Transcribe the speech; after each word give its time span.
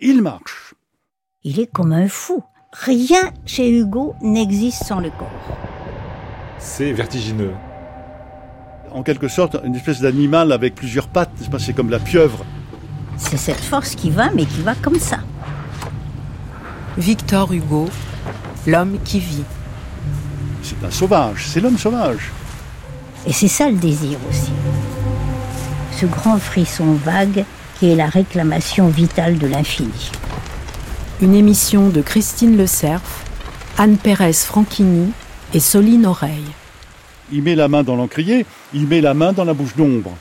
il 0.00 0.22
marche. 0.22 0.74
Il 1.42 1.60
est 1.60 1.66
comme 1.66 1.92
un 1.92 2.08
fou. 2.08 2.42
Rien 2.72 3.32
chez 3.46 3.70
Hugo 3.70 4.14
n'existe 4.20 4.84
sans 4.84 5.00
le 5.00 5.10
corps. 5.10 5.58
C'est 6.58 6.92
vertigineux. 6.92 7.54
En 8.92 9.02
quelque 9.02 9.28
sorte, 9.28 9.56
une 9.64 9.74
espèce 9.74 10.00
d'animal 10.00 10.52
avec 10.52 10.74
plusieurs 10.74 11.08
pattes, 11.08 11.30
c'est 11.58 11.72
comme 11.72 11.90
la 11.90 11.98
pieuvre. 11.98 12.44
C'est 13.16 13.36
cette 13.36 13.60
force 13.60 13.94
qui 13.94 14.10
va, 14.10 14.30
mais 14.30 14.44
qui 14.44 14.62
va 14.62 14.74
comme 14.74 14.98
ça. 14.98 15.18
Victor 16.96 17.52
Hugo, 17.52 17.88
l'homme 18.66 18.98
qui 19.04 19.20
vit. 19.20 19.44
C'est 20.62 20.84
un 20.84 20.90
sauvage, 20.90 21.46
c'est 21.48 21.60
l'homme 21.60 21.78
sauvage. 21.78 22.30
Et 23.26 23.32
c'est 23.32 23.48
ça 23.48 23.68
le 23.68 23.76
désir 23.76 24.18
aussi. 24.28 24.52
Ce 25.92 26.06
grand 26.06 26.38
frisson 26.38 26.92
vague 27.04 27.44
qui 27.78 27.90
est 27.90 27.96
la 27.96 28.06
réclamation 28.06 28.88
vitale 28.88 29.38
de 29.38 29.46
l'infini. 29.46 30.10
Une 31.20 31.34
émission 31.34 31.88
de 31.88 32.02
Christine 32.02 32.56
Le 32.56 32.66
Cerf, 32.66 33.24
Anne 33.76 33.96
Pérez 33.96 34.32
Franchini 34.32 35.12
et 35.54 35.60
Soline 35.60 36.06
Oreille. 36.06 36.52
Il 37.32 37.42
met 37.42 37.54
la 37.54 37.68
main 37.68 37.82
dans 37.82 37.96
l'encrier, 37.96 38.46
il 38.74 38.86
met 38.86 39.00
la 39.00 39.14
main 39.14 39.32
dans 39.32 39.44
la 39.44 39.54
bouche 39.54 39.76
d'ombre. 39.76 40.12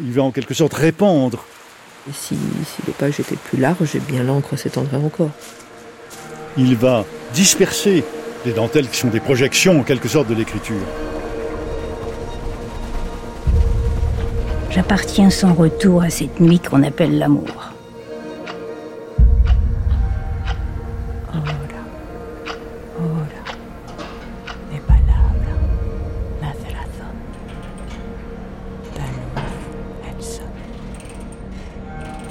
Il 0.00 0.12
va 0.12 0.22
en 0.22 0.30
quelque 0.30 0.54
sorte 0.54 0.74
répandre. 0.74 1.44
Et 2.08 2.12
si, 2.12 2.34
si 2.34 2.82
les 2.86 2.92
pages 2.92 3.20
étaient 3.20 3.36
plus 3.36 3.58
larges, 3.58 3.96
bien 4.08 4.24
l'encre 4.24 4.56
s'étendrait 4.56 4.96
encore. 4.96 5.30
Il 6.56 6.76
va 6.76 7.04
disperser 7.32 8.02
les 8.44 8.52
dentelles 8.52 8.88
qui 8.88 8.98
sont 8.98 9.08
des 9.08 9.20
projections 9.20 9.80
en 9.80 9.84
quelque 9.84 10.08
sorte 10.08 10.28
de 10.28 10.34
l'écriture. 10.34 10.82
J'appartiens 14.74 15.28
sans 15.28 15.52
retour 15.52 16.02
à 16.02 16.08
cette 16.08 16.40
nuit 16.40 16.58
qu'on 16.58 16.82
appelle 16.82 17.18
l'amour. 17.18 17.72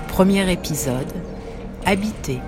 Premier 0.07 0.51
épisode, 0.51 1.13
Habité. 1.85 2.39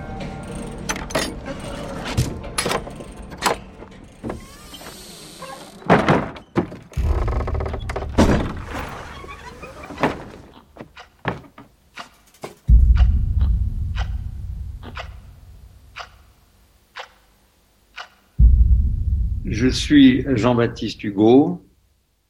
Suis 19.84 20.24
Jean-Baptiste 20.34 21.04
Hugo, 21.04 21.62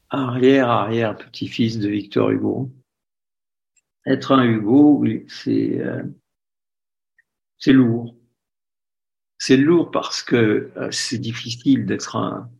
arrière-arrière 0.09 1.15
petit-fils 1.15 1.79
de 1.79 1.87
Victor 1.87 2.31
Hugo. 2.31 2.69
Être 4.05 4.33
un 4.33 4.43
Hugo, 4.43 4.97
oui, 4.99 5.25
c'est 5.29 5.79
euh, 5.79 6.03
c'est 7.57 7.71
lourd. 7.71 8.13
C'est 9.37 9.55
lourd 9.55 9.89
parce 9.89 10.21
que 10.21 10.69
euh, 10.75 10.91
c'est 10.91 11.17
difficile 11.17 11.85
d'être 11.85 12.17
un, 12.17 12.51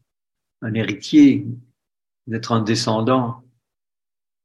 un 0.62 0.74
héritier, 0.74 1.46
d'être 2.28 2.54
un 2.54 2.62
descendant. 2.62 3.44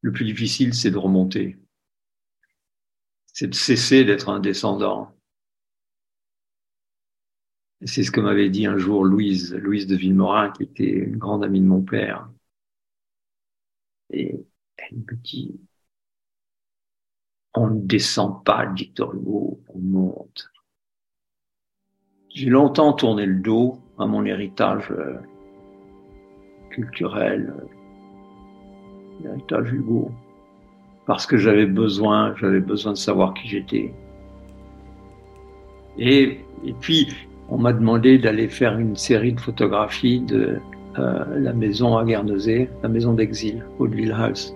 Le 0.01 0.11
plus 0.11 0.25
difficile, 0.25 0.75
c'est 0.75 0.91
de 0.91 0.99
remonter. 0.99 1.59
C'est 3.33 3.47
de 3.47 3.55
cesser 3.55 4.05
d'être 4.05 4.29
un 4.29 4.41
descendant. 4.41 5.15
C'est 7.85 8.03
ce 8.03 8.11
que 8.11 8.21
m'avait 8.21 8.51
dit 8.51 8.67
un 8.67 8.77
jour 8.77 9.05
Louise, 9.05 9.55
Louise 9.55 9.87
de 9.87 9.97
Villemorin, 9.97 10.51
qui 10.51 10.65
était 10.65 10.91
une 10.91 11.17
grande 11.17 11.45
amie 11.45 11.61
de 11.61 11.67
mon 11.67 11.81
père. 11.81 12.29
Et 14.11 14.45
elle 14.77 14.97
me 14.99 15.17
dit, 15.17 15.59
on 17.55 17.69
ne 17.69 17.81
descend 17.81 18.45
pas 18.45 18.67
Victor 18.67 19.15
Hugo, 19.15 19.61
on 19.69 19.79
monte. 19.79 20.51
J'ai 22.29 22.51
longtemps 22.51 22.93
tourné 22.93 23.25
le 23.27 23.41
dos 23.41 23.79
à 23.99 24.07
mon 24.07 24.25
héritage 24.25 24.91
euh, 24.91 25.19
culturel, 26.71 27.53
euh, 27.59 27.65
l'héritage 29.23 29.73
Hugo, 29.73 30.13
parce 31.07 31.27
que 31.27 31.39
j'avais 31.39 31.67
besoin, 31.67 32.37
j'avais 32.37 32.61
besoin 32.61 32.93
de 32.93 32.99
savoir 32.99 33.35
qui 33.35 33.49
j'étais. 33.49 33.93
Et, 35.99 36.41
et 36.65 36.73
puis, 36.75 37.09
on 37.51 37.59
m'a 37.59 37.73
demandé 37.73 38.19
d'aller 38.19 38.49
faire 38.49 38.79
une 38.79 38.97
série 38.97 39.33
de 39.33 39.41
photographies 39.41 40.21
de 40.21 40.61
euh, 40.99 41.25
la 41.37 41.53
maison 41.53 41.97
à 41.97 42.05
Guernesey, 42.05 42.71
la 42.83 42.89
maison 42.89 43.13
d'exil, 43.13 43.65
Hauteville 43.79 44.13
House. 44.13 44.55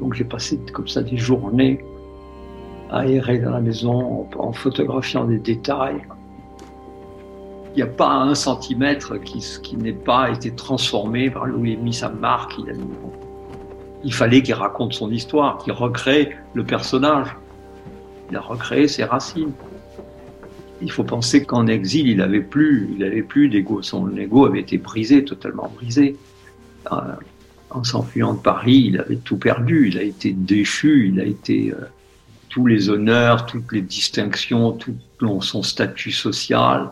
Donc 0.00 0.14
j'ai 0.14 0.24
passé 0.24 0.58
comme 0.72 0.88
ça 0.88 1.02
des 1.02 1.16
journées 1.16 1.84
à 2.90 3.06
errer 3.06 3.38
dans 3.38 3.50
la 3.50 3.60
maison 3.60 4.26
en, 4.38 4.52
photographiant 4.52 5.24
des 5.24 5.38
détails. 5.38 6.02
Il 7.74 7.76
n'y 7.76 7.82
a 7.82 7.86
pas 7.86 8.10
un 8.10 8.34
centimètre 8.34 9.16
qui, 9.18 9.76
n'ait 9.76 9.92
pas 9.92 10.30
été 10.30 10.50
transformé 10.50 11.30
par 11.30 11.44
a 11.44 11.48
mis 11.48 11.94
sa 11.94 12.10
marque. 12.10 12.58
Il, 12.58 12.74
il 14.04 14.12
fallait 14.12 14.42
qu'il 14.42 14.54
raconte 14.54 14.92
son 14.92 15.10
histoire, 15.10 15.58
qu'il 15.58 15.72
recrée 15.72 16.36
le 16.52 16.64
personnage. 16.64 17.34
Il 18.30 18.36
a 18.36 18.40
recréé 18.40 18.88
ses 18.88 19.04
racines. 19.04 19.52
Il 20.82 20.90
faut 20.90 21.04
penser 21.04 21.44
qu'en 21.44 21.66
exil, 21.66 22.08
il 22.08 22.16
n'avait 22.18 22.40
plus, 22.40 22.88
il 22.96 23.04
avait 23.04 23.22
plus 23.22 23.48
d'ego. 23.48 23.82
Son 23.82 24.16
ego 24.16 24.46
avait 24.46 24.60
été 24.60 24.78
brisé, 24.78 25.24
totalement 25.24 25.72
brisé. 25.74 26.16
Euh, 26.90 26.96
en 27.70 27.84
s'enfuyant 27.84 28.34
de 28.34 28.40
Paris, 28.40 28.84
il 28.88 28.98
avait 28.98 29.16
tout 29.16 29.36
perdu. 29.36 29.88
Il 29.88 29.98
a 29.98 30.02
été 30.02 30.32
déchu. 30.32 31.08
Il 31.08 31.20
a 31.20 31.24
été 31.24 31.72
euh, 31.72 31.86
tous 32.48 32.66
les 32.66 32.90
honneurs, 32.90 33.46
toutes 33.46 33.70
les 33.72 33.82
distinctions, 33.82 34.72
tout 34.72 34.96
son 35.40 35.62
statut 35.62 36.12
social. 36.12 36.90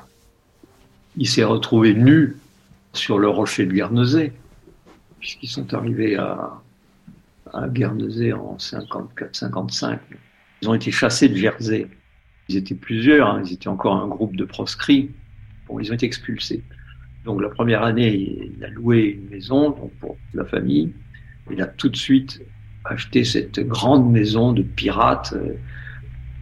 Il 1.17 1.29
s'est 1.29 1.45
retrouvé 1.45 1.95
nu 1.95 2.37
sur 2.93 3.19
le 3.19 3.29
rocher 3.29 3.67
de 3.67 3.73
Guernesey, 3.73 4.33
puisqu'ils 5.19 5.49
sont 5.49 5.75
arrivés 5.75 6.17
à, 6.17 6.61
à 7.53 7.69
Guernesey 7.69 8.33
en 8.33 8.57
54-55. 8.57 9.99
Ils 10.63 10.69
ont 10.69 10.75
été 10.75 10.91
chassés 10.91 11.29
de 11.29 11.37
Jersey. 11.37 11.89
Ils 12.51 12.57
étaient 12.57 12.75
plusieurs, 12.75 13.29
hein. 13.29 13.43
ils 13.47 13.53
étaient 13.53 13.69
encore 13.69 13.95
un 13.95 14.09
groupe 14.09 14.35
de 14.35 14.45
proscrits. 14.45 15.13
Bon, 15.69 15.79
ils 15.79 15.93
ont 15.93 15.95
été 15.95 16.05
expulsés. 16.05 16.65
Donc 17.25 17.41
la 17.41 17.49
première 17.49 17.85
année, 17.85 18.51
il 18.59 18.65
a 18.65 18.69
loué 18.71 19.21
une 19.23 19.31
maison 19.31 19.71
pour 19.71 20.17
la 20.35 20.45
famille. 20.45 20.93
Il 21.53 21.63
a 21.63 21.69
tout 21.69 21.89
de 21.89 21.97
suite 21.97 22.43
acheté 22.85 23.23
cette 23.23 23.61
grande 23.61 24.11
maison 24.11 24.53
de 24.53 24.63
pirates 24.63 25.33
euh, 25.37 25.53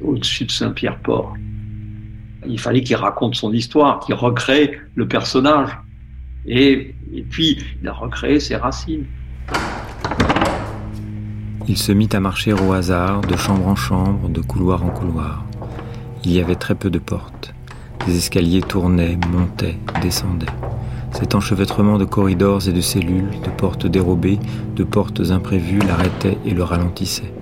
au-dessus 0.01 0.47
de 0.47 0.51
Saint-Pierre-Port. 0.51 1.37
Il 2.47 2.59
fallait 2.59 2.81
qu'il 2.81 2.97
raconte 2.97 3.35
son 3.35 3.53
histoire, 3.53 4.01
qu'il 4.01 4.15
recrée 4.15 4.81
le 4.95 5.07
personnage. 5.07 5.77
Et 6.47 6.95
puis, 7.29 7.59
il 7.83 7.87
a 7.87 7.93
recréé 7.93 8.41
ses 8.41 8.57
racines. 8.57 9.05
Il 11.69 11.77
se 11.77 11.93
mit 11.93 12.09
à 12.13 12.21
marcher 12.21 12.55
au 12.55 12.73
hasard, 12.73 13.21
de 13.21 13.37
chambre 13.37 13.69
en 13.69 13.77
chambre, 13.77 14.31
de 14.31 14.41
couloir 14.41 14.83
en 14.83 14.89
couloir. 14.89 15.45
Il 16.25 16.33
y 16.33 16.41
avait 16.41 16.57
très 16.57 16.75
peu 16.75 16.91
de 16.91 16.99
portes. 16.99 17.55
Les 18.07 18.17
escaliers 18.17 18.61
tournaient, 18.61 19.19
montaient, 19.31 19.79
descendaient. 20.03 20.47
Cet 21.13 21.35
enchevêtrement 21.35 21.97
de 21.99 22.05
corridors 22.05 22.69
et 22.69 22.73
de 22.73 22.81
cellules, 22.81 23.31
de 23.45 23.51
portes 23.51 23.87
dérobées, 23.87 24.39
de 24.75 24.85
portes 24.85 25.21
imprévues 25.31 25.79
l'arrêtait 25.79 26.37
et 26.45 26.51
le 26.51 26.63
ralentissait. 26.63 27.33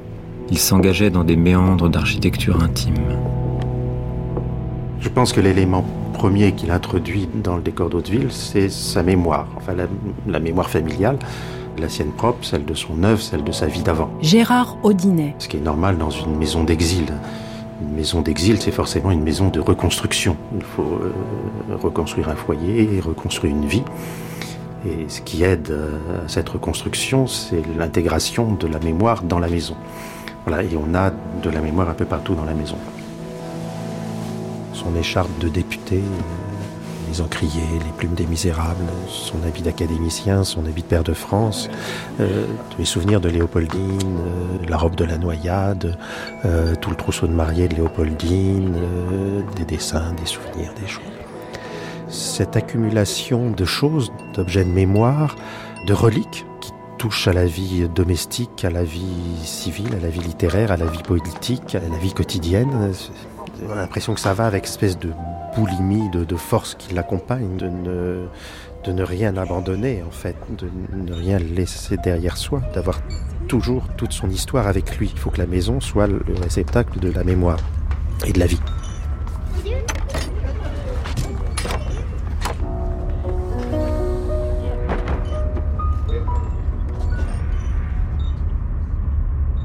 Il 0.51 0.59
s'engageait 0.59 1.11
dans 1.11 1.25
des 1.25 1.37
méandres 1.37 1.89
d'architecture 1.89 2.63
intime. 2.63 2.95
Je 5.01 5.09
pense 5.09 5.33
que 5.33 5.41
l'élément 5.41 5.85
premier 6.13 6.53
qu'il 6.53 6.71
introduit 6.71 7.29
dans 7.35 7.57
le 7.57 7.63
décor 7.63 7.91
d'Hauteville, 7.91 8.29
c'est 8.31 8.69
sa 8.69 9.03
mémoire, 9.03 9.49
enfin 9.57 9.75
la, 9.75 9.85
la, 10.27 10.41
mémoire 10.41 10.71
familiale, 10.71 11.19
la 11.79 11.89
sienne 11.89 12.13
propre, 12.13 12.45
celle 12.45 12.65
de 12.65 12.75
son 12.75 13.03
œuvre, 13.05 13.21
celle 13.21 13.45
de 13.45 13.53
sa 13.53 13.67
vie 13.67 13.83
d'avant. 13.83 14.11
Gérard 14.21 14.77
Audinet. 14.83 15.35
Ce 15.39 15.49
qui 15.49 15.57
est 15.57 15.61
normal 15.61 15.99
dans 15.99 16.11
une 16.11 16.37
maison 16.37 16.65
d'exil. 16.65 17.07
Une 17.83 17.95
maison 17.95 18.23
d'exil, 18.23 18.61
c'est 18.61 18.71
forcément 18.71 19.11
une 19.11 19.23
maison 19.23 19.49
de 19.49 19.61
reconstruction. 19.61 20.37
Il 20.55 20.63
faut 20.63 20.99
euh, 21.03 21.77
reconstruire 21.77 22.29
un 22.31 22.35
foyer, 22.35 23.01
reconstruire 23.01 23.55
une 23.55 23.67
vie. 23.67 23.85
Et 24.87 25.09
ce 25.09 25.21
qui 25.21 25.43
aide 25.43 25.71
euh, 25.71 26.25
à 26.25 26.29
cette 26.29 26.49
reconstruction, 26.49 27.27
c'est 27.27 27.63
l'intégration 27.77 28.55
de 28.55 28.67
la 28.67 28.79
mémoire 28.79 29.23
dans 29.23 29.39
la 29.39 29.49
maison. 29.49 29.77
Voilà, 30.47 30.63
et 30.63 30.77
on 30.77 30.95
a 30.95 31.11
de 31.11 31.51
la 31.51 31.61
mémoire 31.61 31.91
un 31.91 31.95
peu 31.95 32.05
partout 32.05 32.35
dans 32.35 32.45
la 32.45 32.55
maison. 32.55 32.79
Son 34.73 34.95
écharpe 34.97 35.39
de 35.41 35.49
député, 35.49 36.01
les 37.09 37.21
encriers, 37.21 37.79
les 37.85 37.93
plumes 37.97 38.15
des 38.15 38.27
misérables, 38.27 38.85
son 39.09 39.43
habit 39.47 39.63
d'académicien, 39.63 40.45
son 40.45 40.65
habit 40.67 40.83
de 40.83 40.87
père 40.87 41.05
de 41.05 41.13
France, 41.13 41.69
euh, 42.21 42.47
les 42.79 42.85
souvenirs 42.85 43.21
de 43.21 43.29
Léopoldine, 43.29 44.19
euh, 44.19 44.67
la 44.69 44.77
robe 44.77 44.97
de 44.97 45.05
la 45.05 45.19
noyade, 45.19 45.97
euh, 46.45 46.75
tout 46.81 46.91
le 46.91 46.97
trousseau 46.97 47.27
de 47.27 47.33
mariée 47.33 47.69
de 47.69 47.77
Léopoldine, 47.77 48.77
des 49.57 49.65
dessins, 49.65 50.13
des 50.21 50.27
souvenirs, 50.27 50.73
des 50.81 50.87
choses. 50.87 51.05
Cette 52.09 52.57
accumulation 52.57 53.51
de 53.51 53.65
choses, 53.65 54.13
d'objets 54.35 54.65
de 54.65 54.71
mémoire, 54.71 55.37
de 55.87 55.93
reliques 55.93 56.47
qui 56.61 56.73
touchent 56.99 57.29
à 57.29 57.33
la 57.33 57.47
vie 57.47 57.89
domestique, 57.95 58.65
à 58.65 58.71
la 58.71 58.85
vie 58.85 59.45
civile, 59.45 59.95
à 59.95 60.03
la 60.03 60.09
vie 60.09 60.21
littéraire, 60.21 60.73
à 60.73 60.77
la 60.77 60.87
vie 60.87 61.03
politique, 61.03 61.75
à 61.75 61.81
la 61.81 61.99
vie 61.99 62.13
quotidienne, 62.13 62.93
on 63.65 63.73
a 63.73 63.77
l'impression 63.77 64.15
que 64.15 64.21
ça 64.21 64.35
va 64.35 64.47
avec 64.47 64.65
espèce 64.65 64.99
de 64.99 65.11
boulimie, 65.55 66.09
de, 66.11 66.37
force 66.37 66.75
qui 66.75 66.95
l'accompagne, 66.95 67.57
de 67.57 67.69
ne, 67.69 68.27
de 68.85 68.93
ne 68.93 69.03
rien 69.03 69.37
abandonner 69.37 70.03
en 70.07 70.11
fait, 70.11 70.37
de 70.59 70.69
ne 70.95 71.13
rien 71.13 71.39
laisser 71.39 71.97
derrière 71.97 72.37
soi, 72.37 72.61
d'avoir 72.75 73.01
toujours 73.49 73.89
toute 73.97 74.13
son 74.13 74.29
histoire 74.29 74.67
avec 74.67 74.99
lui. 74.99 75.11
Il 75.13 75.19
faut 75.19 75.31
que 75.31 75.39
la 75.39 75.47
maison 75.47 75.81
soit 75.81 76.07
le 76.07 76.23
réceptacle 76.41 76.99
de 76.99 77.11
la 77.11 77.25
mémoire 77.25 77.59
et 78.27 78.33
de 78.33 78.39
la 78.39 78.47
vie. 78.47 78.61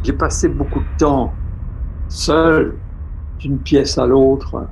J'ai 0.03 0.13
passé 0.13 0.47
beaucoup 0.47 0.79
de 0.79 0.97
temps 0.97 1.33
seul 2.09 2.75
d'une 3.41 3.57
pièce 3.57 3.97
à 3.97 4.05
l'autre. 4.05 4.67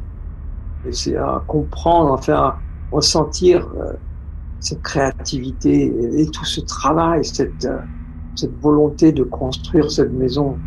Et 0.87 0.93
c'est 0.93 1.17
à 1.17 1.43
comprendre, 1.47 2.13
à 2.13 2.21
faire 2.21 2.59
ressentir 2.91 3.67
euh, 3.77 3.93
cette 4.59 4.81
créativité 4.81 5.93
et, 6.17 6.25
tout 6.27 6.45
ce 6.45 6.61
travail, 6.61 7.25
cette, 7.25 7.65
euh, 7.65 7.79
cette 8.35 8.57
volonté 8.61 9.11
de 9.11 9.23
construire 9.23 9.91
cette 9.91 10.13
maison. 10.13 10.57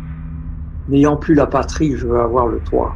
N'ayant 0.89 1.17
plus 1.17 1.33
la 1.33 1.47
patrie, 1.47 1.95
je 1.95 2.07
veux 2.07 2.19
avoir 2.19 2.47
le 2.47 2.59
toit. 2.59 2.93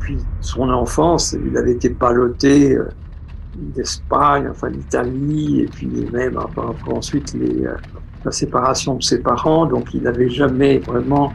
Puis 0.00 0.18
son 0.40 0.70
enfance, 0.70 1.36
il 1.44 1.56
avait 1.56 1.72
été 1.72 1.88
baloté 1.88 2.76
euh, 2.76 2.88
d'Espagne, 3.56 4.48
enfin 4.50 4.70
d'Italie, 4.70 5.60
et 5.60 5.66
puis 5.66 6.08
même 6.12 6.38
enfin, 6.38 6.74
ensuite 6.90 7.34
les, 7.34 7.66
la 8.24 8.32
séparation 8.32 8.96
de 8.96 9.02
ses 9.02 9.20
parents, 9.20 9.66
donc 9.66 9.92
il 9.94 10.02
n'avait 10.02 10.28
jamais 10.28 10.78
vraiment 10.78 11.32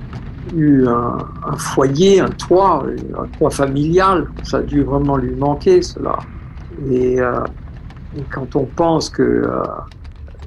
eu 0.56 0.88
un, 0.88 1.18
foyer, 1.58 2.20
un 2.20 2.30
toit, 2.30 2.86
un 3.18 3.28
toit 3.38 3.50
familial. 3.50 4.28
Ça 4.44 4.58
a 4.58 4.62
dû 4.62 4.84
vraiment 4.84 5.18
lui 5.18 5.36
manquer, 5.36 5.82
cela. 5.82 6.20
Et, 6.90 7.20
euh, 7.20 7.42
quand 8.32 8.56
on 8.56 8.66
pense 8.66 9.10
que 9.10 9.22
euh, 9.22 9.64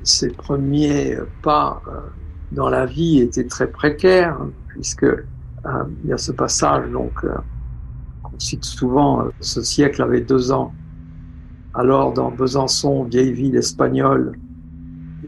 ses 0.02 0.30
premiers 0.30 1.16
pas 1.42 1.80
euh, 1.86 2.00
dans 2.50 2.68
la 2.68 2.86
vie 2.86 3.20
étaient 3.20 3.46
très 3.46 3.68
précaires, 3.68 4.36
hein, 4.40 4.50
puisque 4.68 5.06
il 6.02 6.10
y 6.10 6.12
a 6.12 6.18
ce 6.18 6.32
passage 6.32 6.90
donc 6.90 7.24
qu'on 8.24 8.38
cite 8.40 8.64
souvent, 8.64 9.28
ce 9.38 9.62
siècle 9.62 10.02
avait 10.02 10.20
deux 10.20 10.50
ans. 10.50 10.74
Alors 11.72 12.12
dans 12.12 12.32
Besançon, 12.32 13.04
vieille 13.04 13.32
ville 13.32 13.54
espagnole, 13.54 14.32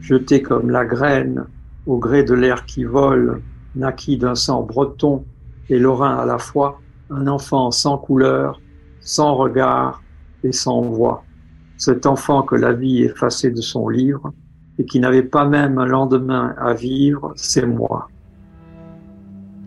jetée 0.01 0.43
comme 0.43 0.71
la 0.71 0.85
graine 0.85 1.45
au 1.87 1.99
gré 1.99 2.25
de 2.25 2.35
l'air 2.35 2.67
qui 2.67 2.83
vole, 2.83 3.41
naquit 3.75 4.17
d'un 4.17 4.35
sang 4.35 4.63
breton 4.63 5.25
et 5.69 5.79
lorrain 5.79 6.17
à 6.17 6.25
la 6.25 6.39
fois, 6.39 6.81
un 7.11 7.27
enfant 7.27 7.71
sans 7.71 7.99
couleur, 7.99 8.61
sans 9.01 9.35
regard 9.35 10.03
et 10.43 10.53
sans 10.53 10.83
voix. 10.83 11.25
Cet 11.77 12.07
enfant 12.07 12.43
que 12.43 12.55
la 12.55 12.73
vie 12.73 13.03
effaçait 13.03 13.51
de 13.51 13.61
son 13.61 13.89
livre 13.89 14.33
et 14.79 14.85
qui 14.85 15.01
n'avait 15.01 15.23
pas 15.23 15.45
même 15.45 15.79
un 15.79 15.87
lendemain 15.87 16.55
à 16.59 16.75
vivre, 16.75 17.33
c'est 17.37 17.67
moi. 17.67 18.09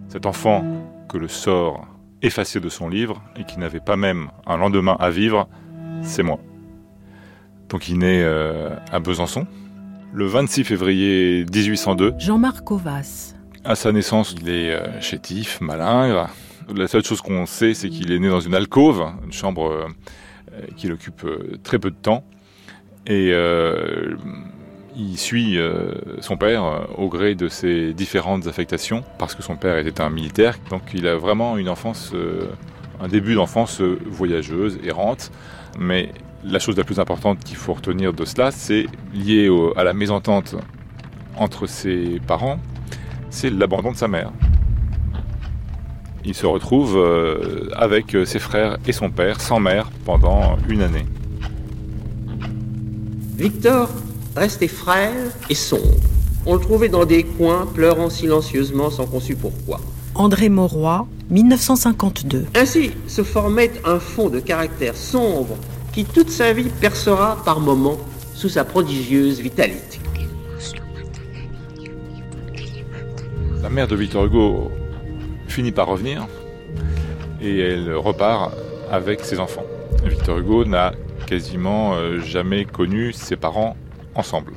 Cet 0.09 0.25
enfant 0.25 0.63
que 1.09 1.17
le 1.17 1.27
sort 1.27 1.87
effacé 2.21 2.59
de 2.59 2.69
son 2.69 2.89
livre 2.89 3.21
et 3.35 3.43
qui 3.43 3.59
n'avait 3.59 3.79
pas 3.79 3.95
même 3.95 4.29
un 4.45 4.57
lendemain 4.57 4.97
à 4.99 5.09
vivre, 5.09 5.47
c'est 6.01 6.23
moi. 6.23 6.39
Donc 7.69 7.89
il 7.89 7.99
naît 7.99 8.23
euh, 8.23 8.69
à 8.91 8.99
Besançon 8.99 9.45
le 10.13 10.25
26 10.25 10.63
février 10.63 11.45
1802. 11.53 12.15
Jean-Marc 12.17 12.63
Covas, 12.63 13.35
à 13.67 13.75
sa 13.75 13.91
naissance, 13.91 14.33
il 14.41 14.49
est 14.49 14.71
euh, 14.71 15.01
chétif, 15.01 15.59
malingre. 15.59 16.29
La 16.73 16.87
seule 16.87 17.03
chose 17.03 17.21
qu'on 17.21 17.45
sait, 17.45 17.73
c'est 17.73 17.89
qu'il 17.89 18.11
est 18.13 18.19
né 18.19 18.29
dans 18.29 18.39
une 18.39 18.55
alcôve, 18.55 19.05
une 19.25 19.33
chambre 19.33 19.71
euh, 19.71 20.61
qu'il 20.77 20.93
occupe 20.93 21.25
euh, 21.25 21.57
très 21.63 21.77
peu 21.77 21.91
de 21.91 21.95
temps. 21.95 22.23
Et 23.05 23.31
il 24.97 25.17
suit 25.17 25.57
son 26.19 26.35
père 26.35 26.89
au 26.97 27.07
gré 27.07 27.35
de 27.35 27.47
ses 27.47 27.93
différentes 27.93 28.47
affectations, 28.47 29.01
parce 29.17 29.33
que 29.33 29.41
son 29.41 29.55
père 29.55 29.77
était 29.77 30.01
un 30.01 30.09
militaire. 30.09 30.57
Donc 30.69 30.81
il 30.93 31.07
a 31.07 31.15
vraiment 31.15 31.57
une 31.57 31.69
enfance, 31.69 32.11
un 32.99 33.07
début 33.07 33.35
d'enfance 33.35 33.79
voyageuse, 33.79 34.77
errante. 34.83 35.31
Mais 35.79 36.11
la 36.43 36.59
chose 36.59 36.75
la 36.75 36.83
plus 36.83 36.99
importante 36.99 37.39
qu'il 37.45 37.55
faut 37.55 37.75
retenir 37.75 38.11
de 38.11 38.25
cela, 38.25 38.51
c'est 38.51 38.87
lié 39.13 39.49
à 39.77 39.85
la 39.85 39.93
mésentente 39.93 40.57
entre 41.37 41.65
ses 41.65 42.19
parents, 42.27 42.59
c'est 43.29 43.49
l'abandon 43.49 43.91
de 43.91 43.97
sa 43.97 44.07
mère. 44.07 44.31
Il 46.25 46.33
se 46.33 46.45
retrouve 46.45 46.97
euh, 46.97 47.69
avec 47.75 48.13
euh, 48.15 48.25
ses 48.25 48.39
frères 48.39 48.77
et 48.85 48.91
son 48.91 49.09
père 49.09 49.39
sans 49.39 49.59
mère 49.59 49.89
pendant 50.05 50.57
une 50.67 50.81
année. 50.81 51.05
Victor 53.37 53.89
restait 54.35 54.67
frêle 54.67 55.31
et 55.49 55.55
sombre. 55.55 55.95
On 56.45 56.55
le 56.55 56.59
trouvait 56.59 56.89
dans 56.89 57.05
des 57.05 57.23
coins, 57.23 57.65
pleurant 57.65 58.09
silencieusement 58.09 58.89
sans 58.89 59.05
qu'on 59.05 59.19
sût 59.19 59.35
pourquoi. 59.35 59.79
André 60.15 60.49
Mauroy, 60.49 61.07
1952. 61.29 62.45
Ainsi 62.55 62.91
se 63.07 63.23
formait 63.23 63.71
un 63.85 63.99
fond 63.99 64.29
de 64.29 64.39
caractère 64.39 64.95
sombre 64.95 65.55
qui 65.93 66.05
toute 66.05 66.29
sa 66.29 66.53
vie 66.53 66.69
percera 66.81 67.41
par 67.45 67.59
moments 67.59 67.97
sous 68.33 68.49
sa 68.49 68.63
prodigieuse 68.63 69.39
vitalité. 69.39 69.99
La 73.67 73.73
mère 73.73 73.89
de 73.89 73.97
Victor 73.97 74.23
Hugo 74.23 74.71
finit 75.49 75.73
par 75.73 75.87
revenir 75.87 76.25
et 77.41 77.59
elle 77.59 77.93
repart 77.93 78.53
avec 78.89 79.19
ses 79.25 79.41
enfants. 79.41 79.65
Victor 80.05 80.37
Hugo 80.37 80.63
n'a 80.63 80.93
quasiment 81.25 81.93
euh, 81.95 82.21
jamais 82.21 82.63
connu 82.63 83.11
ses 83.11 83.35
parents 83.35 83.75
ensemble. 84.15 84.53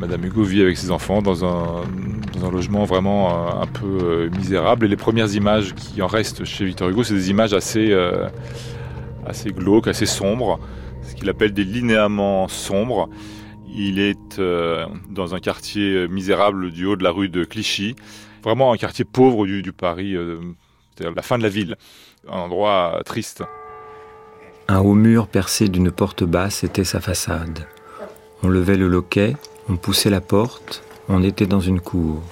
Madame 0.00 0.24
Hugo 0.24 0.42
vit 0.42 0.60
avec 0.60 0.76
ses 0.76 0.90
enfants 0.90 1.22
dans 1.22 1.44
un, 1.44 1.84
logement 2.50 2.84
vraiment 2.84 3.28
euh, 3.28 3.62
un, 3.62 3.66
peu 3.66 3.98
euh, 4.02 4.30
misérable. 4.36 4.86
Et 4.86 4.88
les 4.88 4.96
premières 4.96 5.32
images 5.32 5.72
qui 5.76 6.02
en 6.02 6.08
restent 6.08 6.44
chez 6.44 6.64
Victor 6.64 6.88
Hugo, 6.88 7.04
c'est 7.04 7.14
des 7.14 7.30
images 7.30 7.54
assez, 7.54 7.96
assez 9.24 9.52
glauques, 9.52 9.86
assez 9.86 10.06
sombres, 10.06 10.58
ce 11.02 11.14
qu'il 11.14 11.28
appelle 11.30 11.52
des 11.52 11.64
linéaments 11.64 12.48
sombres. 12.48 13.08
Il 13.74 13.98
est 13.98 14.38
euh, 14.38 14.86
dans 15.08 15.34
un 15.34 15.40
quartier 15.40 16.08
misérable 16.08 16.70
du 16.70 16.86
haut 16.86 16.96
de 16.96 17.04
la 17.04 17.10
rue 17.10 17.28
de 17.28 17.44
Clichy, 17.44 17.94
vraiment 18.42 18.72
un 18.72 18.76
quartier 18.76 19.04
pauvre 19.04 19.46
du, 19.46 19.72
Paris, 19.72 20.16
euh, 20.16 20.38
c'est-à-dire 20.94 21.14
la 21.14 21.22
fin 21.22 21.38
de 21.38 21.42
la 21.42 21.48
ville, 21.48 21.76
un 22.28 22.38
endroit 22.38 23.00
triste. 23.04 23.44
Un 24.68 24.78
haut 24.78 24.94
mur 24.94 25.28
percé 25.28 25.68
d'une 25.68 25.90
porte 25.90 26.24
basse 26.24 26.64
était 26.64 26.84
sa 26.84 27.00
façade. 27.00 27.66
On 28.42 28.48
levait 28.48 28.76
le 28.76 28.88
loquet, 28.88 29.36
on 29.68 29.76
poussait 29.76 30.10
la 30.10 30.20
porte, 30.20 30.82
on 31.08 31.22
était 31.22 31.46
dans 31.46 31.60
une 31.60 31.80
cour. 31.80 32.22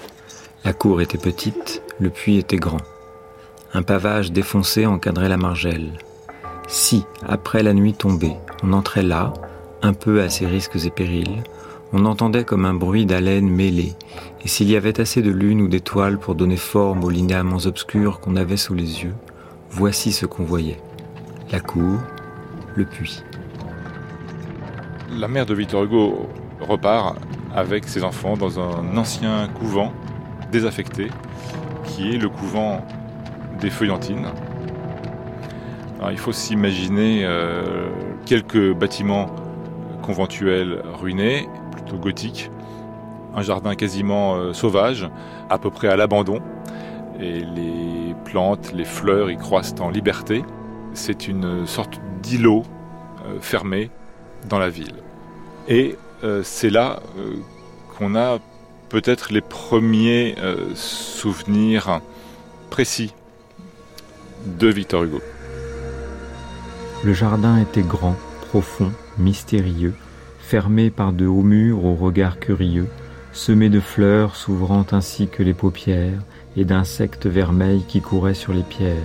La 0.64 0.72
cour 0.72 1.00
était 1.00 1.18
petite, 1.18 1.82
le 2.00 2.10
puits 2.10 2.38
était 2.38 2.56
grand. 2.56 2.80
Un 3.74 3.82
pavage 3.82 4.32
défoncé 4.32 4.86
encadrait 4.86 5.28
la 5.28 5.36
margelle. 5.36 5.98
Si, 6.68 7.04
après 7.26 7.62
la 7.62 7.74
nuit 7.74 7.94
tombée, 7.94 8.36
on 8.62 8.72
entrait 8.72 9.02
là, 9.02 9.32
un 9.82 9.92
peu 9.92 10.22
à 10.22 10.28
ses 10.28 10.46
risques 10.46 10.84
et 10.84 10.90
périls, 10.90 11.42
on 11.92 12.04
entendait 12.04 12.44
comme 12.44 12.64
un 12.64 12.74
bruit 12.74 13.06
d'haleine 13.06 13.48
mêlée, 13.48 13.94
et 14.44 14.48
s'il 14.48 14.70
y 14.70 14.76
avait 14.76 15.00
assez 15.00 15.22
de 15.22 15.30
lune 15.30 15.62
ou 15.62 15.68
d'étoiles 15.68 16.18
pour 16.18 16.34
donner 16.34 16.56
forme 16.56 17.04
aux 17.04 17.10
linéaments 17.10 17.64
obscurs 17.64 18.20
qu'on 18.20 18.36
avait 18.36 18.56
sous 18.56 18.74
les 18.74 19.04
yeux, 19.04 19.14
voici 19.70 20.12
ce 20.12 20.26
qu'on 20.26 20.44
voyait. 20.44 20.80
La 21.50 21.60
cour, 21.60 21.98
le 22.74 22.84
puits. 22.84 23.22
La 25.10 25.28
mère 25.28 25.46
de 25.46 25.54
Victor 25.54 25.84
Hugo 25.84 26.28
repart 26.60 27.16
avec 27.54 27.88
ses 27.88 28.04
enfants 28.04 28.36
dans 28.36 28.60
un 28.60 28.96
ancien 28.96 29.48
couvent 29.48 29.92
désaffecté, 30.52 31.08
qui 31.84 32.14
est 32.14 32.18
le 32.18 32.28
couvent 32.28 32.86
des 33.60 33.70
Feuillantines. 33.70 34.28
il 36.10 36.18
faut 36.18 36.32
s'imaginer 36.32 37.24
euh, 37.24 37.88
quelques 38.26 38.74
bâtiments 38.74 39.26
conventuel 40.08 40.80
ruiné, 40.94 41.46
plutôt 41.70 41.98
gothique, 41.98 42.50
un 43.34 43.42
jardin 43.42 43.74
quasiment 43.74 44.36
euh, 44.36 44.54
sauvage, 44.54 45.06
à 45.50 45.58
peu 45.58 45.70
près 45.70 45.88
à 45.88 45.96
l'abandon, 45.96 46.40
et 47.20 47.40
les 47.40 48.14
plantes, 48.24 48.72
les 48.72 48.86
fleurs 48.86 49.30
y 49.30 49.36
croissent 49.36 49.74
en 49.80 49.90
liberté. 49.90 50.44
c'est 50.94 51.28
une 51.28 51.66
sorte 51.66 52.00
d'îlot 52.22 52.62
fermé 53.40 53.90
dans 54.48 54.58
la 54.58 54.70
ville. 54.70 54.94
Et 55.68 55.96
c'est 56.42 56.70
là 56.70 57.00
qu'on 57.96 58.14
a 58.14 58.38
peut-être 58.88 59.32
les 59.32 59.40
premiers 59.40 60.36
souvenirs 60.74 62.00
précis 62.70 63.12
de 64.46 64.68
Victor 64.68 65.02
Hugo. 65.02 65.20
Le 67.04 67.12
jardin 67.12 67.58
était 67.58 67.82
grand, 67.82 68.16
profond, 68.48 68.92
mystérieux, 69.18 69.94
fermé 70.40 70.90
par 70.90 71.12
de 71.12 71.26
hauts 71.26 71.42
murs 71.42 71.84
aux 71.84 71.94
regards 71.94 72.38
curieux, 72.38 72.88
semé 73.32 73.68
de 73.68 73.80
fleurs 73.80 74.36
s'ouvrant 74.36 74.86
ainsi 74.92 75.28
que 75.28 75.42
les 75.42 75.54
paupières, 75.54 76.22
et 76.56 76.64
d'insectes 76.64 77.26
vermeils 77.26 77.84
qui 77.86 78.00
couraient 78.00 78.34
sur 78.34 78.52
les 78.52 78.62
pierres, 78.62 78.96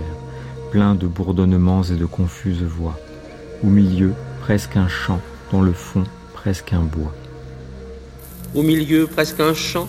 plein 0.72 0.94
de 0.94 1.06
bourdonnements 1.06 1.84
et 1.84 1.94
de 1.94 2.06
confuses 2.06 2.62
voix. 2.62 2.98
Au 3.62 3.68
milieu, 3.68 4.12
presque 4.40 4.76
un 4.76 4.88
champ, 4.88 5.20
dans 5.52 5.60
le 5.60 5.72
fond, 5.72 6.04
presque 6.32 6.72
un 6.72 6.82
bois. 6.82 7.14
Au 8.54 8.62
milieu, 8.62 9.06
presque 9.06 9.40
un 9.40 9.54
champ, 9.54 9.88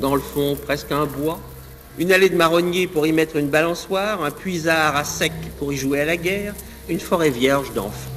dans 0.00 0.14
le 0.14 0.20
fond, 0.20 0.56
presque 0.56 0.92
un 0.92 1.06
bois. 1.06 1.38
Une 1.98 2.12
allée 2.12 2.28
de 2.28 2.36
marronniers 2.36 2.86
pour 2.86 3.06
y 3.06 3.12
mettre 3.12 3.36
une 3.36 3.48
balançoire, 3.48 4.22
un 4.24 4.30
puisard 4.30 4.96
à 4.96 5.04
sec 5.04 5.32
pour 5.58 5.72
y 5.72 5.76
jouer 5.76 6.00
à 6.00 6.04
la 6.04 6.16
guerre, 6.16 6.54
une 6.88 7.00
forêt 7.00 7.30
vierge 7.30 7.72
d'enfants. 7.72 8.15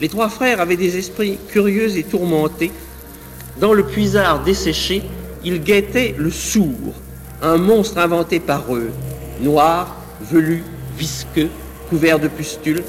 Les 0.00 0.08
trois 0.08 0.28
frères 0.28 0.60
avaient 0.60 0.76
des 0.76 0.96
esprits 0.96 1.38
curieux 1.48 1.96
et 1.96 2.04
tourmentés. 2.04 2.70
Dans 3.60 3.72
le 3.72 3.84
puisard 3.84 4.44
desséché, 4.44 5.02
ils 5.44 5.60
guettaient 5.60 6.14
le 6.16 6.30
sourd, 6.30 6.94
un 7.42 7.56
monstre 7.56 7.98
inventé 7.98 8.38
par 8.38 8.74
eux, 8.74 8.90
noir, 9.40 9.96
velu, 10.20 10.62
visqueux, 10.96 11.48
couvert 11.90 12.20
de 12.20 12.28
pustules. 12.28 12.84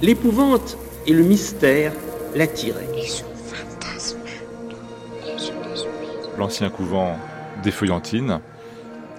L'épouvante 0.00 0.78
et 1.06 1.12
le 1.12 1.24
mystère 1.24 1.92
l'attiraient. 2.36 2.88
L'ancien 6.38 6.68
couvent 6.68 7.16
des 7.64 7.70
Feuillantines 7.70 8.40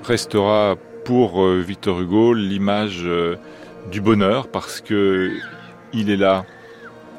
restera 0.03 0.75
pour 1.03 1.43
euh, 1.43 1.61
Victor 1.61 1.99
Hugo 1.99 2.33
l'image 2.33 3.01
euh, 3.03 3.37
du 3.91 4.01
bonheur 4.01 4.47
parce 4.47 4.81
que 4.81 5.31
il 5.93 6.09
est 6.09 6.17
là 6.17 6.45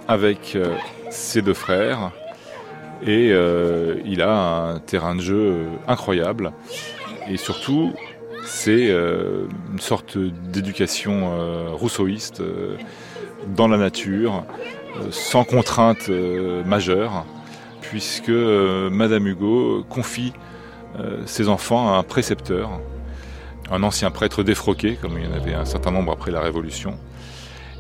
avec 0.09 0.57
euh, 0.57 0.75
ses 1.11 1.43
deux 1.43 1.55
frères. 1.55 2.11
Et 3.03 3.31
euh, 3.31 3.95
il 4.05 4.23
a 4.23 4.71
un 4.71 4.79
terrain 4.81 5.15
de 5.15 5.21
jeu 5.21 5.67
incroyable. 5.87 6.53
Et 7.31 7.37
surtout 7.37 7.93
c'est 8.45 8.89
euh, 8.89 9.47
une 9.71 9.79
sorte 9.79 10.17
d'éducation 10.17 11.77
rousseauiste 11.77 12.43
dans 13.47 13.69
la 13.69 13.77
nature 13.77 14.45
sans 15.11 15.45
contrainte 15.45 16.09
majeure 16.65 17.27
puisque 17.83 18.31
Madame 18.31 19.27
Hugo 19.27 19.85
confie 19.89 20.33
ses 21.27 21.49
enfants 21.49 21.93
à 21.93 21.99
un 21.99 22.03
précepteur 22.03 22.81
un 23.71 23.83
ancien 23.83 24.11
prêtre 24.11 24.43
défroqué, 24.43 24.97
comme 25.01 25.19
il 25.19 25.25
y 25.25 25.29
en 25.29 25.33
avait 25.33 25.55
un 25.55 25.65
certain 25.65 25.91
nombre 25.91 26.13
après 26.13 26.31
la 26.31 26.41
Révolution, 26.41 26.99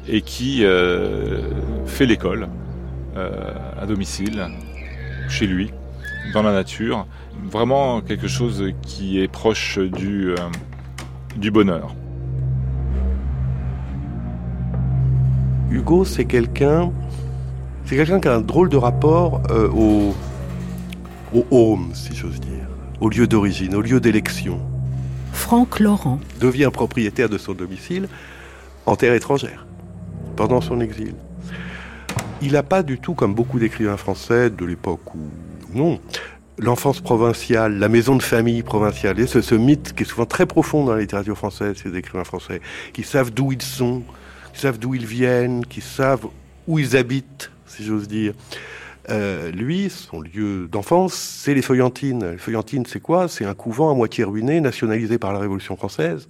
et 0.08 0.22
qui 0.22 0.64
euh, 0.64 1.42
fait 1.86 2.06
l'école 2.06 2.48
euh, 3.16 3.52
à 3.80 3.86
domicile, 3.86 4.48
chez 5.28 5.46
lui, 5.46 5.70
dans 6.32 6.42
la 6.42 6.52
nature. 6.52 7.06
Vraiment 7.50 8.00
quelque 8.00 8.26
chose 8.26 8.72
qui 8.82 9.20
est 9.20 9.28
proche 9.28 9.78
du, 9.78 10.30
euh, 10.30 10.36
du 11.36 11.50
bonheur. 11.50 11.94
Hugo, 15.70 16.04
c'est 16.04 16.24
quelqu'un, 16.24 16.90
c'est 17.84 17.96
quelqu'un 17.96 18.20
qui 18.20 18.28
a 18.28 18.34
un 18.34 18.40
drôle 18.40 18.70
de 18.70 18.78
rapport 18.78 19.42
au, 19.74 20.14
au 21.34 21.46
home, 21.50 21.90
si 21.92 22.14
j'ose 22.14 22.40
dire, 22.40 22.66
au 23.00 23.10
lieu 23.10 23.26
d'origine, 23.26 23.74
au 23.74 23.82
lieu 23.82 24.00
d'élection. 24.00 24.60
Franck 25.32 25.78
Laurent 25.78 26.20
devient 26.40 26.70
propriétaire 26.72 27.28
de 27.28 27.36
son 27.36 27.52
domicile 27.52 28.08
en 28.86 28.96
terre 28.96 29.12
étrangère 29.12 29.67
pendant 30.38 30.60
son 30.60 30.80
exil. 30.80 31.14
Il 32.40 32.52
n'a 32.52 32.62
pas 32.62 32.84
du 32.84 33.00
tout, 33.00 33.14
comme 33.14 33.34
beaucoup 33.34 33.58
d'écrivains 33.58 33.96
français 33.96 34.50
de 34.50 34.64
l'époque 34.64 35.12
où 35.16 35.18
non, 35.74 35.98
l'enfance 36.58 37.00
provinciale, 37.00 37.76
la 37.76 37.88
maison 37.88 38.14
de 38.14 38.22
famille 38.22 38.62
provinciale, 38.62 39.18
et 39.18 39.26
ce, 39.26 39.40
ce, 39.40 39.56
mythe 39.56 39.96
qui 39.96 40.04
est 40.04 40.06
souvent 40.06 40.26
très 40.26 40.46
profond 40.46 40.84
dans 40.84 40.94
la 40.94 41.00
littérature 41.00 41.36
française, 41.36 41.76
ces 41.82 41.96
écrivains 41.96 42.22
français, 42.22 42.60
qui 42.92 43.02
savent 43.02 43.32
d'où 43.32 43.50
ils 43.50 43.62
sont, 43.62 44.04
qui 44.54 44.60
savent 44.60 44.78
d'où 44.78 44.94
ils 44.94 45.06
viennent, 45.06 45.66
qui 45.66 45.80
savent 45.80 46.28
où 46.68 46.78
ils 46.78 46.96
habitent, 46.96 47.50
si 47.66 47.84
j'ose 47.84 48.06
dire. 48.06 48.32
Euh, 49.10 49.50
lui, 49.50 49.90
son 49.90 50.20
lieu 50.20 50.68
d'enfance, 50.70 51.14
c'est 51.14 51.54
les 51.54 51.62
Feuillantines. 51.62 52.30
Les 52.30 52.38
Feuillantines, 52.38 52.86
c'est 52.86 53.00
quoi? 53.00 53.26
C'est 53.26 53.44
un 53.44 53.54
couvent 53.54 53.90
à 53.90 53.94
moitié 53.94 54.22
ruiné, 54.22 54.60
nationalisé 54.60 55.18
par 55.18 55.32
la 55.32 55.40
Révolution 55.40 55.76
française, 55.76 56.28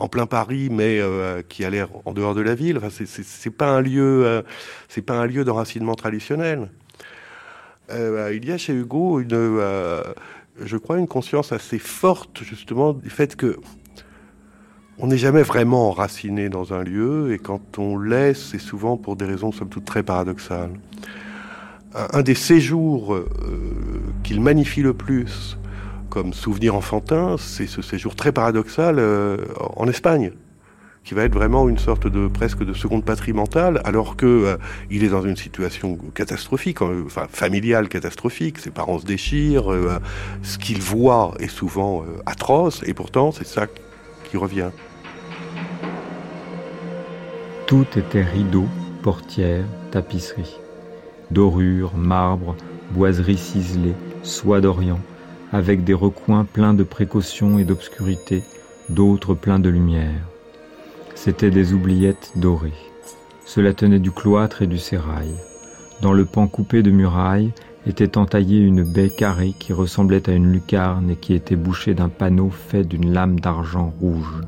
en 0.00 0.08
plein 0.08 0.26
Paris, 0.26 0.68
mais 0.70 0.98
euh, 0.98 1.42
qui 1.48 1.64
a 1.64 1.70
l'air 1.70 1.88
en 2.04 2.12
dehors 2.12 2.34
de 2.34 2.40
la 2.40 2.54
ville. 2.54 2.78
Enfin, 2.78 2.88
c'est 2.90 3.50
pas 3.50 3.70
un 3.70 3.80
lieu, 3.80 4.26
euh, 4.26 4.42
c'est 4.88 5.02
pas 5.02 5.14
un 5.14 5.26
lieu 5.26 5.44
d'enracinement 5.44 5.94
traditionnel. 5.94 6.70
il 7.90 8.44
y 8.44 8.52
a 8.52 8.58
chez 8.58 8.72
Hugo 8.72 9.20
une, 9.20 9.38
je 10.60 10.76
crois, 10.76 10.98
une 10.98 11.08
conscience 11.08 11.52
assez 11.52 11.78
forte 11.78 12.42
justement 12.42 12.92
du 12.92 13.10
fait 13.10 13.36
que 13.36 13.56
on 15.02 15.06
n'est 15.06 15.18
jamais 15.18 15.42
vraiment 15.42 15.88
enraciné 15.88 16.50
dans 16.50 16.74
un 16.74 16.82
lieu, 16.82 17.32
et 17.32 17.38
quand 17.38 17.78
on 17.78 17.98
l'est, 17.98 18.34
c'est 18.34 18.58
souvent 18.58 18.98
pour 18.98 19.16
des 19.16 19.24
raisons 19.24 19.50
somme 19.50 19.70
toute 19.70 19.86
très 19.86 20.02
paradoxales 20.02 20.72
un 21.94 22.22
des 22.22 22.34
séjours 22.34 23.14
euh, 23.14 23.28
qu'il 24.22 24.40
magnifie 24.40 24.82
le 24.82 24.94
plus 24.94 25.58
comme 26.10 26.32
souvenir 26.34 26.74
enfantin, 26.74 27.36
c'est 27.38 27.66
ce 27.66 27.80
séjour 27.80 28.14
très 28.14 28.32
paradoxal 28.32 28.98
euh, 28.98 29.38
en 29.76 29.88
Espagne, 29.88 30.32
qui 31.04 31.14
va 31.14 31.22
être 31.24 31.32
vraiment 31.32 31.68
une 31.68 31.78
sorte 31.78 32.06
de 32.06 32.28
presque 32.28 32.64
de 32.64 32.74
seconde 32.74 33.04
patrie 33.04 33.32
mentale, 33.32 33.80
alors 33.84 34.16
que 34.16 34.26
euh, 34.26 34.56
il 34.90 35.04
est 35.04 35.08
dans 35.08 35.22
une 35.22 35.36
situation 35.36 35.96
catastrophique, 36.14 36.78
familiale 37.30 37.88
catastrophique. 37.88 38.58
Ses 38.58 38.70
parents 38.70 38.98
se 38.98 39.06
déchirent, 39.06 39.70
ce 40.42 40.58
qu'il 40.58 40.82
voit 40.82 41.34
est 41.38 41.48
souvent 41.48 42.04
atroce, 42.26 42.82
et 42.86 42.92
pourtant 42.92 43.32
c'est 43.32 43.46
ça 43.46 43.66
qui 44.24 44.36
revient. 44.36 44.70
Tout 47.66 47.86
était 47.96 48.24
rideau, 48.24 48.66
portière, 49.02 49.64
tapisserie 49.90 50.60
dorures, 51.30 51.96
marbre, 51.96 52.56
boiseries 52.90 53.38
ciselées, 53.38 53.94
soie 54.22 54.60
d'Orient, 54.60 55.00
avec 55.52 55.84
des 55.84 55.94
recoins 55.94 56.44
pleins 56.44 56.74
de 56.74 56.84
précautions 56.84 57.58
et 57.58 57.64
d'obscurité, 57.64 58.42
d'autres 58.88 59.34
pleins 59.34 59.58
de 59.58 59.68
lumière. 59.68 60.28
C'étaient 61.14 61.50
des 61.50 61.72
oubliettes 61.72 62.32
dorées. 62.36 62.72
Cela 63.44 63.74
tenait 63.74 63.98
du 63.98 64.12
cloître 64.12 64.62
et 64.62 64.66
du 64.66 64.78
sérail. 64.78 65.34
Dans 66.02 66.12
le 66.12 66.24
pan 66.24 66.46
coupé 66.46 66.82
de 66.82 66.90
murailles 66.90 67.52
était 67.86 68.16
entaillée 68.16 68.60
une 68.60 68.84
baie 68.84 69.10
carrée 69.10 69.54
qui 69.58 69.72
ressemblait 69.72 70.28
à 70.28 70.32
une 70.32 70.52
lucarne 70.52 71.10
et 71.10 71.16
qui 71.16 71.34
était 71.34 71.56
bouchée 71.56 71.94
d'un 71.94 72.08
panneau 72.08 72.50
fait 72.50 72.84
d'une 72.84 73.12
lame 73.12 73.40
d'argent 73.40 73.92
rouge. 74.00 74.40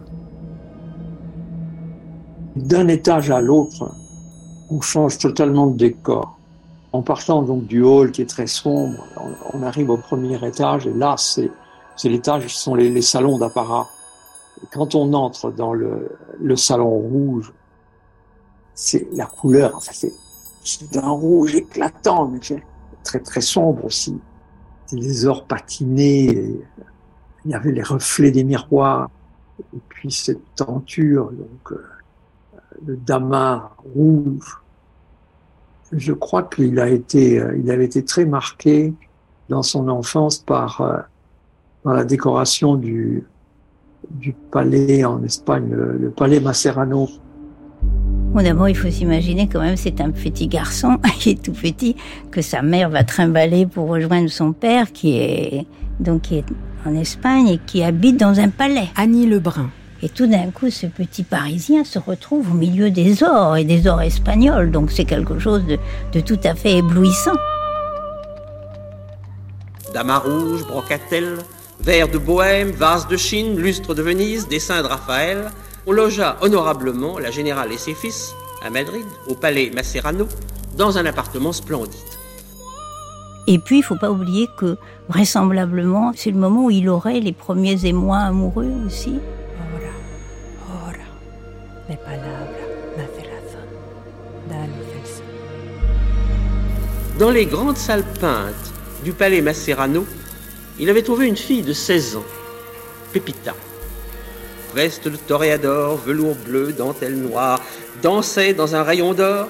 D'un 2.55 2.89
étage 2.89 3.31
à 3.31 3.41
l'autre, 3.41 3.95
on 4.71 4.81
change 4.81 5.19
totalement 5.19 5.67
de 5.67 5.77
décor. 5.77 6.39
En 6.93 7.03
partant 7.03 7.43
donc 7.43 7.67
du 7.67 7.83
hall 7.83 8.11
qui 8.11 8.21
est 8.23 8.27
très 8.27 8.47
sombre, 8.47 9.07
on, 9.55 9.63
arrive 9.63 9.89
au 9.89 9.97
premier 9.97 10.45
étage 10.47 10.87
et 10.87 10.93
là 10.93 11.15
c'est 11.17 11.51
l'étage 12.05 12.49
ce 12.49 12.63
sont 12.63 12.75
les, 12.75 13.03
salons 13.03 13.39
d'apparat. 13.39 13.89
Quand 14.73 14.95
on 14.95 15.13
entre 15.15 15.51
dans 15.51 15.73
le, 15.73 16.11
le 16.39 16.57
salon 16.57 16.91
rouge, 16.91 17.53
c'est 18.75 19.09
la 19.15 19.27
couleur, 19.27 19.75
enfin 19.75 19.93
c'est 19.93 20.13
d'un 20.93 21.09
rouge 21.09 21.55
éclatant, 21.55 22.29
mais 22.29 22.41
très 23.03 23.21
très 23.21 23.41
sombre 23.41 23.87
aussi. 23.87 24.19
C'est 24.87 24.97
les 24.97 25.27
ors 25.27 25.47
patinés, 25.47 26.61
il 27.45 27.51
y 27.51 27.55
avait 27.55 27.73
les 27.73 27.83
reflets 27.83 28.31
des 28.31 28.45
miroirs, 28.45 29.11
et 29.75 29.81
puis 29.89 30.11
cette 30.11 30.55
tenture, 30.55 31.31
donc 31.33 31.73
euh, 31.73 31.85
le 32.85 32.97
damas 32.97 33.71
rouge 33.95 34.62
je 35.93 36.13
crois 36.13 36.43
qu'il 36.43 36.79
a 36.81 36.89
été, 36.89 37.39
euh, 37.39 37.57
il 37.59 37.71
avait 37.71 37.85
été 37.85 38.05
très 38.05 38.25
marqué 38.25 38.93
dans 39.49 39.63
son 39.63 39.89
enfance 39.89 40.39
par, 40.39 40.81
euh, 40.81 40.99
par 41.83 41.95
la 41.95 42.05
décoration 42.05 42.77
du, 42.77 43.25
du 44.11 44.35
palais 44.51 45.05
en 45.05 45.23
Espagne, 45.23 45.69
le, 45.71 46.11
palais 46.11 46.41
Macerano. 46.41 47.09
Bon, 48.33 48.43
d'abord, 48.43 48.69
il 48.69 48.77
faut 48.77 48.91
s'imaginer 48.91 49.49
quand 49.49 49.61
même, 49.61 49.77
c'est 49.77 50.01
un 50.01 50.11
petit 50.11 50.49
garçon 50.49 50.99
qui 51.19 51.31
est 51.31 51.43
tout 51.43 51.53
petit, 51.53 51.97
que 52.31 52.41
sa 52.41 52.63
mère 52.63 52.89
va 52.89 53.05
trimballer 53.05 53.67
pour 53.67 53.89
rejoindre 53.89 54.31
son 54.31 54.53
père, 54.53 54.93
qui 54.93 55.19
est 55.19 55.67
donc 56.01 56.23
qui 56.23 56.37
est 56.37 56.45
en 56.87 56.95
Espagne 56.95 57.49
et 57.49 57.59
qui 57.59 57.83
habite 57.83 58.19
dans 58.19 58.41
un 58.41 58.49
palais. 58.49 58.89
Annie 58.97 59.27
Lebrun. 59.27 59.71
Et 60.03 60.09
tout 60.09 60.27
d'un 60.27 60.51
coup, 60.51 60.69
ce 60.71 60.87
petit 60.87 61.23
Parisien 61.23 61.85
se 61.85 61.99
retrouve 61.99 62.51
au 62.51 62.55
milieu 62.55 62.91
des 62.91 63.23
ors 63.23 63.57
et 63.57 63.65
des 63.65 63.87
ors 63.87 64.03
espagnols. 64.03 64.73
Donc 64.73 64.91
c'est 64.91 65.05
quelque 65.05 65.39
chose 65.39 65.65
de, 65.65 65.79
de 66.13 66.21
tout 66.21 66.41
à 66.43 66.57
fait 66.57 66.79
éblouissant. 66.79 67.37
Damas 69.95 70.19
rouge, 70.19 70.67
brocatelle, 70.67 71.39
verre 71.81 72.09
de 72.09 72.19
Bohème, 72.19 72.71
vase 72.71 73.07
de 73.07 73.17
Chine, 73.17 73.57
lustre 73.57 73.95
de 73.95 74.03
Venise, 74.03 74.49
dessin 74.49 74.83
de 74.83 74.89
Raphaël. 74.89 75.51
On 75.87 75.93
logea 75.93 76.37
honorablement 76.41 77.19
la 77.19 77.31
générale 77.31 77.73
et 77.73 77.79
ses 77.79 77.95
fils 77.95 78.35
à 78.65 78.71
Madrid, 78.71 79.05
au 79.29 79.35
palais 79.35 79.71
Macerano, 79.75 80.27
dans 80.77 80.99
un 80.99 81.07
appartement 81.07 81.53
splendide. 81.53 81.93
Et 83.47 83.59
puis, 83.59 83.79
il 83.79 83.83
faut 83.83 83.97
pas 83.97 84.11
oublier 84.11 84.49
que 84.57 84.77
vraisemblablement, 85.09 86.13
c'est 86.15 86.31
le 86.31 86.39
moment 86.39 86.67
où 86.67 86.71
il 86.71 86.89
aurait 86.89 87.21
les 87.21 87.33
premiers 87.33 87.85
émois 87.85 88.19
amoureux 88.19 88.71
aussi. 88.87 89.19
Dans 97.19 97.31
les 97.31 97.45
grandes 97.45 97.77
salles 97.77 98.05
peintes 98.21 98.73
du 99.05 99.13
palais 99.13 99.43
Macerano, 99.43 100.07
il 100.79 100.89
avait 100.89 101.03
trouvé 101.03 101.27
une 101.27 101.37
fille 101.37 101.63
de 101.63 101.75
16 101.75 102.17
ans, 102.17 102.25
Pepita. 103.13 103.55
Veste 104.75 105.09
de 105.09 105.17
toréador, 105.17 105.99
velours 105.99 106.37
bleu, 106.37 106.73
dentelle 106.73 107.17
noire, 107.17 107.61
dansait 108.03 108.55
dans 108.55 108.75
un 108.75 108.83
rayon 108.83 109.13
d'or, 109.13 109.49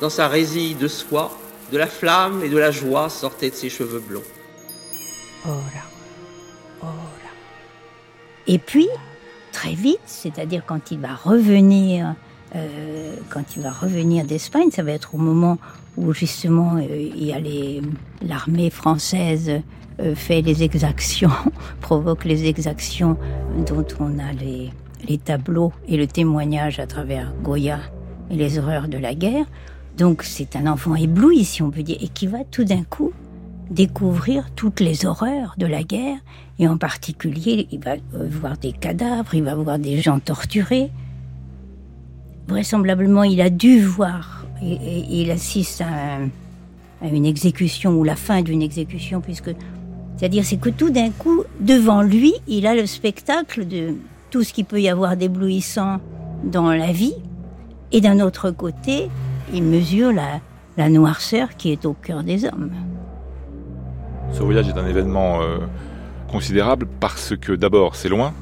dans 0.00 0.08
sa 0.08 0.28
résille 0.28 0.76
de 0.76 0.86
soie, 0.86 1.36
de 1.72 1.78
la 1.78 1.88
flamme 1.88 2.42
et 2.44 2.48
de 2.48 2.58
la 2.58 2.70
joie 2.70 3.08
sortaient 3.08 3.50
de 3.50 3.56
ses 3.56 3.70
cheveux 3.70 4.00
blonds. 4.00 4.22
Et 8.46 8.58
puis, 8.58 8.88
très 9.50 9.74
vite, 9.74 10.00
c'est-à-dire 10.06 10.62
quand 10.64 10.92
il 10.92 11.00
va 11.00 11.14
revenir, 11.14 12.14
euh, 12.54 13.16
quand 13.30 13.56
il 13.56 13.62
va 13.62 13.72
revenir 13.72 14.24
d'Espagne, 14.24 14.70
ça 14.70 14.82
va 14.84 14.92
être 14.92 15.14
au 15.14 15.18
moment 15.18 15.58
où 15.96 16.12
justement 16.12 16.76
euh, 16.76 17.10
il 17.16 17.24
y 17.24 17.32
a 17.32 17.38
les- 17.40 17.80
l'armée 18.26 18.70
française 18.70 19.60
euh, 20.00 20.14
fait 20.14 20.42
les 20.42 20.62
exactions, 20.62 21.30
provoque 21.80 22.24
les 22.24 22.46
exactions 22.46 23.16
dont 23.66 23.86
on 24.00 24.18
a 24.18 24.32
les, 24.32 24.70
les 25.08 25.18
tableaux 25.18 25.72
et 25.86 25.96
le 25.96 26.06
témoignage 26.06 26.80
à 26.80 26.86
travers 26.86 27.32
Goya 27.42 27.78
et 28.30 28.36
les 28.36 28.58
horreurs 28.58 28.88
de 28.88 28.98
la 28.98 29.14
guerre. 29.14 29.46
Donc 29.96 30.22
c'est 30.24 30.56
un 30.56 30.66
enfant 30.66 30.96
ébloui, 30.96 31.44
si 31.44 31.62
on 31.62 31.70
peut 31.70 31.84
dire, 31.84 31.98
et 32.00 32.08
qui 32.08 32.26
va 32.26 32.42
tout 32.50 32.64
d'un 32.64 32.82
coup 32.82 33.12
découvrir 33.70 34.50
toutes 34.56 34.80
les 34.80 35.06
horreurs 35.06 35.54
de 35.56 35.66
la 35.66 35.82
guerre, 35.84 36.18
et 36.58 36.68
en 36.68 36.76
particulier, 36.76 37.66
il 37.72 37.80
va 37.80 37.92
euh, 38.14 38.28
voir 38.28 38.58
des 38.58 38.72
cadavres, 38.72 39.34
il 39.34 39.42
va 39.44 39.54
voir 39.54 39.78
des 39.78 40.00
gens 40.00 40.18
torturés. 40.18 40.90
Vraisemblablement, 42.46 43.22
il 43.24 43.40
a 43.40 43.48
dû 43.50 43.80
voir, 43.80 44.43
il 44.62 45.30
assiste 45.30 45.80
à, 45.80 45.86
un- 45.86 46.28
à 47.02 47.08
une 47.08 47.26
exécution, 47.26 47.92
ou 47.92 48.04
la 48.04 48.16
fin 48.16 48.42
d'une 48.42 48.62
exécution, 48.62 49.20
puisque, 49.20 49.50
c'est-à-dire, 50.16 50.44
c'est 50.44 50.56
que 50.56 50.70
tout 50.70 50.90
d'un 50.90 51.10
coup, 51.10 51.42
devant 51.60 52.02
lui, 52.02 52.34
il 52.46 52.66
a 52.66 52.74
le 52.74 52.86
spectacle 52.86 53.66
de 53.66 53.94
tout 54.30 54.42
ce 54.42 54.52
qu'il 54.52 54.64
peut 54.64 54.80
y 54.80 54.88
avoir 54.88 55.16
d'éblouissant 55.16 56.00
dans 56.44 56.70
la 56.72 56.92
vie, 56.92 57.14
et 57.92 58.00
d'un 58.00 58.20
autre 58.20 58.50
côté, 58.50 59.08
il 59.52 59.62
mesure 59.62 60.12
la, 60.12 60.40
la 60.76 60.88
noirceur 60.88 61.56
qui 61.56 61.70
est 61.70 61.84
au 61.84 61.92
cœur 61.92 62.22
des 62.22 62.44
hommes. 62.44 62.70
Ce 64.32 64.42
voyage 64.42 64.68
est 64.68 64.78
un 64.78 64.86
événement 64.86 65.40
euh, 65.42 65.58
considérable 66.28 66.88
parce 66.98 67.36
que 67.36 67.52
d'abord 67.52 67.94
c'est 67.94 68.08
loin, 68.08 68.34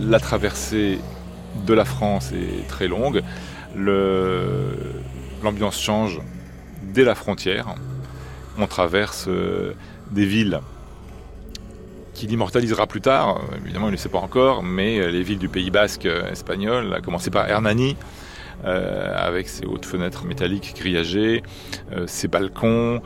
la 0.00 0.18
traversée 0.18 0.98
de 1.66 1.74
la 1.74 1.84
France 1.84 2.32
est 2.32 2.66
très 2.66 2.88
longue, 2.88 3.22
l'ambiance 5.46 5.80
change 5.80 6.18
dès 6.92 7.04
la 7.04 7.14
frontière, 7.14 7.74
on 8.58 8.66
traverse 8.66 9.26
euh, 9.28 9.74
des 10.10 10.26
villes 10.26 10.60
qu'il 12.14 12.32
immortalisera 12.32 12.86
plus 12.86 13.00
tard, 13.00 13.40
évidemment 13.62 13.86
il 13.86 13.90
ne 13.90 13.96
le 13.96 13.98
sait 13.98 14.08
pas 14.08 14.18
encore, 14.18 14.62
mais 14.64 14.98
euh, 14.98 15.08
les 15.10 15.22
villes 15.22 15.38
du 15.38 15.48
Pays 15.48 15.70
Basque 15.70 16.06
euh, 16.06 16.30
espagnol, 16.30 16.92
à 16.94 17.00
commencer 17.00 17.30
par 17.30 17.48
Hernani, 17.48 17.96
avec 18.64 19.48
ses 19.48 19.64
hautes 19.66 19.84
fenêtres 19.84 20.24
métalliques 20.24 20.74
grillagées, 20.76 21.42
ses 22.06 22.26
balcons, 22.26 23.02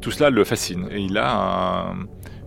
tout 0.00 0.10
cela 0.10 0.30
le 0.30 0.42
fascine. 0.44 0.88
Et 0.90 1.00
il 1.02 1.18
a 1.18 1.30
un- 1.90 1.94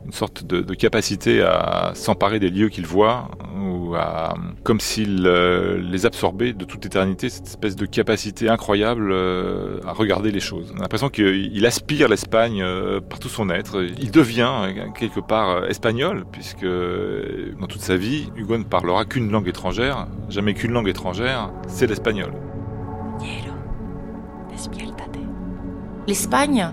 une 0.07 0.13
sorte 0.13 0.45
de, 0.45 0.73
capacité 0.73 1.41
à 1.41 1.91
s'emparer 1.95 2.39
des 2.39 2.49
lieux 2.49 2.69
qu'il 2.69 2.85
voit, 2.85 3.29
ou 3.61 3.93
à, 3.95 4.35
comme 4.63 4.79
s'il 4.79 5.27
euh, 5.27 5.77
les 5.77 6.05
absorbait 6.05 6.53
de 6.53 6.63
toute 6.63 6.85
éternité, 6.85 7.29
cette 7.29 7.47
espèce 7.47 7.75
de 7.75 7.85
capacité 7.85 8.47
incroyable 8.47 9.11
euh, 9.11 9.81
à 9.85 9.91
regarder 9.91 10.31
les 10.31 10.39
choses. 10.39 10.71
On 10.73 10.79
a 10.79 10.83
l'impression 10.83 11.09
qu'il 11.09 11.65
aspire 11.65 12.07
l'Espagne 12.07 12.61
euh, 12.61 13.01
par 13.01 13.19
tout 13.19 13.27
son 13.27 13.49
être. 13.49 13.83
Il 13.99 14.11
devient 14.11 14.73
quelque 14.97 15.19
part 15.19 15.65
espagnol, 15.65 16.23
puisque 16.31 16.65
dans 16.65 17.67
toute 17.67 17.81
sa 17.81 17.97
vie, 17.97 18.29
Hugo 18.37 18.57
ne 18.57 18.63
parlera 18.63 19.03
qu'une 19.03 19.29
langue 19.29 19.49
étrangère, 19.49 20.07
jamais 20.29 20.53
qu'une 20.53 20.71
langue 20.71 20.87
étrangère, 20.87 21.51
c'est 21.67 21.87
l'espagnol. 21.87 22.31
L'Espagne 26.07 26.71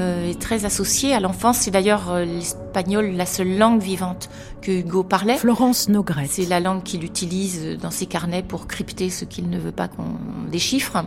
est 0.00 0.40
très 0.40 0.64
associée 0.64 1.14
à 1.14 1.20
l'enfance. 1.20 1.58
C'est 1.58 1.70
d'ailleurs 1.70 2.10
euh, 2.10 2.24
l'espagnol 2.24 3.12
la 3.12 3.26
seule 3.26 3.56
langue 3.56 3.80
vivante 3.80 4.28
que 4.60 4.70
Hugo 4.70 5.02
parlait. 5.02 5.36
Florence 5.36 5.88
Nogret. 5.88 6.26
C'est 6.28 6.46
la 6.46 6.60
langue 6.60 6.82
qu'il 6.82 7.04
utilise 7.04 7.78
dans 7.80 7.90
ses 7.90 8.06
carnets 8.06 8.42
pour 8.42 8.66
crypter 8.66 9.10
ce 9.10 9.24
qu'il 9.24 9.48
ne 9.48 9.58
veut 9.58 9.72
pas 9.72 9.88
qu'on 9.88 10.16
déchiffre, 10.50 11.04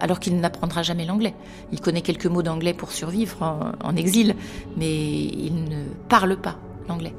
alors 0.00 0.18
qu'il 0.18 0.40
n'apprendra 0.40 0.82
jamais 0.82 1.04
l'anglais. 1.04 1.34
Il 1.72 1.80
connaît 1.80 2.02
quelques 2.02 2.26
mots 2.26 2.42
d'anglais 2.42 2.74
pour 2.74 2.92
survivre 2.92 3.42
en, 3.42 3.72
en 3.82 3.96
exil, 3.96 4.34
mais 4.76 5.24
il 5.24 5.64
ne 5.64 5.84
parle 6.08 6.36
pas 6.36 6.56
l'anglais. 6.88 7.14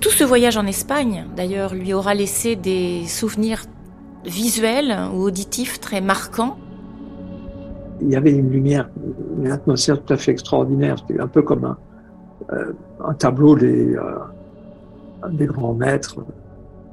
Tout 0.00 0.10
ce 0.10 0.24
voyage 0.24 0.56
en 0.56 0.66
Espagne, 0.66 1.26
d'ailleurs, 1.36 1.74
lui 1.74 1.92
aura 1.92 2.14
laissé 2.14 2.56
des 2.56 3.06
souvenirs 3.06 3.64
visuels 4.24 4.96
ou 5.14 5.22
auditifs 5.22 5.80
très 5.80 6.00
marquants. 6.00 6.56
Il 8.02 8.10
y 8.10 8.16
avait 8.16 8.32
une 8.32 8.50
lumière, 8.50 8.88
une 9.38 9.50
atmosphère 9.50 10.02
tout 10.02 10.12
à 10.12 10.16
fait 10.16 10.32
extraordinaire. 10.32 10.96
C'était 10.98 11.20
un 11.20 11.28
peu 11.28 11.42
comme 11.42 11.64
un, 11.64 11.76
euh, 12.52 13.12
tableau 13.18 13.56
des, 13.56 13.94
euh, 13.94 14.18
des 15.30 15.46
grands 15.46 15.74
maîtres. 15.74 16.16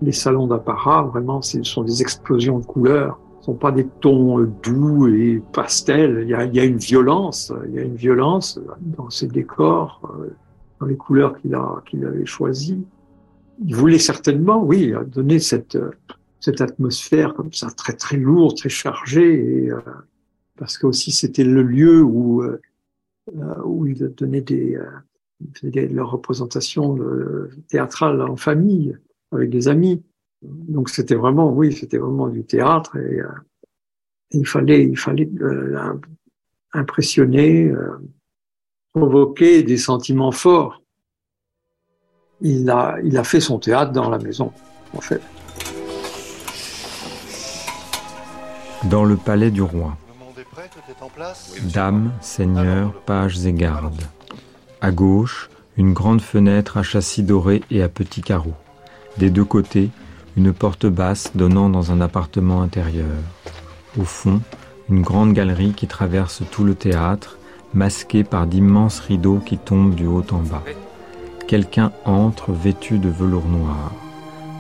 Les 0.02 0.12
salons 0.12 0.48
d'apparat, 0.48 1.04
vraiment, 1.04 1.42
ce 1.42 1.64
sont 1.64 1.84
des 1.84 2.02
explosions 2.02 2.60
de 2.60 2.66
couleurs. 2.66 3.20
Ce 3.40 3.46
sont 3.46 3.54
pas 3.54 3.72
des 3.72 3.88
tons 4.02 4.40
euh, 4.40 4.52
doux 4.64 5.08
et 5.08 5.42
pastels. 5.54 6.20
Il 6.24 6.30
y 6.30 6.60
a, 6.60 6.66
une 6.66 6.78
violence, 6.78 7.54
il 7.70 7.76
y 7.76 7.80
a 7.80 7.84
une 7.84 7.96
violence 7.96 8.60
dans 8.82 9.10
ces 9.10 9.28
décors, 9.28 10.02
dans 10.82 10.86
les 10.86 10.98
couleurs 10.98 11.38
qu'il 11.38 11.58
qu'il 11.86 12.06
avait 12.06 12.26
choisies. 12.26 12.86
Il 13.66 13.76
voulait 13.76 13.98
certainement, 13.98 14.62
oui, 14.62 14.94
donner 15.08 15.40
cette, 15.40 15.78
cette 16.48 16.62
atmosphère 16.62 17.34
comme 17.34 17.52
ça, 17.52 17.68
très 17.72 17.92
très 17.94 18.16
lourde, 18.16 18.56
très 18.56 18.70
chargée, 18.70 19.66
et, 19.66 19.70
euh, 19.70 19.82
parce 20.56 20.78
que 20.78 20.88
aussi 20.88 21.12
c'était 21.12 21.44
le 21.44 21.62
lieu 21.62 22.02
où 22.02 22.42
euh, 22.42 22.62
euh, 23.36 23.62
où 23.66 23.86
il 23.86 23.98
donnait 24.16 24.40
des, 24.54 24.80
leurs 25.98 26.12
représentations 26.12 26.98
théâtrales 27.68 28.22
en 28.22 28.38
famille 28.38 28.98
avec 29.34 29.50
des 29.50 29.68
amis. 29.68 30.02
Donc 30.42 30.90
c'était 30.90 31.16
vraiment, 31.16 31.52
oui, 31.52 31.74
c'était 31.74 31.98
vraiment 31.98 32.30
du 32.30 32.44
théâtre 32.46 32.96
et, 32.96 33.20
il 34.32 34.48
fallait, 34.48 34.84
il 34.86 34.98
fallait 34.98 35.30
im- 35.76 36.00
impressionner, 36.74 37.74
provoquer 38.94 39.64
des 39.64 39.78
sentiments 39.78 40.32
forts. 40.32 40.82
Il 42.42 42.70
a 42.70 43.24
fait 43.24 43.42
son 43.42 43.60
théâtre 43.60 43.92
dans 43.92 44.10
la 44.10 44.20
maison, 44.20 44.54
en 44.94 45.02
fait. 45.02 45.22
Dans 48.90 49.04
le 49.04 49.18
palais 49.18 49.52
du 49.52 49.62
roi. 49.62 49.98
Dames, 51.74 52.12
seigneurs, 52.22 52.94
pages 53.06 53.46
et 53.46 53.52
gardes. 53.52 54.04
À 54.82 54.92
gauche, 54.92 55.50
une 55.76 55.94
grande 55.94 56.22
fenêtre 56.22 56.78
à 56.78 56.84
châssis 56.84 57.24
doré 57.24 57.64
et 57.70 57.84
à 57.84 57.90
petits 57.90 58.22
carreaux. 58.22 58.56
Des 59.18 59.30
deux 59.30 59.44
côtés, 59.44 59.90
une 60.38 60.54
porte 60.54 60.86
basse 60.86 61.32
donnant 61.36 61.70
dans 61.70 61.92
un 61.92 62.00
appartement 62.00 62.62
intérieur. 62.62 63.18
Au 64.00 64.04
fond, 64.04 64.42
une 64.90 65.02
grande 65.02 65.34
galerie 65.34 65.74
qui 65.74 65.88
traverse 65.88 66.44
tout 66.52 66.64
le 66.64 66.76
théâtre, 66.76 67.38
masquée 67.74 68.24
par 68.24 68.48
d'immenses 68.48 69.00
rideaux 69.00 69.40
qui 69.40 69.58
tombent 69.58 69.96
du 69.96 70.08
haut 70.08 70.26
en 70.32 70.40
bas. 70.40 70.64
Quelqu'un 71.48 71.92
entre 72.06 72.52
vêtu 72.52 73.00
de 73.00 73.10
velours 73.10 73.48
noir. 73.48 73.92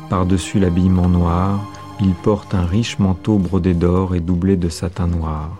Par-dessus 0.10 0.60
l'habillement 0.60 1.10
noir, 1.10 1.66
il 2.00 2.14
porte 2.14 2.54
un 2.54 2.66
riche 2.66 3.00
manteau 3.00 3.38
brodé 3.38 3.74
d'or 3.74 4.16
et 4.16 4.20
doublé 4.20 4.56
de 4.56 4.70
satin 4.70 5.08
noir. 5.08 5.58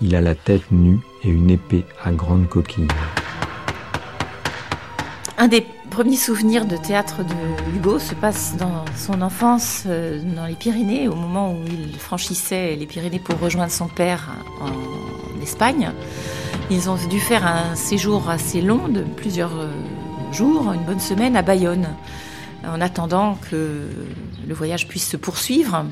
Il 0.00 0.14
a 0.14 0.20
la 0.20 0.34
tête 0.34 0.70
nue 0.70 1.00
et 1.24 1.28
une 1.28 1.50
épée 1.50 1.84
à 2.02 2.12
grande 2.12 2.48
coquille. 2.48 2.88
Un 5.38 5.48
des 5.48 5.66
premiers 5.90 6.16
souvenirs 6.16 6.66
de 6.66 6.76
théâtre 6.76 7.24
de 7.24 7.76
Hugo 7.76 7.98
se 7.98 8.14
passe 8.14 8.56
dans 8.56 8.84
son 8.96 9.22
enfance 9.22 9.84
euh, 9.86 10.20
dans 10.36 10.46
les 10.46 10.54
Pyrénées, 10.54 11.08
au 11.08 11.14
moment 11.14 11.52
où 11.52 11.58
il 11.66 11.98
franchissait 11.98 12.76
les 12.76 12.86
Pyrénées 12.86 13.18
pour 13.18 13.38
rejoindre 13.38 13.72
son 13.72 13.88
père 13.88 14.30
en 14.60 15.42
Espagne. 15.42 15.90
Ils 16.70 16.88
ont 16.88 16.96
dû 17.10 17.18
faire 17.18 17.46
un 17.46 17.74
séjour 17.74 18.30
assez 18.30 18.60
long 18.62 18.88
de 18.88 19.02
plusieurs 19.02 19.58
euh, 19.58 19.68
jours, 20.32 20.72
une 20.72 20.84
bonne 20.84 21.00
semaine 21.00 21.36
à 21.36 21.42
Bayonne, 21.42 21.88
en 22.66 22.80
attendant 22.80 23.36
que 23.50 23.88
le 24.46 24.54
voyage 24.54 24.88
puisse 24.88 25.08
se 25.08 25.16
poursuivre. 25.16 25.84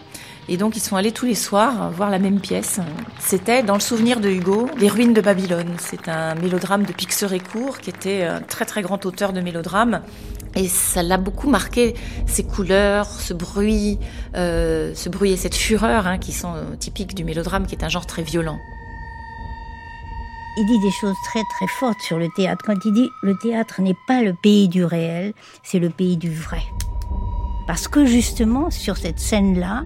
Et 0.48 0.56
donc 0.56 0.76
ils 0.76 0.80
sont 0.80 0.96
allés 0.96 1.12
tous 1.12 1.26
les 1.26 1.34
soirs 1.34 1.90
voir 1.92 2.10
la 2.10 2.18
même 2.18 2.40
pièce. 2.40 2.80
C'était 3.20 3.62
dans 3.62 3.74
le 3.74 3.80
souvenir 3.80 4.20
de 4.20 4.28
Hugo, 4.28 4.68
Les 4.78 4.88
ruines 4.88 5.12
de 5.12 5.20
Babylone. 5.20 5.74
C'est 5.78 6.08
un 6.08 6.34
mélodrame 6.34 6.84
de 6.84 6.92
Pixerécourt 6.92 7.78
qui 7.78 7.90
était 7.90 8.24
un 8.24 8.40
très 8.40 8.64
très 8.64 8.82
grand 8.82 9.06
auteur 9.06 9.32
de 9.32 9.40
mélodrames. 9.40 10.02
Et 10.56 10.66
ça 10.66 11.04
l'a 11.04 11.16
beaucoup 11.16 11.48
marqué, 11.48 11.94
ces 12.26 12.42
couleurs, 12.42 13.06
ce 13.06 13.32
bruit, 13.32 14.00
euh, 14.34 14.92
ce 14.96 15.08
bruit 15.08 15.30
et 15.30 15.36
cette 15.36 15.54
fureur 15.54 16.08
hein, 16.08 16.18
qui 16.18 16.32
sont 16.32 16.54
typiques 16.80 17.14
du 17.14 17.22
mélodrame, 17.22 17.66
qui 17.66 17.76
est 17.76 17.84
un 17.84 17.88
genre 17.88 18.06
très 18.06 18.22
violent. 18.22 18.58
Il 20.56 20.66
dit 20.66 20.80
des 20.80 20.90
choses 20.90 21.14
très 21.26 21.42
très 21.56 21.68
fortes 21.68 22.00
sur 22.00 22.18
le 22.18 22.28
théâtre. 22.34 22.64
Quand 22.66 22.84
il 22.84 22.92
dit 22.92 23.08
le 23.22 23.38
théâtre 23.38 23.80
n'est 23.80 23.96
pas 24.08 24.22
le 24.22 24.34
pays 24.34 24.68
du 24.68 24.84
réel, 24.84 25.32
c'est 25.62 25.78
le 25.78 25.90
pays 25.90 26.16
du 26.16 26.34
vrai. 26.34 26.62
Parce 27.70 27.86
que 27.86 28.04
justement, 28.04 28.68
sur 28.72 28.96
cette 28.96 29.20
scène-là, 29.20 29.84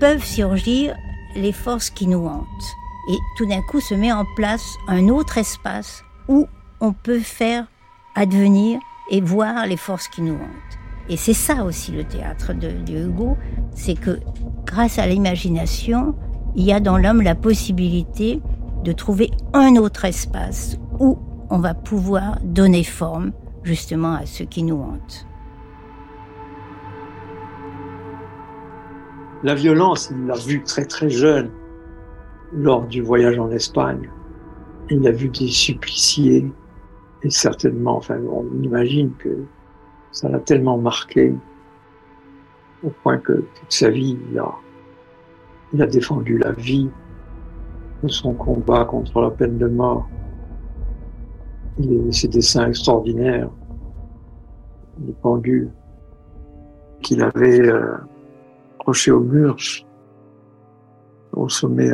peuvent 0.00 0.24
surgir 0.24 0.96
les 1.36 1.52
forces 1.52 1.90
qui 1.90 2.06
nous 2.06 2.26
hantent. 2.26 2.72
Et 3.10 3.18
tout 3.36 3.44
d'un 3.44 3.60
coup 3.60 3.82
se 3.82 3.92
met 3.92 4.10
en 4.10 4.24
place 4.34 4.64
un 4.88 5.08
autre 5.08 5.36
espace 5.36 6.02
où 6.28 6.46
on 6.80 6.94
peut 6.94 7.18
faire 7.18 7.66
advenir 8.14 8.80
et 9.10 9.20
voir 9.20 9.66
les 9.66 9.76
forces 9.76 10.08
qui 10.08 10.22
nous 10.22 10.36
hantent. 10.36 10.78
Et 11.10 11.18
c'est 11.18 11.34
ça 11.34 11.64
aussi 11.64 11.92
le 11.92 12.04
théâtre 12.04 12.54
de, 12.54 12.70
Hugo, 12.90 13.36
c'est 13.74 14.00
que 14.00 14.20
grâce 14.64 14.98
à 14.98 15.06
l'imagination, 15.06 16.14
il 16.56 16.64
y 16.64 16.72
a 16.72 16.80
dans 16.80 16.96
l'homme 16.96 17.20
la 17.20 17.34
possibilité 17.34 18.40
de 18.84 18.92
trouver 18.92 19.30
un 19.52 19.76
autre 19.76 20.06
espace 20.06 20.78
où 20.98 21.18
on 21.50 21.58
va 21.58 21.74
pouvoir 21.74 22.38
donner 22.42 22.84
forme 22.84 23.32
justement 23.64 24.14
à 24.14 24.24
ce 24.24 24.44
qui 24.44 24.62
nous 24.62 24.80
hante. 24.80 25.27
La 29.44 29.54
violence, 29.54 30.10
il 30.10 30.26
l'a 30.26 30.36
vu 30.36 30.62
très 30.64 30.84
très 30.84 31.08
jeune 31.08 31.50
lors 32.52 32.86
du 32.86 33.02
voyage 33.02 33.38
en 33.38 33.50
Espagne. 33.50 34.10
Il 34.90 35.06
a 35.06 35.12
vu 35.12 35.28
des 35.28 35.48
suppliciés 35.48 36.50
et 37.22 37.30
certainement, 37.30 37.96
enfin, 37.96 38.18
on 38.30 38.46
imagine 38.62 39.12
que 39.18 39.44
ça 40.10 40.28
l'a 40.28 40.40
tellement 40.40 40.78
marqué 40.78 41.34
au 42.82 42.90
point 43.02 43.18
que 43.18 43.32
toute 43.32 43.72
sa 43.72 43.90
vie, 43.90 44.18
il 44.30 44.38
a, 44.38 44.54
il 45.72 45.82
a 45.82 45.86
défendu 45.86 46.38
la 46.38 46.52
vie 46.52 46.88
de 48.02 48.08
son 48.08 48.34
combat 48.34 48.84
contre 48.84 49.20
la 49.20 49.30
peine 49.30 49.58
de 49.58 49.66
mort. 49.68 50.08
Il 51.78 52.08
a 52.08 52.12
ses 52.12 52.28
dessins 52.28 52.68
extraordinaires, 52.68 53.50
les 55.04 55.12
pendules 55.12 55.70
qu'il 57.02 57.22
avait 57.22 57.60
euh, 57.60 57.96
au 58.88 58.94
au 61.32 61.48
sommet. 61.48 61.90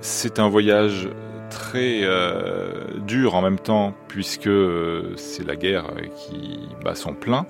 C'est 0.00 0.38
un 0.38 0.48
voyage 0.48 1.08
très 1.48 2.00
euh, 2.02 2.98
dur 3.06 3.34
en 3.34 3.42
même 3.42 3.58
temps, 3.58 3.94
puisque 4.08 4.46
euh, 4.46 5.14
c'est 5.16 5.46
la 5.46 5.56
guerre 5.56 5.86
qui 6.16 6.60
bat 6.84 6.94
son 6.94 7.14
plein, 7.14 7.46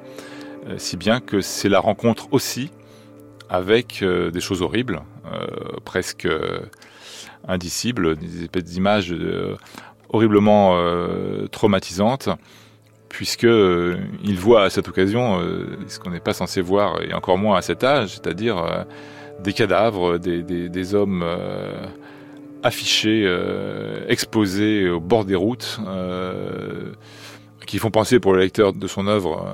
euh, 0.68 0.74
si 0.78 0.96
bien 0.96 1.20
que 1.20 1.40
c'est 1.40 1.68
la 1.68 1.80
rencontre 1.80 2.28
aussi 2.32 2.70
avec 3.50 4.04
des 4.04 4.40
choses 4.40 4.60
horribles, 4.60 5.00
presque 5.86 6.28
indicibles, 7.46 8.14
des 8.14 8.42
espèces 8.42 8.64
d'images 8.64 9.14
horriblement 10.10 10.76
traumatisantes 11.50 12.28
puisque 13.08 13.44
euh, 13.44 13.96
il 14.22 14.36
voit 14.38 14.64
à 14.64 14.70
cette 14.70 14.88
occasion 14.88 15.40
euh, 15.40 15.78
ce 15.88 15.98
qu'on 15.98 16.10
n'est 16.10 16.20
pas 16.20 16.34
censé 16.34 16.60
voir, 16.60 17.02
et 17.02 17.14
encore 17.14 17.38
moins 17.38 17.56
à 17.56 17.62
cet 17.62 17.84
âge, 17.84 18.10
c'est-à-dire 18.10 18.58
euh, 18.58 18.84
des 19.42 19.52
cadavres, 19.52 20.18
des, 20.18 20.94
hommes 20.94 21.24
affichés, 22.64 23.24
exposés 24.08 24.90
au 24.90 24.98
bord 24.98 25.24
des 25.24 25.36
routes, 25.36 25.78
qui 27.66 27.78
font 27.78 27.92
penser 27.92 28.18
pour 28.18 28.32
le 28.32 28.40
lecteur 28.40 28.72
de 28.72 28.86
son 28.88 29.06
œuvre, 29.06 29.46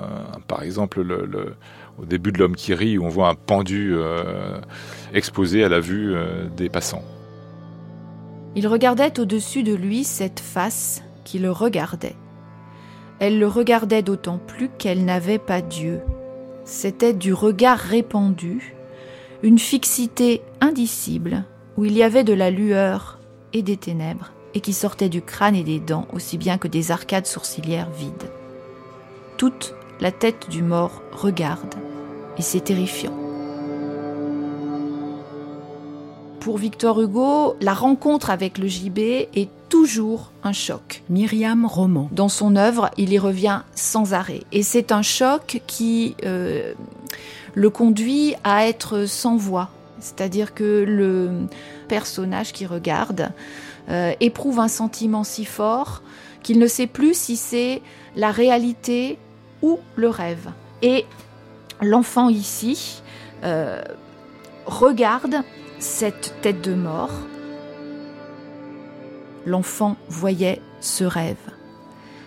par 0.49 0.63
exemple, 0.63 1.05
au 1.99 2.05
début 2.07 2.33
de 2.33 2.39
L'homme 2.39 2.57
qui 2.57 2.73
rit, 2.73 2.97
où 2.97 3.05
on 3.05 3.11
voit 3.11 3.29
un 3.29 3.35
pendu 3.35 3.95
exposé 5.13 5.65
à 5.65 5.69
la 5.69 5.81
vue 5.81 6.15
des 6.57 6.71
passants. 6.71 7.05
Il 8.57 8.67
regardait 8.67 9.21
au-dessus 9.21 9.65
de 9.65 9.75
lui 9.75 10.03
cette 10.03 10.41
face 10.41 11.03
qui 11.25 11.39
le 11.39 11.51
regardait. 11.51 12.17
Elle 13.21 13.39
le 13.39 13.47
regardait 13.47 14.03
d'autant 14.03 14.39
plus 14.39 14.69
qu'elle 14.69 15.05
n'avait 15.05 15.39
pas 15.39 15.61
Dieu. 15.61 16.01
C'était 16.65 17.13
du 17.13 17.33
regard 17.33 17.79
répandu, 17.79 18.75
une 19.43 19.59
fixité 19.59 20.43
indicible, 20.61 21.45
où 21.77 21.85
il 21.85 21.93
y 21.93 22.03
avait 22.03 22.25
de 22.25 22.33
la 22.33 22.51
lueur 22.51 23.19
et 23.53 23.63
des 23.63 23.77
ténèbres, 23.77 24.33
et 24.55 24.61
qui 24.61 24.73
sortait 24.73 25.09
du 25.09 25.23
crâne 25.23 25.55
et 25.55 25.65
des 25.65 25.81
dents 25.81 26.09
aussi 26.13 26.39
bien 26.39 26.59
que 26.59 26.69
des 26.69 26.91
arcades 26.91 27.27
sourcilières 27.27 27.91
vides. 27.91 28.31
Toute 29.37 29.75
la 30.01 30.11
tête 30.11 30.49
du 30.51 30.63
mort 30.63 31.03
regarde, 31.13 31.75
et 32.39 32.43
c'est 32.43 32.65
terrifiant. 32.65 33.17
Pour 36.41 36.59
Victor 36.59 37.01
Hugo, 37.01 37.57
la 37.61 37.73
rencontre 37.73 38.29
avec 38.29 38.59
le 38.59 38.67
gibet 38.67 39.29
est 39.35 39.49
toujours 39.75 40.31
un 40.45 40.53
choc. 40.53 41.03
Myriam 41.11 41.67
Roman. 41.67 42.09
Dans 42.13 42.29
son 42.29 42.55
œuvre, 42.55 42.93
il 42.97 43.13
y 43.13 43.19
revient 43.19 43.63
sans 43.75 44.15
arrêt. 44.15 44.45
Et 44.53 44.63
c'est 44.63 44.93
un 44.93 45.03
choc 45.03 45.63
qui 45.67 46.15
euh, 46.25 46.75
le 47.55 47.71
conduit 47.71 48.37
à 48.45 48.69
être 48.69 49.07
sans 49.07 49.37
voix. 49.37 49.71
C'est-à-dire 49.99 50.55
que 50.55 50.85
le 50.87 51.49
personnage 51.89 52.53
qui 52.53 52.67
regarde 52.67 53.33
euh, 53.89 54.13
éprouve 54.21 54.61
un 54.61 54.69
sentiment 54.69 55.25
si 55.25 55.45
fort 55.45 56.03
qu'il 56.45 56.61
ne 56.61 56.69
sait 56.69 56.87
plus 56.87 57.19
si 57.19 57.37
c'est 57.37 57.83
la 58.15 58.31
réalité 58.31 59.19
ou 59.61 59.81
le 59.97 60.09
rêve. 60.09 60.53
Et 60.83 61.05
l'enfant 61.83 62.29
ici 62.29 63.03
euh, 63.43 63.83
regarde 64.67 65.39
cette 65.81 66.33
tête 66.43 66.61
de 66.61 66.75
mort 66.75 67.11
l'enfant 69.47 69.97
voyait 70.09 70.61
ce 70.81 71.05
rêve. 71.05 71.37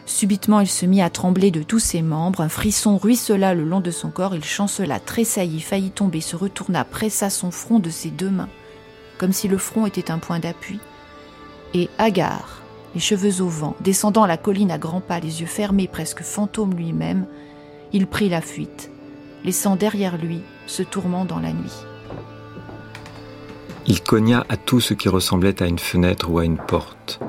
Subitement, 0.05 0.61
il 0.61 0.67
se 0.67 0.85
mit 0.85 1.01
à 1.01 1.09
trembler 1.09 1.51
de 1.51 1.61
tous 1.63 1.79
ses 1.79 2.01
membres, 2.01 2.41
un 2.41 2.49
frisson 2.49 2.97
ruissela 2.97 3.53
le 3.53 3.65
long 3.65 3.81
de 3.81 3.91
son 3.91 4.09
corps, 4.09 4.35
il 4.35 4.43
chancela, 4.43 5.01
tressaillit, 5.01 5.59
faillit 5.59 5.91
tomber, 5.91 6.21
se 6.21 6.37
retourna, 6.37 6.85
pressa 6.85 7.29
son 7.29 7.51
front 7.51 7.79
de 7.79 7.89
ses 7.89 8.09
deux 8.09 8.29
mains, 8.29 8.49
comme 9.17 9.33
si 9.33 9.49
le 9.49 9.57
front 9.57 9.85
était 9.85 10.09
un 10.09 10.17
point 10.17 10.39
d'appui. 10.39 10.79
Et 11.73 11.89
Agar, 11.97 12.61
les 12.95 13.01
cheveux 13.01 13.41
au 13.41 13.49
vent, 13.49 13.75
descendant 13.81 14.25
la 14.25 14.37
colline 14.37 14.71
à 14.71 14.77
grands 14.77 15.01
pas, 15.01 15.19
les 15.19 15.41
yeux 15.41 15.47
fermés, 15.47 15.89
presque 15.89 16.21
fantôme 16.21 16.73
lui-même, 16.73 17.25
il 17.91 18.07
prit 18.07 18.29
la 18.29 18.41
fuite, 18.41 18.89
laissant 19.43 19.75
derrière 19.75 20.17
lui 20.17 20.41
ce 20.67 20.83
tourment 20.83 21.25
dans 21.25 21.39
la 21.39 21.51
nuit. 21.51 21.83
Il 23.89 24.01
cogna 24.01 24.45
à 24.49 24.57
tout 24.57 24.81
ce 24.81 24.93
qui 24.93 25.07
ressemblait 25.07 25.63
à 25.63 25.65
une 25.65 25.79
fenêtre 25.79 26.29
ou 26.29 26.39
à 26.39 26.45
une 26.45 26.57
porte. 26.57 27.21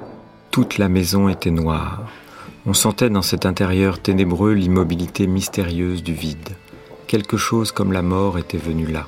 Toute 0.50 0.76
la 0.78 0.88
maison 0.88 1.28
était 1.28 1.52
noire. 1.52 2.02
On 2.66 2.74
sentait 2.74 3.10
dans 3.10 3.22
cet 3.22 3.46
intérieur 3.46 4.00
ténébreux 4.00 4.54
l'immobilité 4.54 5.28
mystérieuse 5.28 6.02
du 6.02 6.14
vide. 6.14 6.56
Quelque 7.06 7.36
chose 7.36 7.70
comme 7.70 7.92
la 7.92 8.02
mort 8.02 8.38
était 8.38 8.58
venu 8.58 8.86
là. 8.86 9.06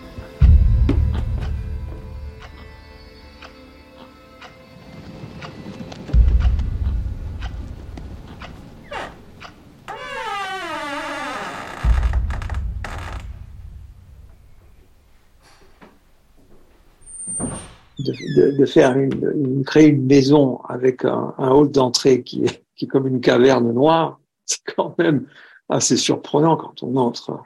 De, 18.02 18.66
faire 18.66 18.96
une, 18.96 19.64
créer 19.64 19.88
une 19.88 20.06
maison 20.06 20.58
avec 20.62 21.04
un, 21.04 21.34
hall 21.38 21.70
d'entrée 21.70 22.22
qui 22.22 22.44
est, 22.44 22.64
qui 22.76 22.84
est 22.84 22.88
comme 22.88 23.06
une 23.06 23.20
caverne 23.20 23.72
noire, 23.72 24.20
c'est 24.46 24.62
quand 24.76 24.96
même 24.98 25.26
assez 25.68 25.96
surprenant 25.96 26.56
quand 26.56 26.82
on 26.82 26.96
entre. 26.96 27.42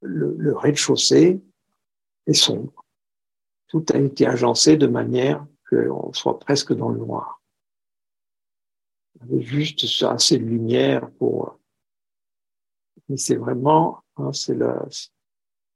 Le, 0.00 0.36
le 0.38 0.56
rez-de-chaussée 0.56 1.40
est 2.26 2.32
sombre. 2.32 2.84
Tout 3.68 3.84
a 3.92 3.98
été 3.98 4.26
agencé 4.26 4.76
de 4.76 4.86
manière 4.86 5.44
qu'on 5.68 6.12
soit 6.12 6.38
presque 6.38 6.72
dans 6.72 6.88
le 6.88 6.98
noir. 6.98 7.42
avait 9.20 9.42
juste 9.42 9.84
assez 10.02 10.38
de 10.38 10.44
lumière 10.44 11.10
pour. 11.18 11.58
Mais 13.08 13.16
c'est 13.16 13.36
vraiment, 13.36 14.02
hein, 14.16 14.32
c'est 14.32 14.54
la, 14.54 14.86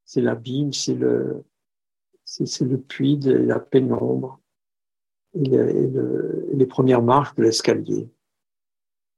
c'est 0.05 0.21
l'abîme, 0.21 0.73
c'est 0.73 0.95
le, 0.95 1.45
c'est 2.33 2.65
le 2.65 2.79
puits 2.79 3.19
de 3.19 3.33
la 3.33 3.61
pénombre 3.61 4.41
et, 5.35 5.51
les 6.53 6.67
premières 6.67 7.03
marches 7.03 7.35
de 7.35 7.43
l'escalier. 7.43 8.09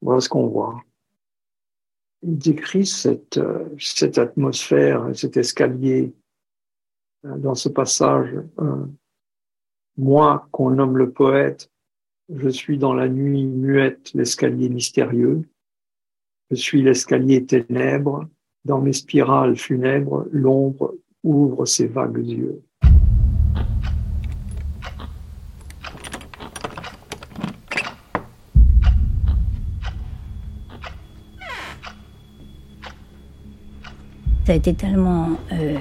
Voilà 0.02 0.20
ce 0.20 0.28
qu'on 0.28 0.48
voit. 0.48 0.82
Il 2.22 2.38
décrit 2.38 2.86
cette, 2.86 3.38
atmosphère, 4.16 5.14
cet 5.14 5.36
escalier 5.36 6.12
euh, 7.24 7.36
dans 7.38 7.54
ce 7.54 7.68
passage. 7.68 8.34
Euh, 8.58 8.86
moi, 9.96 10.48
qu'on 10.50 10.70
nomme 10.70 10.96
le 10.96 11.10
poète, 11.10 11.70
je 12.34 12.48
suis 12.48 12.78
dans 12.78 12.94
la 12.94 13.08
nuit 13.08 13.44
muette, 13.44 14.12
l'escalier 14.14 14.68
mystérieux. 14.68 15.42
Je 16.50 16.56
suis 16.56 16.82
l'escalier 16.82 17.44
ténèbres. 17.44 18.26
Dans 18.64 18.80
mes 18.80 18.94
spirales 18.94 19.56
funèbres, 19.56 20.26
l'ombre 20.32 20.94
ouvre 21.22 21.66
ses 21.66 21.86
vagues 21.86 22.26
yeux. 22.26 22.62
Ça 34.46 34.52
a 34.52 34.56
été 34.56 34.74
tellement 34.74 35.30
euh, 35.52 35.76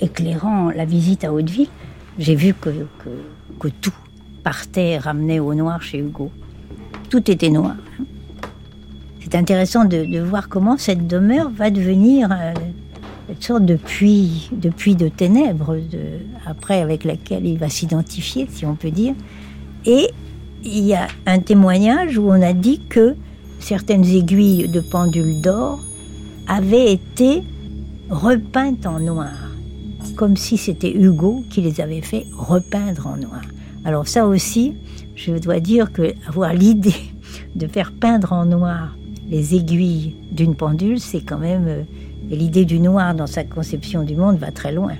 éclairant 0.00 0.70
la 0.70 0.84
visite 0.84 1.22
à 1.22 1.32
Hauteville. 1.32 1.68
J'ai 2.18 2.34
vu 2.34 2.52
que, 2.52 2.70
que, 3.60 3.68
tout 3.68 3.92
partait, 4.42 4.98
ramenait 4.98 5.38
au 5.38 5.54
noir 5.54 5.82
chez 5.82 5.98
Hugo. 5.98 6.32
Tout 7.08 7.30
était 7.30 7.50
noir. 7.50 7.76
C'est 9.20 9.36
intéressant 9.36 9.84
de, 9.84 10.20
voir 10.20 10.48
comment 10.48 10.76
cette 10.78 11.06
demeure 11.06 11.50
va 11.50 11.70
devenir 11.70 12.32
euh, 12.32 12.52
une 13.28 13.40
sorte 13.40 13.64
de 13.64 13.76
puits, 13.76 14.50
de 14.52 15.08
ténèbres, 15.08 15.76
après 16.44 16.80
avec 16.80 17.04
laquelle 17.04 17.46
il 17.46 17.58
va 17.58 17.68
s'identifier, 17.68 18.48
si 18.50 18.66
on 18.66 18.74
peut 18.74 18.90
dire. 18.90 19.14
Et 19.84 20.08
il 20.64 20.84
y 20.84 20.94
a 20.94 21.06
un 21.26 21.38
témoignage 21.38 22.18
où 22.18 22.28
on 22.28 22.42
a 22.42 22.52
dit 22.52 22.80
que 22.88 23.14
certaines 23.60 24.04
aiguilles 24.04 24.68
de 24.68 24.80
pendule 24.80 25.40
d'or 25.40 25.80
avaient 26.46 26.92
été 26.92 27.42
repeintes 28.10 28.86
en 28.86 29.00
noir, 29.00 29.32
comme 30.16 30.36
si 30.36 30.56
c'était 30.56 30.92
Hugo 30.92 31.44
qui 31.50 31.60
les 31.60 31.80
avait 31.80 32.02
fait 32.02 32.26
repeindre 32.36 33.06
en 33.06 33.16
noir. 33.16 33.42
Alors 33.84 34.08
ça 34.08 34.26
aussi, 34.26 34.74
je 35.14 35.34
dois 35.36 35.60
dire 35.60 35.92
que 35.92 36.12
avoir 36.28 36.52
l'idée 36.52 36.94
de 37.54 37.66
faire 37.66 37.92
peindre 37.92 38.32
en 38.32 38.46
noir 38.46 38.96
les 39.28 39.54
aiguilles 39.54 40.14
d'une 40.30 40.54
pendule, 40.54 41.00
c'est 41.00 41.20
quand 41.20 41.38
même 41.38 41.66
euh, 41.66 41.82
l'idée 42.28 42.64
du 42.64 42.78
noir 42.78 43.14
dans 43.14 43.26
sa 43.26 43.44
conception 43.44 44.04
du 44.04 44.14
monde 44.14 44.38
va 44.38 44.52
très 44.52 44.72
loin. 44.72 44.94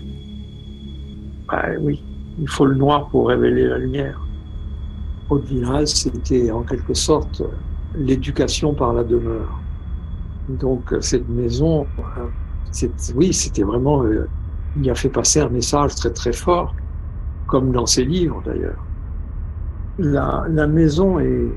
Ah, 1.49 1.69
oui, 1.81 2.03
il 2.41 2.49
faut 2.49 2.67
le 2.67 2.75
noir 2.75 3.09
pour 3.09 3.29
révéler 3.29 3.67
la 3.67 3.79
lumière. 3.79 4.21
Haute 5.29 5.45
c'était 5.87 6.51
en 6.51 6.63
quelque 6.63 6.95
sorte 6.95 7.43
l'éducation 7.97 8.75
par 8.75 8.93
la 8.93 9.03
demeure. 9.03 9.61
Donc 10.49 10.95
cette 11.01 11.29
maison, 11.29 11.87
euh, 11.99 12.89
oui, 13.15 13.33
c'était 13.33 13.65
vraiment, 13.65 14.05
euh, 14.05 14.29
il 14.77 14.89
a 14.89 14.95
fait 14.95 15.09
passer 15.09 15.41
un 15.41 15.49
message 15.49 15.97
très 15.97 16.11
très 16.11 16.33
fort, 16.33 16.75
comme 17.49 17.73
dans 17.73 17.87
ses 17.87 18.05
livres 18.05 18.43
d'ailleurs. 18.45 18.85
La, 19.99 20.45
la, 20.49 20.67
maison 20.67 21.19
est 21.19 21.51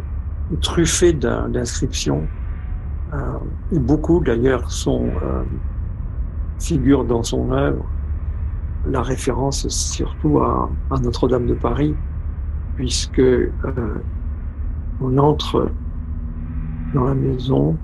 truffée 0.61 1.13
d'inscriptions, 1.13 2.23
euh, 3.13 3.17
beaucoup 3.73 4.21
d'ailleurs 4.21 4.71
sont 4.71 5.07
figurent 6.59 7.05
dans 7.05 7.23
son 7.23 7.51
œuvre. 7.51 7.85
La 8.87 9.01
référence 9.01 9.67
surtout 9.67 10.39
à, 10.39 10.69
à 10.89 10.99
Notre-Dame 10.99 11.45
de 11.45 11.53
Paris, 11.53 11.95
puisque 12.75 13.21
on 15.01 15.17
entre 15.17 15.69
dans 16.93 17.03
la 17.03 17.13
maison 17.13 17.77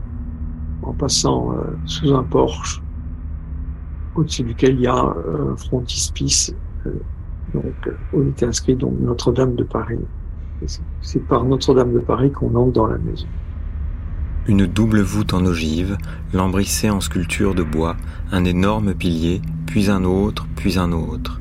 en 0.86 0.93
passant 0.93 1.52
euh, 1.52 1.76
sous 1.86 2.13
un 2.13 2.24
porche 2.24 2.82
au-dessus 4.15 4.43
duquel 4.43 4.76
il 4.76 4.82
y 4.82 4.88
a 4.88 4.95
euh, 4.95 5.54
un 5.54 5.58
frontispice. 5.58 6.56
Euh, 6.86 6.91
donc, 7.54 7.89
où 8.13 8.24
était 8.24 8.45
inscrit 8.45 8.76
donc 8.76 8.93
Notre-Dame 9.00 9.56
de 9.56 9.63
Paris. 9.63 10.00
C'est 11.02 11.26
par 11.28 11.43
Notre-Dame 11.43 11.93
de 11.93 12.00
Paris 12.00 12.32
qu'on 12.32 12.56
entre 12.56 12.74
dans 12.74 12.88
la 12.88 12.98
maison. 12.98 13.28
Une 14.48 14.67
double 14.67 15.02
voûte 15.02 15.34
en 15.34 15.45
ogive, 15.45 15.98
lambrissée 16.34 16.89
en 16.89 17.02
sculpture 17.02 17.56
de 17.56 17.63
bois, 17.63 17.95
un 18.32 18.45
énorme 18.45 18.93
pilier, 18.93 19.41
puis 19.65 19.89
un 19.89 20.04
autre, 20.04 20.48
puis 20.56 20.78
un 20.78 20.91
autre. 20.91 21.39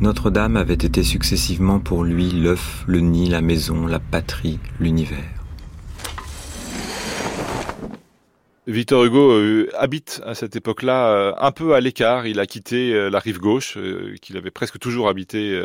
Notre-Dame 0.00 0.56
avait 0.56 0.74
été 0.74 1.02
successivement 1.02 1.80
pour 1.80 2.04
lui 2.04 2.30
l'œuf, 2.30 2.84
le 2.86 3.00
nid, 3.00 3.28
la 3.28 3.40
maison, 3.40 3.86
la 3.86 3.98
patrie, 3.98 4.58
l'univers. 4.78 5.35
Victor 8.66 9.04
Hugo 9.04 9.30
euh, 9.30 9.70
habite 9.78 10.20
à 10.24 10.34
cette 10.34 10.56
époque-là 10.56 11.08
euh, 11.08 11.32
un 11.38 11.52
peu 11.52 11.74
à 11.74 11.80
l'écart. 11.80 12.26
Il 12.26 12.40
a 12.40 12.46
quitté 12.46 12.92
euh, 12.92 13.10
la 13.10 13.20
rive 13.20 13.38
gauche, 13.38 13.78
qu'il 14.20 14.36
avait 14.36 14.50
presque 14.50 14.78
toujours 14.80 15.08
habité 15.08 15.60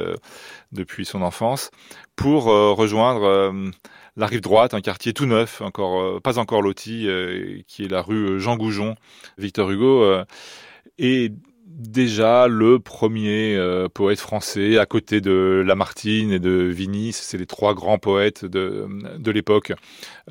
depuis 0.71 1.05
son 1.05 1.21
enfance, 1.21 1.71
pour 2.15 2.45
rejoindre 2.45 3.71
la 4.15 4.25
rive 4.25 4.41
droite, 4.41 4.73
un 4.73 4.81
quartier 4.81 5.13
tout 5.13 5.25
neuf, 5.25 5.61
encore 5.61 6.21
pas 6.21 6.37
encore 6.37 6.61
loti, 6.61 7.07
qui 7.67 7.83
est 7.83 7.91
la 7.91 8.01
rue 8.01 8.39
Jean 8.39 8.57
Goujon. 8.57 8.95
Victor 9.37 9.71
Hugo 9.71 10.23
est 10.97 11.33
déjà 11.77 12.47
le 12.47 12.79
premier 12.79 13.55
euh, 13.55 13.87
poète 13.87 14.19
français 14.19 14.77
à 14.77 14.85
côté 14.85 15.21
de 15.21 15.63
Lamartine 15.65 16.31
et 16.31 16.39
de 16.39 16.51
Vigny. 16.51 17.11
C'est 17.13 17.37
les 17.37 17.45
trois 17.45 17.73
grands 17.73 17.97
poètes 17.97 18.45
de, 18.45 18.87
de 19.17 19.31
l'époque. 19.31 19.73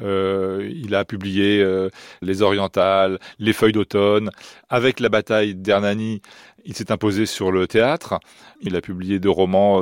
Euh, 0.03 0.71
il 0.75 0.95
a 0.95 1.05
publié 1.05 1.61
euh, 1.61 1.89
Les 2.23 2.43
Orientales, 2.43 3.19
Les 3.39 3.53
Feuilles 3.53 3.73
d'automne. 3.73 4.31
Avec 4.69 5.01
la 5.01 5.09
bataille 5.09 5.55
d'Hernani, 5.55 6.23
il 6.65 6.75
s'est 6.75 6.93
imposé 6.93 7.27
sur 7.27 7.51
le 7.53 7.67
théâtre. 7.67 8.21
Il 8.61 8.77
a 8.77 8.81
publié 8.81 9.19
deux 9.19 9.31
romans 9.31 9.81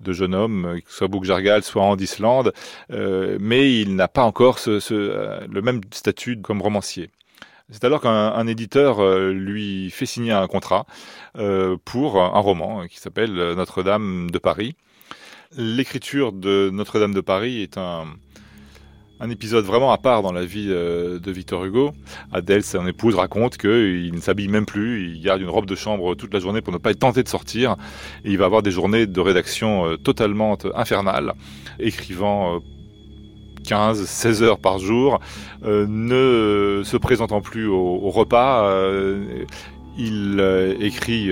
de 0.00 0.12
jeunes 0.12 0.34
hommes, 0.34 0.78
soit 0.86 1.08
Jargal, 1.22 1.62
soit 1.64 1.82
Andisland, 1.82 2.52
mais 2.88 3.80
il 3.80 3.96
n'a 3.96 4.06
pas 4.06 4.22
encore 4.22 4.60
ce, 4.60 4.78
ce, 4.78 5.44
le 5.46 5.62
même 5.62 5.80
statut 5.90 6.40
comme 6.40 6.62
romancier. 6.62 7.10
C'est 7.70 7.84
alors 7.84 8.00
qu'un 8.00 8.46
éditeur 8.46 9.00
euh, 9.00 9.32
lui 9.32 9.90
fait 9.90 10.06
signer 10.06 10.32
un 10.32 10.46
contrat 10.46 10.86
euh, 11.38 11.76
pour 11.84 12.20
un 12.20 12.40
roman 12.40 12.86
qui 12.86 12.98
s'appelle 12.98 13.32
Notre-Dame 13.32 14.30
de 14.30 14.38
Paris. 14.38 14.76
L'écriture 15.56 16.32
de 16.32 16.70
Notre-Dame 16.72 17.14
de 17.14 17.20
Paris 17.20 17.62
est 17.62 17.78
un, 17.78 18.06
épisode 19.30 19.64
vraiment 19.64 19.92
à 19.92 19.98
part 19.98 20.22
dans 20.22 20.32
la 20.32 20.44
vie 20.44 20.68
euh, 20.70 21.18
de 21.18 21.30
Victor 21.30 21.64
Hugo. 21.64 21.92
Adèle, 22.32 22.64
son 22.64 22.86
épouse, 22.86 23.14
raconte 23.14 23.56
qu'il 23.56 24.12
ne 24.12 24.20
s'habille 24.20 24.48
même 24.48 24.66
plus, 24.66 25.14
il 25.14 25.22
garde 25.22 25.40
une 25.40 25.48
robe 25.48 25.66
de 25.66 25.76
chambre 25.76 26.14
toute 26.16 26.34
la 26.34 26.40
journée 26.40 26.60
pour 26.60 26.72
ne 26.72 26.78
pas 26.78 26.90
être 26.90 26.98
tenté 26.98 27.22
de 27.22 27.28
sortir. 27.28 27.76
Et 28.24 28.32
il 28.32 28.38
va 28.38 28.46
avoir 28.46 28.62
des 28.62 28.72
journées 28.72 29.06
de 29.06 29.20
rédaction 29.20 29.96
totalement 29.98 30.58
infernales, 30.74 31.34
écrivant 31.78 32.60
15, 33.62 34.04
16 34.04 34.42
heures 34.42 34.58
par 34.58 34.78
jour, 34.78 35.20
euh, 35.64 35.86
ne 35.88 36.82
se 36.84 36.96
présentant 36.96 37.40
plus 37.40 37.66
au, 37.66 38.10
repas. 38.10 38.64
Euh, 38.66 39.44
il 39.96 40.38
euh, 40.40 40.74
écrit 40.80 41.30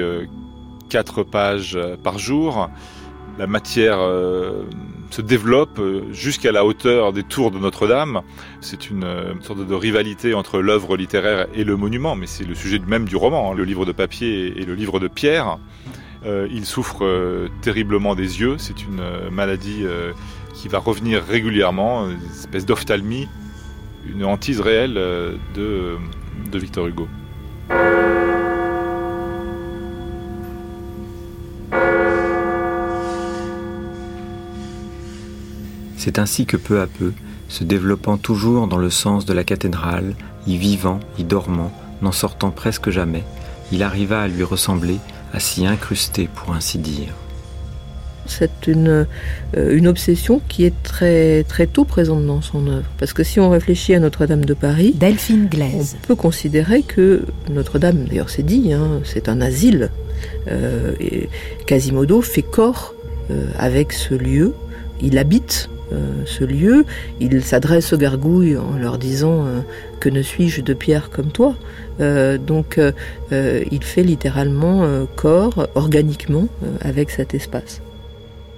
4 0.88 1.22
pages 1.22 1.78
par 2.02 2.18
jour. 2.18 2.68
La 3.38 3.46
matière 3.46 3.98
se 5.10 5.22
développe 5.22 5.80
jusqu'à 6.10 6.52
la 6.52 6.64
hauteur 6.64 7.12
des 7.12 7.22
tours 7.22 7.50
de 7.50 7.58
Notre-Dame. 7.58 8.20
C'est 8.60 8.90
une, 8.90 9.06
sorte 9.40 9.66
de 9.66 9.74
rivalité 9.74 10.34
entre 10.34 10.58
l'œuvre 10.58 10.96
littéraire 10.96 11.46
et 11.54 11.64
le 11.64 11.76
monument, 11.76 12.16
mais 12.16 12.26
c'est 12.26 12.44
le 12.44 12.54
sujet 12.54 12.78
même 12.86 13.06
du 13.06 13.16
roman, 13.16 13.52
hein, 13.52 13.54
le 13.54 13.64
livre 13.64 13.86
de 13.86 13.92
papier 13.92 14.52
et 14.60 14.64
le 14.66 14.74
livre 14.74 15.00
de 15.00 15.08
pierre. 15.08 15.58
il 16.26 16.66
souffre 16.66 17.48
terriblement 17.62 18.14
des 18.14 18.40
yeux, 18.40 18.56
c'est 18.58 18.82
une 18.82 19.30
maladie 19.30 19.86
qui 20.60 20.68
va 20.68 20.78
revenir 20.78 21.22
régulièrement, 21.24 22.06
une 22.10 22.20
espèce 22.30 22.66
d'ophtalmie, 22.66 23.28
une 24.06 24.26
hantise 24.26 24.60
réelle 24.60 24.98
euh, 24.98 25.36
de, 25.54 25.96
de 26.52 26.58
Victor 26.58 26.86
Hugo. 26.86 27.08
C'est 35.96 36.18
ainsi 36.18 36.44
que 36.44 36.58
peu 36.58 36.82
à 36.82 36.86
peu, 36.86 37.14
se 37.48 37.64
développant 37.64 38.18
toujours 38.18 38.66
dans 38.66 38.76
le 38.76 38.90
sens 38.90 39.24
de 39.24 39.32
la 39.32 39.44
cathédrale, 39.44 40.14
y 40.46 40.58
vivant, 40.58 41.00
y 41.18 41.24
dormant, 41.24 41.72
n'en 42.02 42.12
sortant 42.12 42.50
presque 42.50 42.90
jamais, 42.90 43.24
il 43.72 43.82
arriva 43.82 44.20
à 44.20 44.28
lui 44.28 44.42
ressembler, 44.42 44.98
à 45.32 45.40
s'y 45.40 45.66
incruster 45.66 46.28
pour 46.34 46.52
ainsi 46.52 46.76
dire 46.76 47.14
c'est 48.30 48.66
une, 48.66 49.06
euh, 49.56 49.76
une 49.76 49.86
obsession 49.86 50.40
qui 50.48 50.64
est 50.64 50.82
très, 50.82 51.44
très 51.44 51.66
tôt 51.66 51.84
présente 51.84 52.26
dans 52.26 52.42
son 52.42 52.66
œuvre. 52.66 52.86
Parce 52.98 53.12
que 53.12 53.22
si 53.22 53.40
on 53.40 53.50
réfléchit 53.50 53.94
à 53.94 54.00
Notre-Dame 54.00 54.44
de 54.44 54.54
Paris, 54.54 54.94
Delphine 54.96 55.48
Glaise. 55.48 55.96
on 56.02 56.06
peut 56.06 56.14
considérer 56.14 56.82
que 56.82 57.24
Notre-Dame, 57.50 58.04
d'ailleurs 58.08 58.30
c'est 58.30 58.42
dit, 58.42 58.72
hein, 58.72 59.00
c'est 59.04 59.28
un 59.28 59.40
asile. 59.40 59.90
Euh, 60.48 60.92
et 61.00 61.28
Quasimodo 61.66 62.20
fait 62.20 62.42
corps 62.42 62.94
euh, 63.30 63.46
avec 63.58 63.92
ce 63.92 64.14
lieu, 64.14 64.54
il 65.02 65.18
habite 65.18 65.68
euh, 65.92 66.22
ce 66.24 66.44
lieu. 66.44 66.84
Il 67.20 67.42
s'adresse 67.42 67.92
aux 67.92 67.98
gargouilles 67.98 68.56
en 68.56 68.76
leur 68.78 68.98
disant 68.98 69.46
euh, 69.46 69.60
Que 69.98 70.08
ne 70.08 70.22
suis-je 70.22 70.62
de 70.62 70.72
pierre 70.72 71.10
comme 71.10 71.30
toi? 71.32 71.54
Euh, 72.00 72.38
Donc 72.38 72.78
il 73.30 73.84
fait 73.84 74.02
littéralement 74.02 74.84
corps, 75.16 75.68
organiquement, 75.74 76.48
avec 76.80 77.10
cet 77.10 77.34
espace. 77.34 77.80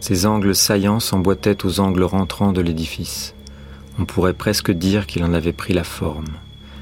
Ces 0.02 0.26
angles 0.26 0.56
saillants 0.56 0.98
s'emboîtaient 0.98 1.64
aux 1.64 1.78
angles 1.78 2.02
rentrants 2.02 2.52
de 2.52 2.60
l'édifice. 2.60 3.36
On 4.00 4.04
pourrait 4.04 4.34
presque 4.34 4.72
dire 4.72 5.06
qu'il 5.06 5.22
en 5.22 5.32
avait 5.32 5.52
pris 5.52 5.74
la 5.74 5.84
forme. 5.84 6.26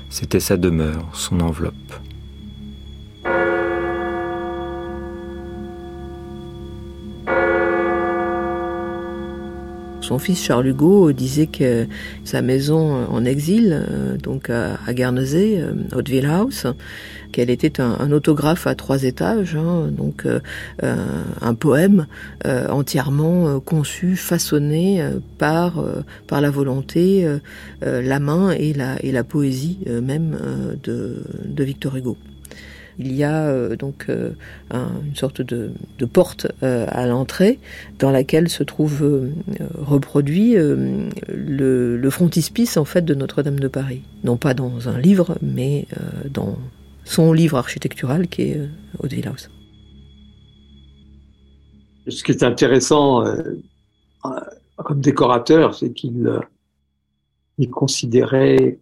C'était 0.08 0.40
sa 0.40 0.56
demeure, 0.56 1.04
son 1.12 1.40
enveloppe. 1.40 1.74
Son 10.00 10.18
fils 10.18 10.42
Charles 10.42 10.68
Hugo 10.68 11.12
disait 11.12 11.46
que 11.46 11.86
sa 12.24 12.40
maison 12.40 13.06
en 13.06 13.26
exil, 13.26 13.84
euh, 13.86 14.16
donc 14.16 14.48
à, 14.48 14.78
Guernesey, 14.94 15.60
euh, 15.60 15.74
Hauteville 15.94 16.24
House, 16.24 16.66
qu'elle 17.32 17.50
était 17.50 17.80
un, 17.80 18.12
autographe 18.12 18.66
à 18.66 18.74
trois 18.74 19.04
étages, 19.04 19.56
hein, 19.56 19.88
donc 19.90 20.26
euh, 20.26 20.40
un 21.40 21.54
poème 21.54 22.06
entièrement 22.44 23.60
conçu, 23.60 24.16
façonné 24.16 25.02
par 25.38 25.84
par 26.26 26.40
la 26.40 26.50
volonté, 26.50 27.26
la 27.82 28.18
main 28.18 28.50
et 28.52 28.72
la 28.72 29.24
poésie 29.24 29.78
même 29.86 30.36
de, 30.82 31.22
Victor 31.62 31.96
Hugo 31.96 32.16
il 33.00 33.14
y 33.14 33.24
a 33.24 33.46
euh, 33.46 33.76
donc 33.76 34.06
euh, 34.08 34.30
une 34.70 35.16
sorte 35.16 35.40
de, 35.40 35.72
porte 36.12 36.46
euh, 36.62 36.86
à 36.88 37.06
l'entrée 37.06 37.58
dans 37.98 38.10
laquelle 38.10 38.48
se 38.48 38.62
trouve 38.62 39.28
reproduit 39.78 40.56
le, 40.56 42.10
frontispice 42.10 42.76
en 42.76 42.84
fait 42.84 43.04
de 43.04 43.14
Notre-Dame 43.14 43.60
de 43.60 43.68
Paris. 43.68 44.02
Non 44.24 44.36
pas 44.36 44.52
dans 44.52 44.88
un 44.88 44.98
livre, 44.98 45.38
mais 45.40 45.86
dans 46.32 46.58
son 47.10 47.32
livre 47.32 47.56
architectural 47.56 48.28
qui 48.28 48.42
est 48.42 48.60
Haute 49.02 49.26
House. 49.26 49.50
Ce 52.08 52.22
qui 52.22 52.30
est 52.30 52.42
intéressant 52.42 53.24
comme 54.76 55.00
décorateur, 55.00 55.74
c'est 55.74 55.92
qu'il 55.92 56.40
il 57.58 57.68
considérait 57.68 58.78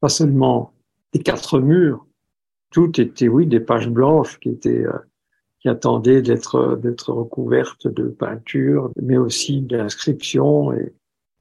pas 0.00 0.08
seulement 0.08 0.72
les 1.12 1.20
quatre 1.20 1.58
murs, 1.58 2.06
tout 2.70 3.00
était, 3.00 3.28
oui, 3.28 3.46
des 3.46 3.60
pages 3.60 3.88
blanches 3.88 4.38
qui 4.38 4.50
étaient, 4.50 4.86
euh, 4.86 4.98
qui 5.60 5.68
attendaient 5.68 6.22
d'être, 6.22 6.78
d'être 6.80 7.12
recouvertes 7.12 7.88
de 7.88 8.04
peinture, 8.04 8.92
mais 9.02 9.16
aussi 9.16 9.60
d'inscriptions. 9.60 10.72
Et 10.72 10.94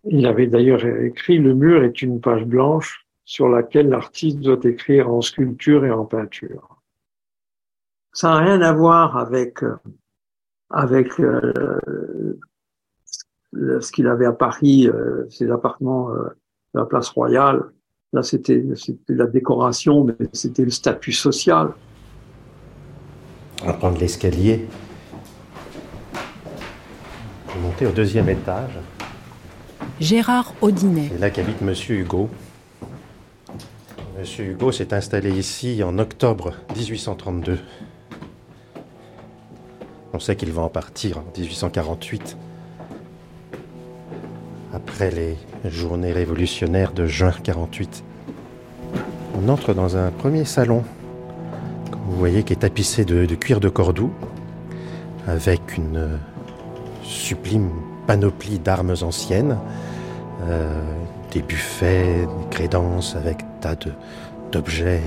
il 0.06 0.26
avait 0.26 0.48
d'ailleurs 0.48 0.84
écrit 0.86 1.38
le 1.38 1.54
mur 1.54 1.84
est 1.84 2.02
une 2.02 2.20
page 2.20 2.46
blanche 2.46 3.06
sur 3.30 3.48
laquelle 3.48 3.90
l'artiste 3.90 4.40
doit 4.40 4.58
écrire 4.64 5.14
en 5.14 5.22
sculpture 5.22 5.86
et 5.86 5.92
en 5.92 6.04
peinture. 6.04 6.82
Ça 8.12 8.30
n'a 8.30 8.38
rien 8.38 8.62
à 8.62 8.74
voir 8.74 9.18
avec 9.18 9.60
avec 10.72 11.20
euh, 11.20 12.40
ce 13.54 13.92
qu'il 13.92 14.08
avait 14.08 14.26
à 14.26 14.32
Paris, 14.32 14.88
euh, 14.88 15.30
ses 15.30 15.52
appartements 15.52 16.10
de 16.10 16.32
la 16.74 16.86
place 16.86 17.10
Royale. 17.10 17.66
Là, 18.14 18.24
c'était 18.24 18.66
la 19.10 19.28
décoration, 19.28 20.06
mais 20.06 20.16
c'était 20.34 20.66
le 20.66 20.72
statut 20.72 21.12
social. 21.12 21.74
On 23.62 23.68
va 23.68 23.74
prendre 23.74 24.00
l'escalier. 24.00 24.68
Monter 27.62 27.86
au 27.86 27.92
deuxième 27.92 28.30
étage. 28.30 28.80
Gérard 30.00 30.56
Audinet. 30.62 31.10
C'est 31.12 31.20
là 31.20 31.30
qu'habite 31.30 31.62
Monsieur 31.62 31.98
Hugo. 31.98 32.28
Monsieur 34.20 34.48
Hugo 34.48 34.74
s'est 34.74 34.94
installé 34.94 35.32
ici 35.32 35.82
en 35.82 35.98
octobre 35.98 36.54
1832. 36.76 37.58
On 40.12 40.20
sait 40.20 40.36
qu'il 40.36 40.52
va 40.52 40.62
en 40.64 40.68
partir 40.68 41.20
en 41.20 41.24
1848 41.38 42.36
après 44.74 45.10
les 45.10 45.38
journées 45.64 46.12
révolutionnaires 46.12 46.92
de 46.92 47.06
juin 47.06 47.32
48. 47.32 48.04
On 49.42 49.48
entre 49.48 49.74
dans 49.74 49.96
un 49.96 50.12
premier 50.12 50.44
salon, 50.44 50.84
vous 52.08 52.18
voyez, 52.18 52.44
qui 52.44 52.52
est 52.52 52.58
tapissé 52.58 53.06
de, 53.06 53.24
cuir 53.36 53.62
de 53.62 53.70
Cordoue, 53.70 54.12
avec 55.28 55.78
une 55.78 56.20
sublime 57.04 57.72
panoplie 58.06 58.60
d'armes 58.60 58.96
anciennes, 59.02 59.58
euh, 60.50 60.74
des 61.32 61.42
buffets, 61.42 62.26
des 62.26 62.50
crédences 62.50 63.16
avec 63.16 63.49
tas 63.62 63.76
d'objets. 64.52 65.02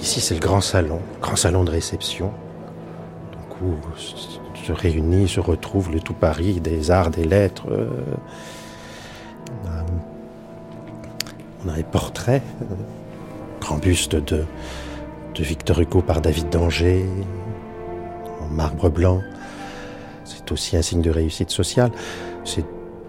Ici, 0.00 0.20
c'est 0.20 0.34
le 0.34 0.40
grand 0.40 0.60
salon, 0.60 1.00
grand 1.20 1.36
salon 1.36 1.64
de 1.64 1.70
réception, 1.70 2.32
où 3.62 3.74
se 4.64 4.72
réunit, 4.72 5.28
se 5.28 5.40
retrouve 5.40 5.92
le 5.92 6.00
tout 6.00 6.14
Paris 6.14 6.60
des 6.60 6.90
arts, 6.90 7.10
des 7.10 7.24
lettres. 7.24 7.66
Euh, 7.70 7.86
on 11.64 11.68
a 11.68 11.76
les 11.76 11.82
portraits, 11.82 12.42
euh, 12.62 12.74
grand 13.60 13.78
buste 13.78 14.16
de, 14.16 14.44
Victor 15.38 15.80
Hugo 15.80 16.00
par 16.00 16.20
David 16.20 16.48
d'Angers, 16.50 17.04
en 18.40 18.48
marbre 18.48 18.88
blanc. 18.88 19.20
C'est 20.24 20.52
aussi 20.52 20.76
un 20.76 20.82
signe 20.82 21.02
de 21.02 21.10
réussite 21.10 21.50
sociale. 21.50 21.90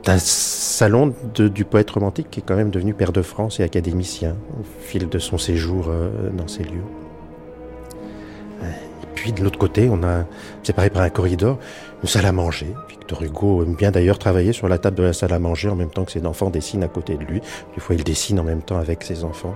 Un 0.07 0.19
salon 0.19 1.13
du 1.35 1.65
poète 1.65 1.89
romantique 1.91 2.27
qui 2.29 2.39
est 2.39 2.43
quand 2.43 2.55
même 2.55 2.69
devenu 2.69 2.93
père 2.93 3.11
de 3.11 3.21
France 3.21 3.59
et 3.59 3.63
académicien 3.63 4.35
au 4.59 4.63
fil 4.81 5.09
de 5.09 5.19
son 5.19 5.37
séjour 5.37 5.87
euh, 5.89 6.29
dans 6.31 6.47
ces 6.47 6.63
lieux 6.63 6.83
puis 9.25 9.33
de 9.33 9.43
l'autre 9.43 9.57
côté, 9.57 9.89
on 9.89 10.03
a, 10.03 10.25
séparé 10.61 10.91
par 10.91 11.01
un 11.01 11.09
corridor, 11.09 11.57
une 12.03 12.07
salle 12.07 12.27
à 12.27 12.31
manger. 12.31 12.67
Victor 12.89 13.23
Hugo 13.23 13.63
aime 13.63 13.73
bien 13.73 13.89
d'ailleurs 13.89 14.19
travailler 14.19 14.53
sur 14.53 14.67
la 14.67 14.77
table 14.77 14.97
de 14.97 15.03
la 15.03 15.13
salle 15.13 15.33
à 15.33 15.39
manger 15.39 15.67
en 15.67 15.75
même 15.75 15.89
temps 15.89 16.05
que 16.05 16.11
ses 16.11 16.27
enfants 16.27 16.51
dessinent 16.51 16.83
à 16.83 16.87
côté 16.87 17.15
de 17.15 17.23
lui. 17.23 17.41
Des 17.73 17.81
fois, 17.81 17.95
il 17.95 18.03
dessine 18.03 18.39
en 18.39 18.43
même 18.43 18.61
temps 18.61 18.77
avec 18.77 19.03
ses 19.03 19.23
enfants. 19.23 19.55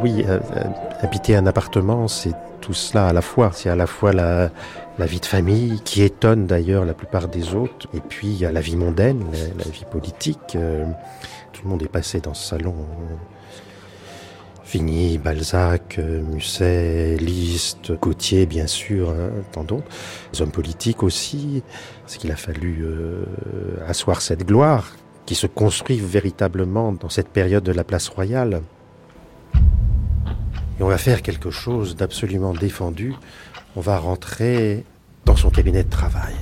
Oui, 0.00 0.24
euh, 0.26 0.38
euh, 0.56 0.64
habiter 1.00 1.34
un 1.36 1.46
appartement, 1.46 2.06
c'est 2.06 2.34
tout 2.60 2.74
cela 2.74 3.08
à 3.08 3.12
la 3.12 3.22
fois. 3.22 3.50
C'est 3.52 3.68
à 3.68 3.76
la 3.76 3.86
fois 3.86 4.12
la, 4.12 4.50
vie 4.98 5.20
de 5.20 5.26
famille, 5.26 5.80
qui 5.84 6.02
étonne 6.02 6.46
d'ailleurs 6.46 6.84
la 6.84 6.94
plupart 6.94 7.28
des 7.28 7.54
autres, 7.54 7.88
et 7.92 8.00
puis 8.00 8.28
il 8.28 8.38
y 8.38 8.46
a 8.46 8.52
la 8.52 8.60
vie 8.60 8.76
mondaine, 8.76 9.24
la, 9.58 9.64
vie 9.64 9.84
politique. 9.90 10.54
Euh, 10.54 10.84
tout 11.52 11.62
le 11.64 11.70
monde 11.70 11.82
est 11.82 11.88
passé 11.88 12.20
dans 12.20 12.34
ce 12.34 12.50
salon 12.50 12.74
Vigny, 14.64 15.18
Balzac, 15.18 15.98
Musset, 15.98 17.16
Liszt, 17.16 17.92
Gauthier, 18.00 18.46
bien 18.46 18.66
sûr, 18.66 19.10
hein, 19.10 19.30
tant 19.50 19.64
d'autres. 19.64 19.84
Les 20.32 20.40
hommes 20.40 20.52
politiques 20.52 21.02
aussi, 21.02 21.62
parce 22.02 22.16
qu'il 22.16 22.30
a 22.30 22.36
fallu 22.36 22.86
asseoir 23.86 24.22
cette 24.22 24.46
gloire 24.46 24.92
qui 25.26 25.34
se 25.34 25.46
construit 25.46 25.98
véritablement 25.98 26.92
dans 26.92 27.10
cette 27.10 27.28
période 27.28 27.64
de 27.64 27.72
la 27.72 27.84
place 27.84 28.08
royale. 28.08 28.62
Et 30.78 30.82
on 30.82 30.88
va 30.88 30.98
faire 30.98 31.22
quelque 31.22 31.50
chose 31.50 31.96
d'absolument 31.96 32.52
défendu. 32.52 33.14
On 33.76 33.80
va 33.80 33.98
rentrer 33.98 34.84
dans 35.24 35.36
son 35.36 35.50
cabinet 35.50 35.84
de 35.84 35.90
travail. 35.90 36.34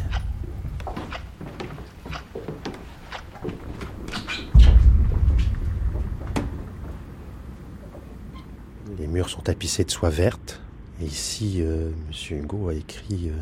murs 9.10 9.28
sont 9.28 9.42
tapissés 9.42 9.84
de 9.84 9.90
soie 9.90 10.10
verte. 10.10 10.60
Et 11.02 11.04
ici, 11.04 11.56
euh, 11.60 11.90
Monsieur 12.08 12.38
Hugo 12.38 12.68
a 12.68 12.74
écrit 12.74 13.28
euh, 13.28 13.38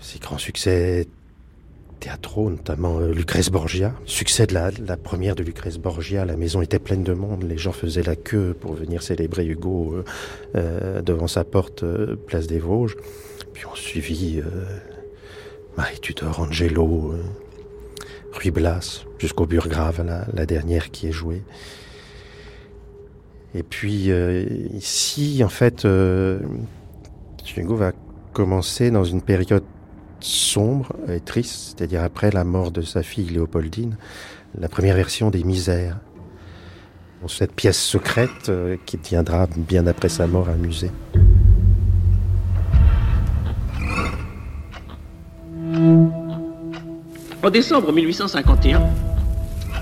ses 0.00 0.18
grands 0.18 0.38
succès 0.38 1.06
théâtraux, 2.02 2.50
notamment 2.50 2.98
euh, 2.98 3.12
Lucrèce 3.12 3.50
Borgia. 3.50 3.94
Succès 4.04 4.46
de 4.46 4.54
la, 4.54 4.96
première 4.96 5.34
de 5.34 5.42
Lucrèce 5.42 5.78
Borgia, 5.78 6.24
la 6.24 6.36
maison 6.36 6.62
était 6.62 6.78
pleine 6.78 7.02
de 7.02 7.12
monde, 7.12 7.44
les 7.44 7.58
gens 7.58 7.72
faisaient 7.72 8.02
la 8.02 8.16
queue 8.16 8.54
pour 8.58 8.74
venir 8.74 9.02
célébrer 9.02 9.46
Hugo 9.46 10.02
devant 10.54 11.28
sa 11.28 11.44
porte, 11.44 11.84
place 12.26 12.46
des 12.46 12.58
Vosges. 12.58 12.96
Puis 13.52 13.64
on 13.70 13.74
suivit 13.74 14.40
Marie 15.76 16.00
Tudor, 16.00 16.40
Angelo, 16.40 17.14
Ruy 18.32 18.50
Blas, 18.50 19.04
jusqu'au 19.18 19.46
Burgrave, 19.46 20.04
la, 20.04 20.26
la 20.32 20.46
dernière 20.46 20.90
qui 20.90 21.08
est 21.08 21.12
jouée. 21.12 21.42
Et 23.54 23.62
puis 23.62 24.10
euh, 24.10 24.44
ici, 24.72 25.42
en 25.44 25.48
fait, 25.48 25.84
euh, 25.84 26.38
Hugo 27.56 27.76
va 27.76 27.92
commencé 28.32 28.90
dans 28.90 29.04
une 29.04 29.20
période 29.20 29.64
sombre 30.24 30.94
et 31.08 31.20
triste, 31.20 31.76
c'est-à-dire 31.76 32.02
après 32.02 32.30
la 32.30 32.44
mort 32.44 32.70
de 32.70 32.82
sa 32.82 33.02
fille 33.02 33.28
Léopoldine, 33.28 33.96
la 34.58 34.68
première 34.68 34.96
version 34.96 35.30
des 35.30 35.44
Misères. 35.44 35.98
Cette 37.28 37.52
pièce 37.52 37.80
secrète 37.80 38.48
euh, 38.48 38.76
qui 38.84 38.98
tiendra 38.98 39.46
bien 39.56 39.86
après 39.86 40.08
sa 40.08 40.26
mort 40.26 40.48
un 40.48 40.56
musée. 40.56 40.90
En 47.42 47.50
décembre 47.50 47.92
1851, 47.92 48.82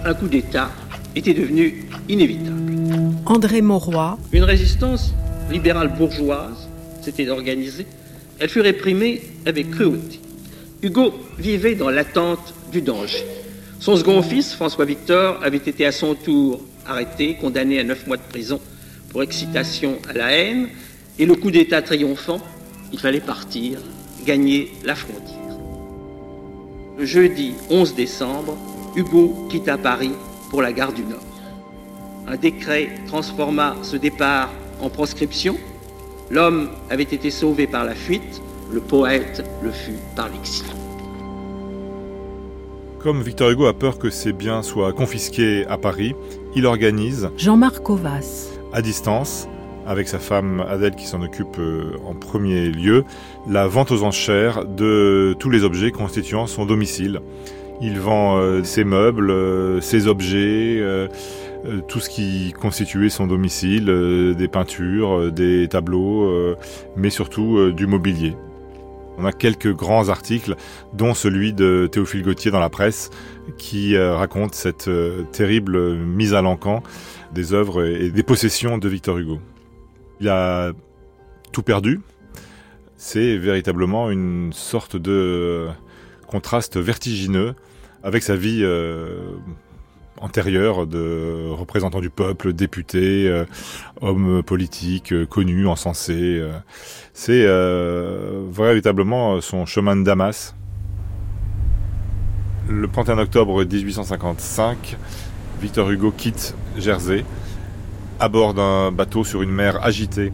un 0.04 0.14
coup 0.14 0.28
d'État 0.28 0.70
était 1.14 1.34
devenu 1.34 1.86
inévitable. 2.08 2.60
André 3.26 3.62
Mauroy. 3.62 4.18
Une 4.32 4.44
résistance 4.44 5.14
libérale 5.50 5.88
bourgeoise 5.96 6.68
s'était 7.02 7.28
organisée. 7.28 7.86
Elle 8.38 8.48
fut 8.48 8.60
réprimée 8.60 9.22
avec 9.46 9.70
cruauté. 9.70 10.20
Hugo 10.82 11.12
vivait 11.38 11.74
dans 11.74 11.90
l'attente 11.90 12.54
du 12.72 12.80
danger. 12.80 13.22
Son 13.80 13.96
second 13.96 14.22
fils, 14.22 14.54
François 14.54 14.86
Victor, 14.86 15.38
avait 15.42 15.58
été 15.58 15.84
à 15.84 15.92
son 15.92 16.14
tour 16.14 16.62
arrêté, 16.86 17.34
condamné 17.34 17.78
à 17.78 17.84
neuf 17.84 18.06
mois 18.06 18.16
de 18.16 18.22
prison 18.22 18.60
pour 19.10 19.22
excitation 19.22 19.98
à 20.08 20.14
la 20.14 20.32
haine, 20.32 20.68
et 21.18 21.26
le 21.26 21.34
coup 21.34 21.50
d'État 21.50 21.82
triomphant, 21.82 22.40
il 22.92 22.98
fallait 22.98 23.20
partir, 23.20 23.78
gagner 24.24 24.72
la 24.84 24.94
frontière. 24.94 25.36
Le 26.98 27.04
jeudi 27.04 27.52
11 27.68 27.94
décembre, 27.94 28.56
Hugo 28.96 29.48
quitta 29.50 29.76
Paris 29.76 30.12
pour 30.48 30.62
la 30.62 30.72
gare 30.72 30.92
du 30.92 31.02
Nord. 31.02 31.20
Un 32.26 32.36
décret 32.36 32.90
transforma 33.06 33.76
ce 33.82 33.96
départ 33.96 34.50
en 34.80 34.88
proscription. 34.88 35.58
L'homme 36.30 36.70
avait 36.88 37.02
été 37.02 37.30
sauvé 37.30 37.66
par 37.66 37.84
la 37.84 37.94
fuite, 37.94 38.40
le 38.72 38.80
poète 38.80 39.44
le 39.62 39.70
fut 39.70 39.98
par 40.16 40.28
l'exil. 40.28 40.66
Comme 42.98 43.22
Victor 43.22 43.50
Hugo 43.50 43.66
a 43.66 43.72
peur 43.72 43.98
que 43.98 44.10
ses 44.10 44.32
biens 44.32 44.62
soient 44.62 44.92
confisqués 44.92 45.66
à 45.66 45.78
Paris, 45.78 46.14
il 46.54 46.66
organise 46.66 47.30
Jean-Marc 47.36 47.88
Ovas 47.88 48.50
à 48.72 48.82
distance, 48.82 49.48
avec 49.86 50.08
sa 50.08 50.18
femme 50.18 50.64
Adèle 50.68 50.94
qui 50.94 51.06
s'en 51.06 51.22
occupe 51.22 51.58
euh, 51.58 51.92
en 52.06 52.14
premier 52.14 52.68
lieu, 52.68 53.04
la 53.48 53.66
vente 53.66 53.90
aux 53.90 54.04
enchères 54.04 54.64
de 54.64 55.34
tous 55.38 55.50
les 55.50 55.64
objets 55.64 55.90
constituant 55.90 56.46
son 56.46 56.66
domicile. 56.66 57.20
Il 57.80 57.98
vend 57.98 58.36
euh, 58.36 58.62
ses 58.62 58.84
meubles, 58.84 59.30
euh, 59.30 59.80
ses 59.80 60.06
objets, 60.06 60.82
tout 61.88 62.00
ce 62.00 62.08
qui 62.08 62.54
constituait 62.58 63.10
son 63.10 63.26
domicile, 63.26 63.86
des 64.36 64.48
peintures, 64.48 65.30
des 65.30 65.68
tableaux, 65.68 66.56
mais 66.96 67.10
surtout 67.10 67.70
du 67.72 67.86
mobilier. 67.86 68.34
On 69.20 69.26
a 69.26 69.32
quelques 69.32 69.74
grands 69.74 70.08
articles, 70.08 70.56
dont 70.94 71.12
celui 71.12 71.52
de 71.52 71.88
Théophile 71.90 72.22
Gautier 72.22 72.50
dans 72.50 72.60
la 72.60 72.70
presse, 72.70 73.10
qui 73.58 73.98
raconte 73.98 74.54
cette 74.54 74.90
terrible 75.32 75.96
mise 75.96 76.32
à 76.32 76.40
l'encan 76.40 76.82
des 77.32 77.52
œuvres 77.52 77.84
et 77.84 78.10
des 78.10 78.22
possessions 78.22 78.78
de 78.78 78.88
Victor 78.88 79.18
Hugo. 79.18 79.40
Il 80.20 80.28
a 80.28 80.72
tout 81.52 81.62
perdu. 81.62 82.00
C'est 82.96 83.36
véritablement 83.36 84.10
une 84.10 84.52
sorte 84.52 84.96
de 84.96 85.68
contraste 86.26 86.76
vertigineux 86.76 87.54
avec 88.02 88.22
sa 88.22 88.36
vie 88.36 88.60
euh, 88.62 89.32
antérieure 90.20 90.86
de 90.86 91.48
représentant 91.50 92.00
du 92.00 92.10
peuple, 92.10 92.52
député, 92.52 93.28
euh, 93.28 93.44
homme 94.00 94.42
politique, 94.42 95.12
euh, 95.12 95.26
connu, 95.26 95.66
encensé. 95.66 96.42
C'est 97.12 97.46
véritablement 98.50 99.40
son 99.40 99.66
chemin 99.66 99.96
de 99.96 100.04
Damas. 100.04 100.54
Le 102.68 102.86
31 102.86 103.18
octobre 103.18 103.64
1855, 103.64 104.96
Victor 105.60 105.90
Hugo 105.90 106.12
quitte 106.16 106.54
Jersey 106.76 107.24
à 108.20 108.28
bord 108.28 108.54
d'un 108.54 108.92
bateau 108.92 109.24
sur 109.24 109.42
une 109.42 109.50
mer 109.50 109.84
agitée. 109.84 110.30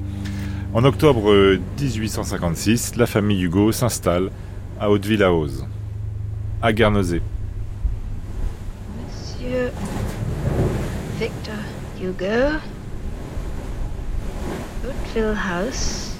En 0.74 0.84
octobre 0.84 1.56
1856, 1.80 2.96
la 2.96 3.06
famille 3.06 3.42
Hugo 3.42 3.72
s'installe 3.72 4.30
à 4.78 4.90
Hauteville-la-Hauze, 4.90 5.66
à 6.60 6.72
Guernesey. 6.72 7.22
Victor 11.18 11.62
Hugo, 12.00 12.58
Hauteville 14.84 15.34
House, 15.34 16.16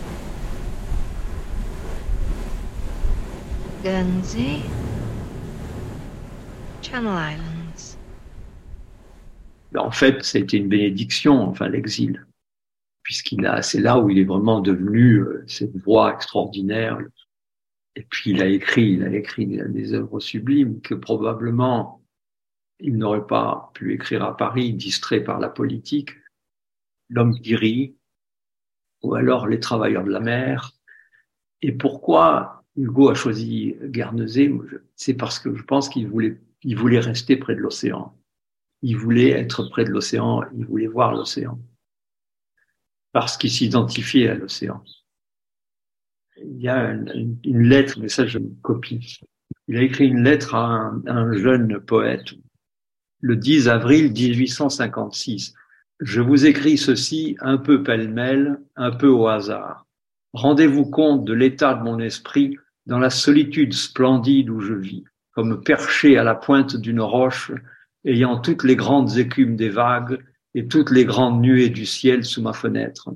Guernsey, 3.82 4.62
Channel 6.82 7.12
Island 7.12 7.56
en 9.78 9.90
fait, 9.90 10.22
c'était 10.24 10.56
une 10.56 10.68
bénédiction, 10.68 11.42
enfin 11.42 11.68
l'exil, 11.68 12.26
puisqu'il 13.02 13.46
a, 13.46 13.62
c'est 13.62 13.80
là 13.80 13.98
où 13.98 14.10
il 14.10 14.18
est 14.18 14.24
vraiment 14.24 14.60
devenu 14.60 15.18
euh, 15.18 15.44
cette 15.46 15.76
voix 15.76 16.14
extraordinaire. 16.14 16.98
Et 17.94 18.02
puis 18.02 18.32
il 18.32 18.42
a 18.42 18.46
écrit, 18.46 18.92
il 18.92 19.04
a 19.04 19.14
écrit 19.14 19.46
des 19.46 19.94
œuvres 19.94 20.20
sublimes 20.20 20.80
que 20.80 20.94
probablement 20.94 22.02
il 22.80 22.96
n'aurait 22.96 23.26
pas 23.26 23.70
pu 23.74 23.94
écrire 23.94 24.24
à 24.24 24.36
Paris, 24.36 24.72
distrait 24.72 25.22
par 25.22 25.38
la 25.38 25.48
politique. 25.48 26.10
L'homme 27.08 27.38
qui 27.40 27.56
rit, 27.56 27.96
ou 29.02 29.14
alors 29.14 29.46
Les 29.46 29.60
travailleurs 29.60 30.04
de 30.04 30.10
la 30.10 30.20
mer. 30.20 30.72
Et 31.62 31.72
pourquoi 31.72 32.64
Hugo 32.76 33.10
a 33.10 33.14
choisi 33.14 33.76
Guernesey? 33.82 34.52
C'est 34.94 35.14
parce 35.14 35.38
que 35.38 35.54
je 35.54 35.62
pense 35.62 35.88
qu'il 35.88 36.08
voulait, 36.08 36.40
il 36.62 36.76
voulait 36.76 37.00
rester 37.00 37.36
près 37.36 37.54
de 37.54 37.60
l'océan 37.60 38.16
il 38.82 38.96
voulait 38.96 39.30
être 39.30 39.64
près 39.64 39.84
de 39.84 39.90
l'océan, 39.90 40.42
il 40.56 40.64
voulait 40.64 40.86
voir 40.86 41.12
l'océan, 41.12 41.58
parce 43.12 43.36
qu'il 43.36 43.50
s'identifiait 43.50 44.28
à 44.28 44.34
l'océan. 44.34 44.82
Il 46.36 46.60
y 46.60 46.68
a 46.68 46.92
une, 46.92 47.62
lettre, 47.62 47.98
mais 48.00 48.08
ça 48.08 48.26
je 48.26 48.38
copie. 48.62 49.18
Il 49.68 49.76
a 49.78 49.82
écrit 49.82 50.06
une 50.06 50.22
lettre 50.22 50.54
à 50.54 50.92
un 51.06 51.32
jeune 51.32 51.80
poète 51.80 52.34
le 53.20 53.36
10 53.36 53.68
avril 53.68 54.12
1856. 54.12 55.54
Je 56.00 56.20
vous 56.20 56.44
écris 56.44 56.76
ceci 56.76 57.36
un 57.40 57.56
peu 57.56 57.82
pêle-mêle, 57.82 58.60
un 58.76 58.90
peu 58.90 59.08
au 59.08 59.28
hasard. 59.28 59.86
Rendez-vous 60.34 60.84
compte 60.84 61.24
de 61.24 61.32
l'état 61.32 61.74
de 61.74 61.82
mon 61.82 61.98
esprit 61.98 62.56
dans 62.84 62.98
la 62.98 63.10
solitude 63.10 63.72
splendide 63.72 64.50
où 64.50 64.60
je 64.60 64.74
vis, 64.74 65.04
comme 65.32 65.62
perché 65.62 66.18
à 66.18 66.24
la 66.24 66.34
pointe 66.34 66.76
d'une 66.76 67.00
roche 67.00 67.52
ayant 68.04 68.38
toutes 68.38 68.64
les 68.64 68.76
grandes 68.76 69.16
écumes 69.16 69.56
des 69.56 69.70
vagues 69.70 70.22
et 70.54 70.68
toutes 70.68 70.90
les 70.90 71.04
grandes 71.04 71.40
nuées 71.40 71.70
du 71.70 71.86
ciel 71.86 72.24
sous 72.24 72.42
ma 72.42 72.52
fenêtre. 72.52 73.10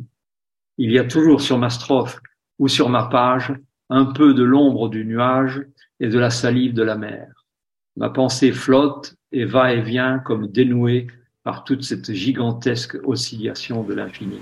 Il 0.79 0.91
y 0.91 0.99
a 0.99 1.05
toujours 1.05 1.43
sur 1.43 1.59
ma 1.59 1.71
strophe 1.71 2.21
ou 2.59 2.69
sur 2.69 2.89
ma 2.89 3.05
page 3.05 3.53
un 3.91 4.07
peu 4.07 4.35
de 4.35 4.43
l'ombre 4.43 4.89
du 4.89 5.05
nuage 5.05 5.63
et 6.01 6.09
de 6.09 6.19
la 6.19 6.31
salive 6.31 6.73
de 6.73 6.83
la 6.83 6.97
mer. 6.97 7.40
Ma 7.97 8.11
pensée 8.11 8.53
flotte 8.53 9.15
et 9.33 9.45
va 9.45 9.73
et 9.73 9.81
vient 9.81 10.19
comme 10.19 10.47
dénouée 10.47 11.07
par 11.43 11.65
toute 11.65 11.83
cette 11.83 12.13
gigantesque 12.13 12.97
oscillation 13.05 13.83
de 13.83 13.95
l'infini. 13.95 14.39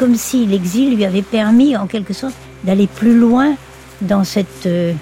comme 0.00 0.16
si 0.16 0.46
l'exil 0.46 0.96
lui 0.96 1.04
avait 1.04 1.20
permis, 1.20 1.76
en 1.76 1.86
quelque 1.86 2.14
sorte, 2.14 2.34
d'aller 2.64 2.86
plus 2.86 3.18
loin 3.18 3.54
dans 4.00 4.24
cette, 4.24 4.64
euh, 4.64 4.94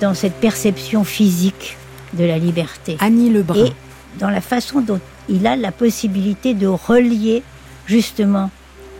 dans 0.00 0.14
cette 0.14 0.34
perception 0.34 1.02
physique 1.02 1.76
de 2.12 2.24
la 2.24 2.38
liberté. 2.38 2.96
Annie 3.00 3.30
Lebrun. 3.30 3.64
Et 3.64 3.72
dans 4.20 4.30
la 4.30 4.40
façon 4.40 4.80
dont 4.80 5.00
il 5.28 5.44
a 5.48 5.56
la 5.56 5.72
possibilité 5.72 6.54
de 6.54 6.68
relier 6.68 7.42
justement 7.86 8.50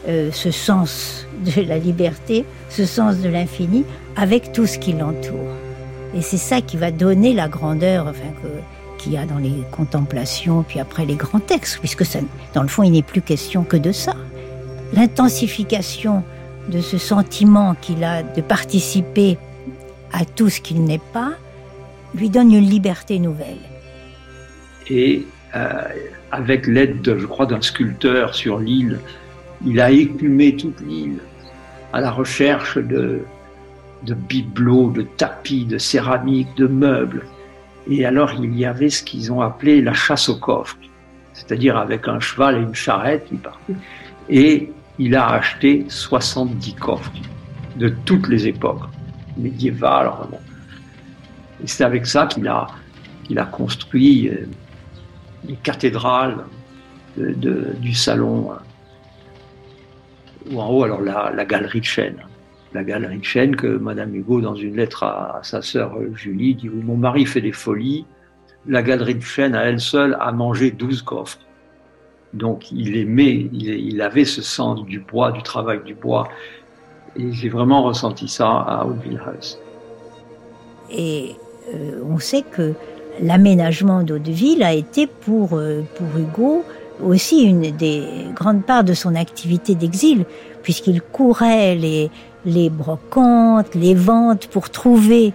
euh, 0.09 0.30
ce 0.32 0.51
sens 0.51 1.26
de 1.45 1.62
la 1.62 1.78
liberté, 1.78 2.45
ce 2.70 2.87
sens 2.87 3.18
de 3.18 3.28
l'infini, 3.28 3.84
avec 4.16 4.53
tout 4.53 4.66
ce 4.66 4.78
qui 4.78 4.93
l'entoure. 4.93 5.55
Et 6.14 6.22
c'est 6.22 6.37
ça 6.37 6.61
qui 6.61 6.76
va 6.76 6.91
donner 6.91 7.34
la 7.34 7.49
grandeur 7.49 8.12
qu'il 8.99 9.12
y 9.12 9.18
a 9.18 9.26
dans 9.26 9.39
les 9.39 9.53
contemplations, 9.72 10.64
puis 10.66 10.80
après 10.80 11.05
les 11.05 11.16
grands 11.16 11.41
textes, 11.41 11.78
puisque 11.78 12.07
ça, 12.07 12.20
dans 12.55 12.62
le 12.62 12.68
fond, 12.68 12.82
il 12.82 12.93
n'est 12.93 13.03
plus 13.03 13.20
question 13.20 13.64
que 13.64 13.76
de 13.76 13.93
ça 13.93 14.14
l'intensification 14.93 16.22
de 16.68 16.80
ce 16.80 16.99
sentiment 16.99 17.74
qu'il 17.80 18.03
a 18.05 18.22
de 18.22 18.41
participer 18.41 19.39
à 20.12 20.24
tout 20.24 20.49
ce 20.49 20.61
qu'il 20.61 20.84
n'est 20.84 21.01
pas, 21.12 21.32
lui 22.14 22.30
donne 22.30 22.53
une 22.53 22.68
liberté 22.68 23.18
nouvelle. 23.18 23.59
Et 24.89 25.26
euh, 25.55 25.82
avec 26.37 26.66
l'aide, 26.66 27.16
je 27.18 27.26
crois, 27.26 27.47
d'un 27.47 27.62
sculpteur 27.62 28.34
sur 28.34 28.59
l'île, 28.59 29.01
il 29.64 29.80
a 29.80 29.91
écumé 29.91 30.55
toute 30.55 30.80
l'île 30.80 31.18
à 31.93 32.01
la 32.01 32.11
recherche 32.11 32.76
de, 32.76 33.22
bibelots, 34.05 34.91
de 34.91 35.03
tapis, 35.03 35.64
de 35.64 35.78
céramique, 35.78 36.55
de 36.57 36.66
meubles. 36.66 37.24
Et 37.89 38.05
alors, 38.05 38.32
il 38.34 38.55
y 38.55 38.66
avait 38.66 38.91
ce 38.91 39.03
qu'ils 39.03 39.32
ont 39.32 39.41
appelé 39.41 39.80
la 39.80 39.95
chasse 39.95 40.28
au 40.28 40.37
coffre, 40.37 40.76
c'est-à-dire 41.32 41.78
avec 41.78 42.07
un 42.07 42.20
cheval 42.20 42.59
et 42.59 42.61
une 42.61 42.74
charrette, 42.74 43.26
il 43.32 43.39
partait. 43.39 43.74
Et 44.28 44.72
il 44.99 45.14
a 45.14 45.28
acheté 45.28 45.87
70 45.89 46.74
coffres 46.74 47.12
de 47.76 47.89
toutes 48.05 48.28
les 48.28 48.47
époques, 48.47 48.82
médiévales. 49.39 50.11
Et 51.62 51.66
c'est 51.66 51.84
avec 51.84 52.07
ça 52.07 52.26
qu'il 52.26 52.47
a, 52.47 52.66
qu'il 53.24 53.39
a 53.39 53.47
construit 53.47 54.30
de, 55.47 57.33
de, 57.33 57.73
du 57.81 57.95
salon, 57.95 58.53
euh, 58.53 58.55
ou 60.51 60.61
en 60.61 60.69
haut, 60.71 60.85
alors 60.85 61.01
la, 61.01 61.45
galerie 61.45 61.81
de 61.81 61.87
chêne 61.87 62.17
la 62.75 62.85
galerie 62.85 63.19
de 63.19 63.25
chêne 63.25 63.57
que 63.57 63.67
Madame 63.67 64.15
Hugo, 64.15 64.43
dans 64.43 64.55
une 64.55 64.77
lettre 64.77 65.03
à, 65.05 65.41
sa 65.43 65.63
sœur 65.63 65.95
Julie, 66.15 66.55
dit 66.55 66.69
où 66.69 66.83
mon 66.83 66.97
mari 66.97 67.25
fait 67.25 67.41
des 67.41 67.53
folies, 67.53 68.05
la 68.67 68.83
galerie 68.83 69.15
de 69.15 69.23
chêne 69.23 69.55
à 69.55 69.65
elle 69.65 69.81
seule 69.81 70.17
a 70.21 70.31
mangé 70.33 70.73
12 70.73 71.03
coffres. 71.03 71.39
Donc 72.35 72.71
il 72.73 72.97
aimait, 72.97 73.49
il, 73.53 74.03
avait 74.03 74.25
ce 74.27 74.43
sens 74.43 74.85
du 74.85 74.99
bois, 74.99 75.33
du 75.33 75.43
travail 75.43 75.81
du 75.85 75.95
bois. 75.95 76.29
Et 77.17 77.33
j'ai 77.33 77.49
vraiment 77.49 77.83
ressenti 77.83 78.29
ça 78.29 78.47
à 78.47 78.85
Hauteville 78.85 79.23
House. 79.25 79.59
Et 80.91 81.37
euh, 81.73 82.03
on 82.05 82.19
sait 82.19 82.43
que 82.43 82.75
l'aménagement 83.21 84.03
d'Hauteville 84.03 84.62
a 84.62 84.73
été 84.73 85.07
pour, 85.07 85.55
euh, 85.55 85.83
pour 85.97 86.07
Hugo 86.19 86.64
aussi 87.03 87.43
une 87.43 87.71
des 87.77 88.03
grandes 88.35 88.64
parts 88.64 88.85
de 88.85 88.95
son 88.95 89.14
activité 89.14 89.75
d'exil, 89.75 90.25
puisqu'il 90.62 91.03
courait 91.03 91.75
les, 91.75 92.11
les 92.45 92.71
brocantes, 92.71 93.75
les 93.75 93.95
ventes 93.95 94.47
pour 94.47 94.71
trouver 94.71 95.33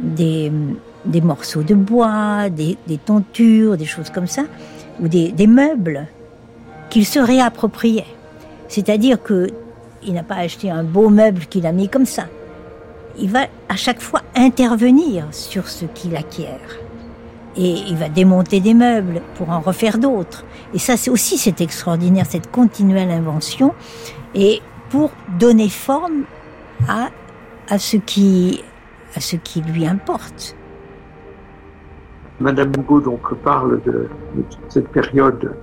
des, 0.00 0.50
des 1.04 1.20
morceaux 1.20 1.62
de 1.62 1.74
bois, 1.74 2.48
des, 2.50 2.76
des, 2.86 2.98
tontures, 2.98 3.76
des 3.76 3.84
choses 3.84 4.10
comme 4.10 4.26
ça, 4.26 4.42
ou 5.00 5.08
des, 5.08 5.30
des 5.30 5.46
meubles 5.46 6.06
qu'il 6.90 7.06
se 7.06 7.18
réappropriait. 7.18 8.06
C'est-à-dire 8.68 9.22
que 9.22 9.48
il 10.06 10.12
n'a 10.12 10.22
pas 10.22 10.36
acheté 10.36 10.70
un 10.70 10.84
beau 10.84 11.08
meuble 11.08 11.46
qu'il 11.46 11.66
a 11.66 11.72
mis 11.72 11.88
comme 11.88 12.04
ça. 12.04 12.24
Il 13.18 13.30
va 13.30 13.46
à 13.68 13.76
chaque 13.76 14.00
fois 14.00 14.20
intervenir 14.34 15.24
sur 15.30 15.68
ce 15.68 15.86
qu'il 15.86 16.14
acquiert. 16.16 16.60
Et 17.56 17.70
il 17.88 17.96
va 17.96 18.08
démonter 18.08 18.60
des 18.60 18.74
meubles 18.74 19.22
pour 19.36 19.50
en 19.50 19.60
refaire 19.60 19.98
d'autres. 19.98 20.44
Et 20.72 20.78
ça, 20.78 20.96
c'est 20.96 21.10
aussi 21.10 21.38
cette 21.38 21.60
extraordinaire, 21.60 22.26
cette 22.26 22.50
continuelle 22.50 23.10
invention. 23.10 23.74
Et 24.34 24.60
pour 24.90 25.10
donner 25.38 25.68
forme 25.68 26.24
à, 26.88 27.08
à, 27.68 27.78
ce, 27.78 27.96
qui, 27.96 28.62
à 29.14 29.20
ce 29.20 29.36
qui 29.36 29.60
lui 29.60 29.86
importe. 29.86 30.56
Madame 32.40 32.72
Hugo 32.76 33.00
donc 33.00 33.34
parle 33.42 33.80
de, 33.84 34.08
de 34.36 34.42
toute 34.42 34.58
cette 34.68 34.88
période 34.88 35.54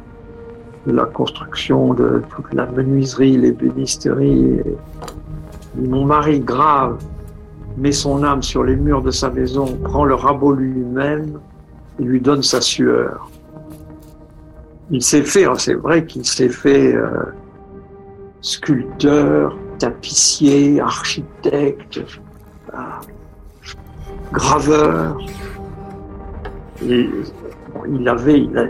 de 0.88 0.92
la 0.92 1.06
construction 1.06 1.94
de 1.94 2.24
toute 2.34 2.54
la 2.54 2.66
menuiserie, 2.66 3.38
l'ébénisterie. 3.38 4.62
Mon 5.76 6.06
mari 6.06 6.40
grave 6.40 6.98
met 7.78 7.92
son 7.92 8.24
âme 8.24 8.42
sur 8.42 8.64
les 8.64 8.76
murs 8.76 9.02
de 9.02 9.12
sa 9.12 9.30
maison, 9.30 9.66
prend 9.84 10.06
le 10.06 10.16
rabot 10.16 10.54
lui-même 10.54 11.40
et 12.02 12.04
lui 12.04 12.20
donne 12.20 12.44
sa 12.44 12.62
sueur. 12.62 13.30
Il 14.90 15.02
s'est 15.02 15.24
fait, 15.24 15.46
hein, 15.46 15.56
c'est 15.58 15.76
vrai 15.76 16.06
qu'il 16.06 16.26
s'est 16.26 16.50
fait 16.50 16.94
euh, 16.94 17.08
sculpteur, 18.42 19.58
tapissier, 19.80 20.82
architecte, 20.82 22.02
euh, 22.74 22.78
graveur. 24.34 25.18
Il 26.82 28.10
avait, 28.10 28.42
il, 28.42 28.58
a, 28.58 28.66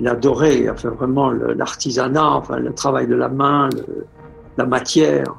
il 0.00 0.08
adorait 0.08 0.68
enfin, 0.70 0.90
vraiment 0.90 1.30
l'artisanat, 1.30 2.30
enfin, 2.30 2.58
le 2.58 2.72
travail 2.72 3.06
de 3.06 3.14
la 3.14 3.28
main, 3.28 3.68
la 4.56 4.66
matière. 4.66 5.34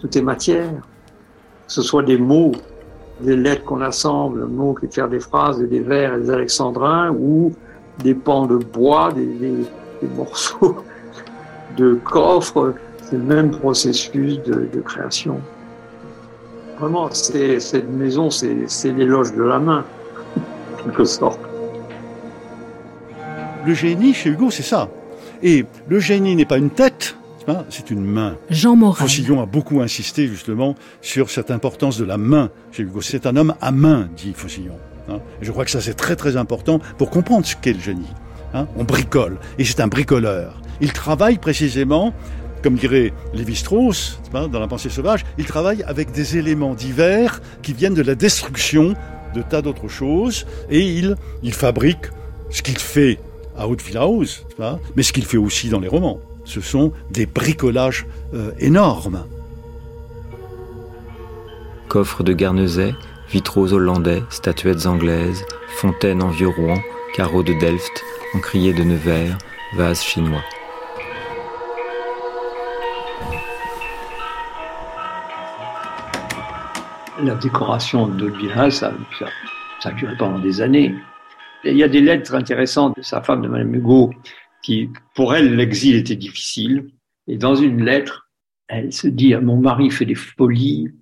Tout 0.00 0.16
est 0.16 0.22
matière. 0.22 0.72
Que 1.66 1.72
ce 1.72 1.82
soit 1.82 2.02
des 2.02 2.16
mots, 2.16 2.52
des 3.20 3.36
lettres 3.36 3.64
qu'on 3.64 3.80
assemble, 3.80 4.46
mots 4.46 4.74
qui 4.74 4.88
faire 4.88 5.08
des 5.08 5.20
phrases 5.20 5.62
et 5.62 5.66
des 5.66 5.80
vers 5.80 6.14
et 6.14 6.20
des 6.20 6.30
alexandrins, 6.30 7.10
ou 7.10 7.52
des 7.98 8.14
pans 8.14 8.46
de 8.46 8.56
bois, 8.56 9.12
des 9.12 10.08
morceaux 10.16 10.76
de 11.76 11.94
coffres, 12.04 12.74
c'est 13.02 13.16
le 13.16 13.22
même 13.22 13.50
processus 13.50 14.42
de, 14.42 14.68
de 14.72 14.80
création. 14.80 15.40
Vraiment, 16.78 17.10
cette 17.10 17.88
maison, 17.88 18.30
c'est 18.30 18.92
l'éloge 18.92 19.32
de 19.34 19.42
la 19.42 19.58
main, 19.58 19.84
en 20.74 20.82
quelque 20.82 21.04
sorte. 21.04 21.40
Le 23.64 23.74
génie 23.74 24.12
chez 24.12 24.30
Hugo, 24.30 24.50
c'est 24.50 24.62
ça. 24.62 24.88
Et 25.42 25.64
le 25.88 25.98
génie 25.98 26.36
n'est 26.36 26.44
pas 26.44 26.58
une 26.58 26.70
tête, 26.70 27.16
c'est 27.68 27.90
une 27.90 28.04
main. 28.04 28.36
Jean 28.50 28.76
Morin. 28.76 29.04
Faucillon 29.04 29.40
a 29.42 29.46
beaucoup 29.46 29.80
insisté 29.80 30.26
justement 30.26 30.74
sur 31.00 31.30
cette 31.30 31.50
importance 31.50 31.98
de 31.98 32.04
la 32.04 32.18
main 32.18 32.50
chez 32.72 32.82
Hugo. 32.82 33.00
C'est 33.00 33.26
un 33.26 33.36
homme 33.36 33.54
à 33.60 33.70
main, 33.70 34.08
dit 34.16 34.32
Faucillon. 34.34 34.76
Hein. 35.08 35.20
Je 35.40 35.50
crois 35.52 35.64
que 35.64 35.70
ça 35.70 35.80
c'est 35.80 35.94
très 35.94 36.16
très 36.16 36.36
important 36.36 36.80
pour 36.98 37.10
comprendre 37.10 37.46
ce 37.46 37.56
qu'est 37.56 37.72
le 37.72 37.80
génie. 37.80 38.12
Hein. 38.54 38.66
On 38.76 38.84
bricole, 38.84 39.38
et 39.58 39.64
c'est 39.64 39.80
un 39.80 39.88
bricoleur. 39.88 40.60
Il 40.80 40.92
travaille 40.92 41.38
précisément 41.38 42.12
comme 42.62 42.74
dirait 42.74 43.12
Lévi-Strauss, 43.32 44.18
dans 44.32 44.58
la 44.58 44.66
pensée 44.66 44.90
sauvage, 44.90 45.24
il 45.38 45.44
travaille 45.44 45.84
avec 45.84 46.10
des 46.10 46.36
éléments 46.36 46.74
divers 46.74 47.40
qui 47.62 47.72
viennent 47.72 47.94
de 47.94 48.02
la 48.02 48.16
destruction 48.16 48.94
de 49.36 49.42
tas 49.42 49.62
d'autres 49.62 49.86
choses, 49.86 50.46
et 50.68 50.80
il, 50.80 51.14
il 51.44 51.52
fabrique 51.52 52.06
ce 52.50 52.62
qu'il 52.62 52.78
fait 52.78 53.20
à 53.56 53.68
Haute 53.68 53.82
House, 53.94 54.44
mais 54.96 55.04
ce 55.04 55.12
qu'il 55.12 55.24
fait 55.24 55.36
aussi 55.36 55.68
dans 55.68 55.78
les 55.78 55.86
romans. 55.86 56.18
Ce 56.46 56.60
sont 56.60 56.92
des 57.10 57.26
bricolages 57.26 58.06
euh, 58.32 58.52
énormes. 58.58 59.26
Coffres 61.88 62.22
de 62.22 62.32
Guernesey, 62.32 62.94
vitraux 63.28 63.72
hollandais, 63.72 64.22
statuettes 64.30 64.86
anglaises, 64.86 65.44
fontaines 65.68 66.22
en 66.22 66.30
vieux 66.30 66.48
Rouen, 66.48 66.78
carreaux 67.14 67.42
de 67.42 67.52
Delft, 67.52 68.02
encriers 68.34 68.72
de 68.72 68.84
Nevers, 68.84 69.36
vases 69.76 70.02
chinois. 70.02 70.42
la 77.22 77.34
décoration 77.34 78.08
de 78.08 78.30
ça, 78.70 78.92
ça, 79.18 79.26
ça 79.80 79.88
a 79.88 79.92
duré 79.92 80.14
pendant 80.16 80.38
des 80.38 80.60
années. 80.60 80.94
Et 81.64 81.72
il 81.72 81.76
y 81.76 81.82
a 81.82 81.88
des 81.88 82.00
lettres 82.00 82.34
intéressantes 82.34 82.96
de 82.96 83.02
sa 83.02 83.22
femme, 83.22 83.42
de 83.42 83.48
Madame 83.48 83.74
Hugo, 83.74 84.12
qui, 84.62 84.90
pour 85.14 85.34
elle, 85.34 85.56
l'exil 85.56 85.96
était 85.96 86.16
difficile. 86.16 86.90
Et 87.26 87.36
dans 87.38 87.54
une 87.54 87.84
lettre, 87.84 88.30
elle 88.68 88.92
se 88.92 89.08
dit, 89.08 89.34
mon 89.36 89.56
mari 89.56 89.90
fait 89.90 90.04
des 90.04 90.14
folies, 90.14 90.92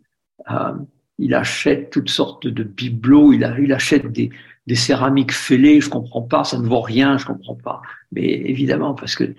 euh, 0.51 0.73
il 1.19 1.35
achète 1.35 1.91
toutes 1.91 2.11
sortes 2.11 2.47
de 2.47 2.63
bibelots, 2.63 3.33
il, 3.33 3.45
achète 3.45 4.11
des, 4.11 4.31
des 4.67 4.75
céramiques 4.75 5.33
fêlées, 5.33 5.81
je 5.81 5.89
comprends 5.89 6.23
pas, 6.23 6.45
ça 6.45 6.59
ne 6.59 6.67
vaut 6.67 6.81
rien, 6.81 7.19
je 7.19 7.27
comprends 7.27 7.55
pas. 7.55 7.83
Mais 8.13 8.27
évidemment, 8.27 8.95
parce 8.95 9.15
que 9.15 9.35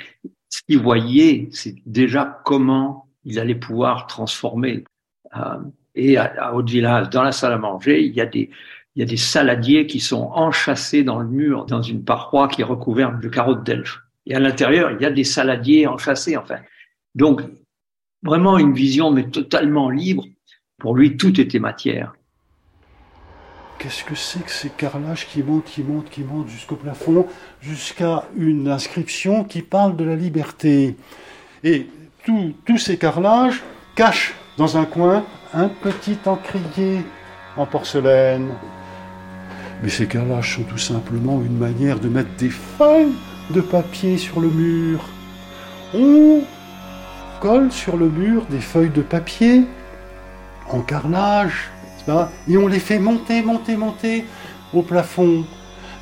ce 0.49 0.61
qu'il 0.67 0.79
voyait, 0.79 1.49
c'est 1.51 1.75
déjà 1.85 2.41
comment 2.45 3.07
il 3.25 3.39
allait 3.39 3.55
pouvoir 3.55 4.07
transformer. 4.07 4.83
Euh, 5.35 5.57
et 5.95 6.17
à, 6.17 6.53
Haute-Village, 6.53 7.09
dans 7.09 7.23
la 7.23 7.31
salle 7.31 7.53
à 7.53 7.57
manger, 7.57 8.03
il 8.03 8.13
y 8.13 8.21
a 8.21 8.25
des, 8.25 8.49
il 8.95 8.99
y 8.99 9.03
a 9.03 9.05
des 9.05 9.17
saladiers 9.17 9.87
qui 9.87 9.99
sont 9.99 10.29
enchâssés 10.33 11.03
dans 11.03 11.19
le 11.19 11.27
mur, 11.27 11.65
dans 11.65 11.81
une 11.81 12.03
paroi 12.03 12.47
qui 12.47 12.61
est 12.61 12.65
recouverte 12.65 13.19
de 13.19 13.27
carreaux 13.27 13.55
de 13.55 13.63
Delphes. 13.63 14.01
Et 14.25 14.35
à 14.35 14.39
l'intérieur, 14.39 14.91
il 14.91 15.01
y 15.01 15.05
a 15.05 15.11
des 15.11 15.23
saladiers 15.23 15.87
enchâssés, 15.87 16.35
enfin. 16.37 16.59
Donc, 17.13 17.41
vraiment 18.23 18.57
une 18.57 18.73
vision, 18.73 19.11
mais 19.11 19.29
totalement 19.29 19.89
libre. 19.89 20.25
Pour 20.79 20.95
lui, 20.95 21.15
tout 21.15 21.39
était 21.39 21.59
matière. 21.59 22.15
Qu'est-ce 23.77 24.03
que 24.03 24.15
c'est 24.15 24.43
que 24.43 24.51
ces 24.51 24.69
carrelages 24.69 25.27
qui 25.27 25.43
montent, 25.43 25.65
qui 25.65 25.83
montent, 25.83 26.09
qui 26.09 26.23
montent 26.23 26.49
jusqu'au 26.49 26.75
plafond, 26.75 27.27
jusqu'à 27.61 28.23
une 28.35 28.67
inscription 28.67 29.43
qui 29.43 29.61
parle 29.61 29.95
de 29.95 30.03
la 30.03 30.15
liberté? 30.15 30.95
Et 31.63 31.87
tous 32.25 32.77
ces 32.77 32.97
carrelages 32.97 33.61
cachent 33.95 34.33
dans 34.57 34.77
un 34.77 34.85
coin 34.85 35.25
un 35.53 35.69
petit 35.69 36.17
encrier 36.25 37.01
en 37.57 37.65
porcelaine. 37.65 38.49
Mais 39.83 39.89
ces 39.89 40.07
carrelages 40.07 40.55
sont 40.55 40.63
tout 40.63 40.77
simplement 40.77 41.41
une 41.41 41.57
manière 41.57 41.99
de 41.99 42.07
mettre 42.07 42.33
des 42.37 42.49
feuilles 42.49 43.13
de 43.51 43.61
papier 43.61 44.17
sur 44.17 44.39
le 44.39 44.49
mur. 44.49 44.99
On 45.93 46.41
colle 47.39 47.71
sur 47.71 47.97
le 47.97 48.09
mur 48.09 48.45
des 48.49 48.59
feuilles 48.59 48.89
de 48.89 49.01
papier 49.01 49.65
en 50.69 50.81
carrelage, 50.81 51.69
et 52.47 52.57
on 52.57 52.67
les 52.67 52.79
fait 52.79 52.99
monter, 52.99 53.41
monter, 53.41 53.75
monter 53.77 54.25
au 54.73 54.81
plafond. 54.81 55.45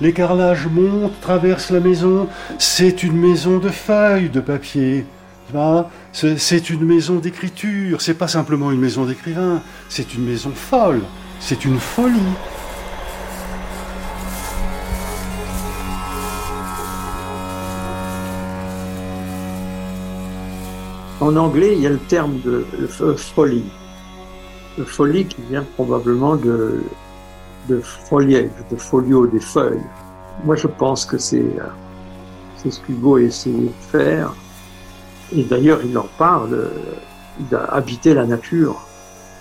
Les 0.01 0.13
carrelages 0.13 0.67
montent, 0.67 1.19
traversent 1.21 1.69
la 1.69 1.79
maison. 1.79 2.27
C'est 2.57 3.03
une 3.03 3.17
maison 3.17 3.57
de 3.57 3.69
feuilles 3.69 4.29
de 4.29 4.41
papier. 4.41 5.05
C'est 6.11 6.69
une 6.69 6.83
maison 6.83 7.15
d'écriture, 7.15 8.01
c'est 8.01 8.15
pas 8.15 8.27
simplement 8.27 8.71
une 8.71 8.79
maison 8.79 9.05
d'écrivain, 9.05 9.61
c'est 9.87 10.15
une 10.15 10.25
maison 10.25 10.51
folle, 10.55 11.01
c'est 11.39 11.63
une 11.63 11.79
folie. 11.79 12.19
En 21.23 21.37
anglais, 21.37 21.71
il 21.71 21.79
y 21.79 21.87
a 21.87 21.89
le 21.89 21.99
terme 21.99 22.37
de 22.41 22.65
folie. 23.15 23.63
Le 24.77 24.83
folie 24.83 25.25
qui 25.25 25.41
vient 25.49 25.63
probablement 25.75 26.35
de, 26.35 26.81
de 27.69 27.79
foliage, 27.79 28.49
de 28.69 28.75
folio, 28.75 29.25
des 29.27 29.39
feuilles. 29.39 29.87
Moi, 30.43 30.57
je 30.57 30.67
pense 30.67 31.05
que 31.05 31.17
c'est 31.17 31.45
c'est 32.57 32.71
ce 32.71 32.81
qu'Hugo 32.81 33.15
a 33.15 33.21
essayé 33.21 33.67
de 33.67 33.85
faire. 33.89 34.35
Et 35.33 35.43
d'ailleurs, 35.43 35.79
il 35.85 35.97
en 35.97 36.09
parle. 36.17 36.69
Il 37.39 37.55
a 37.55 37.63
habité 37.73 38.13
la 38.13 38.25
nature. 38.25 38.85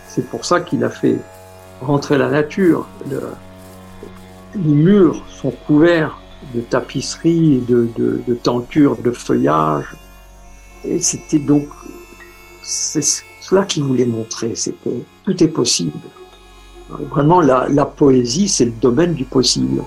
C'est 0.07 0.31
pour 0.31 0.45
ça 0.45 0.61
qu'il 0.61 0.85
a 0.85 0.91
fait 0.91 1.19
rentrer 1.81 2.17
la 2.17 2.31
nature. 2.31 2.87
les 4.55 4.61
murs 4.63 5.21
sont 5.27 5.53
couverts 5.67 6.21
de 6.55 6.61
tapisseries, 6.61 7.59
de, 7.69 7.89
de, 7.99 8.23
de 8.25 8.35
tentures, 8.35 8.97
de 8.99 9.11
feuillage. 9.11 9.97
Et 10.85 11.01
c'était 11.01 11.39
donc, 11.39 11.69
c'est 12.63 13.05
cela 13.41 13.65
qu'il 13.65 13.85
voulait 13.85 14.07
montrer, 14.07 14.53
c'est 14.55 14.75
que 14.83 14.91
tout 15.25 15.43
est 15.43 15.49
possible. 15.49 15.93
Vraiment, 17.11 17.41
la, 17.41 17.67
la 17.69 17.87
poésie, 17.87 18.49
c'est 18.49 18.67
le 18.67 18.73
domaine 18.73 19.15
du 19.15 19.25
possible. 19.25 19.83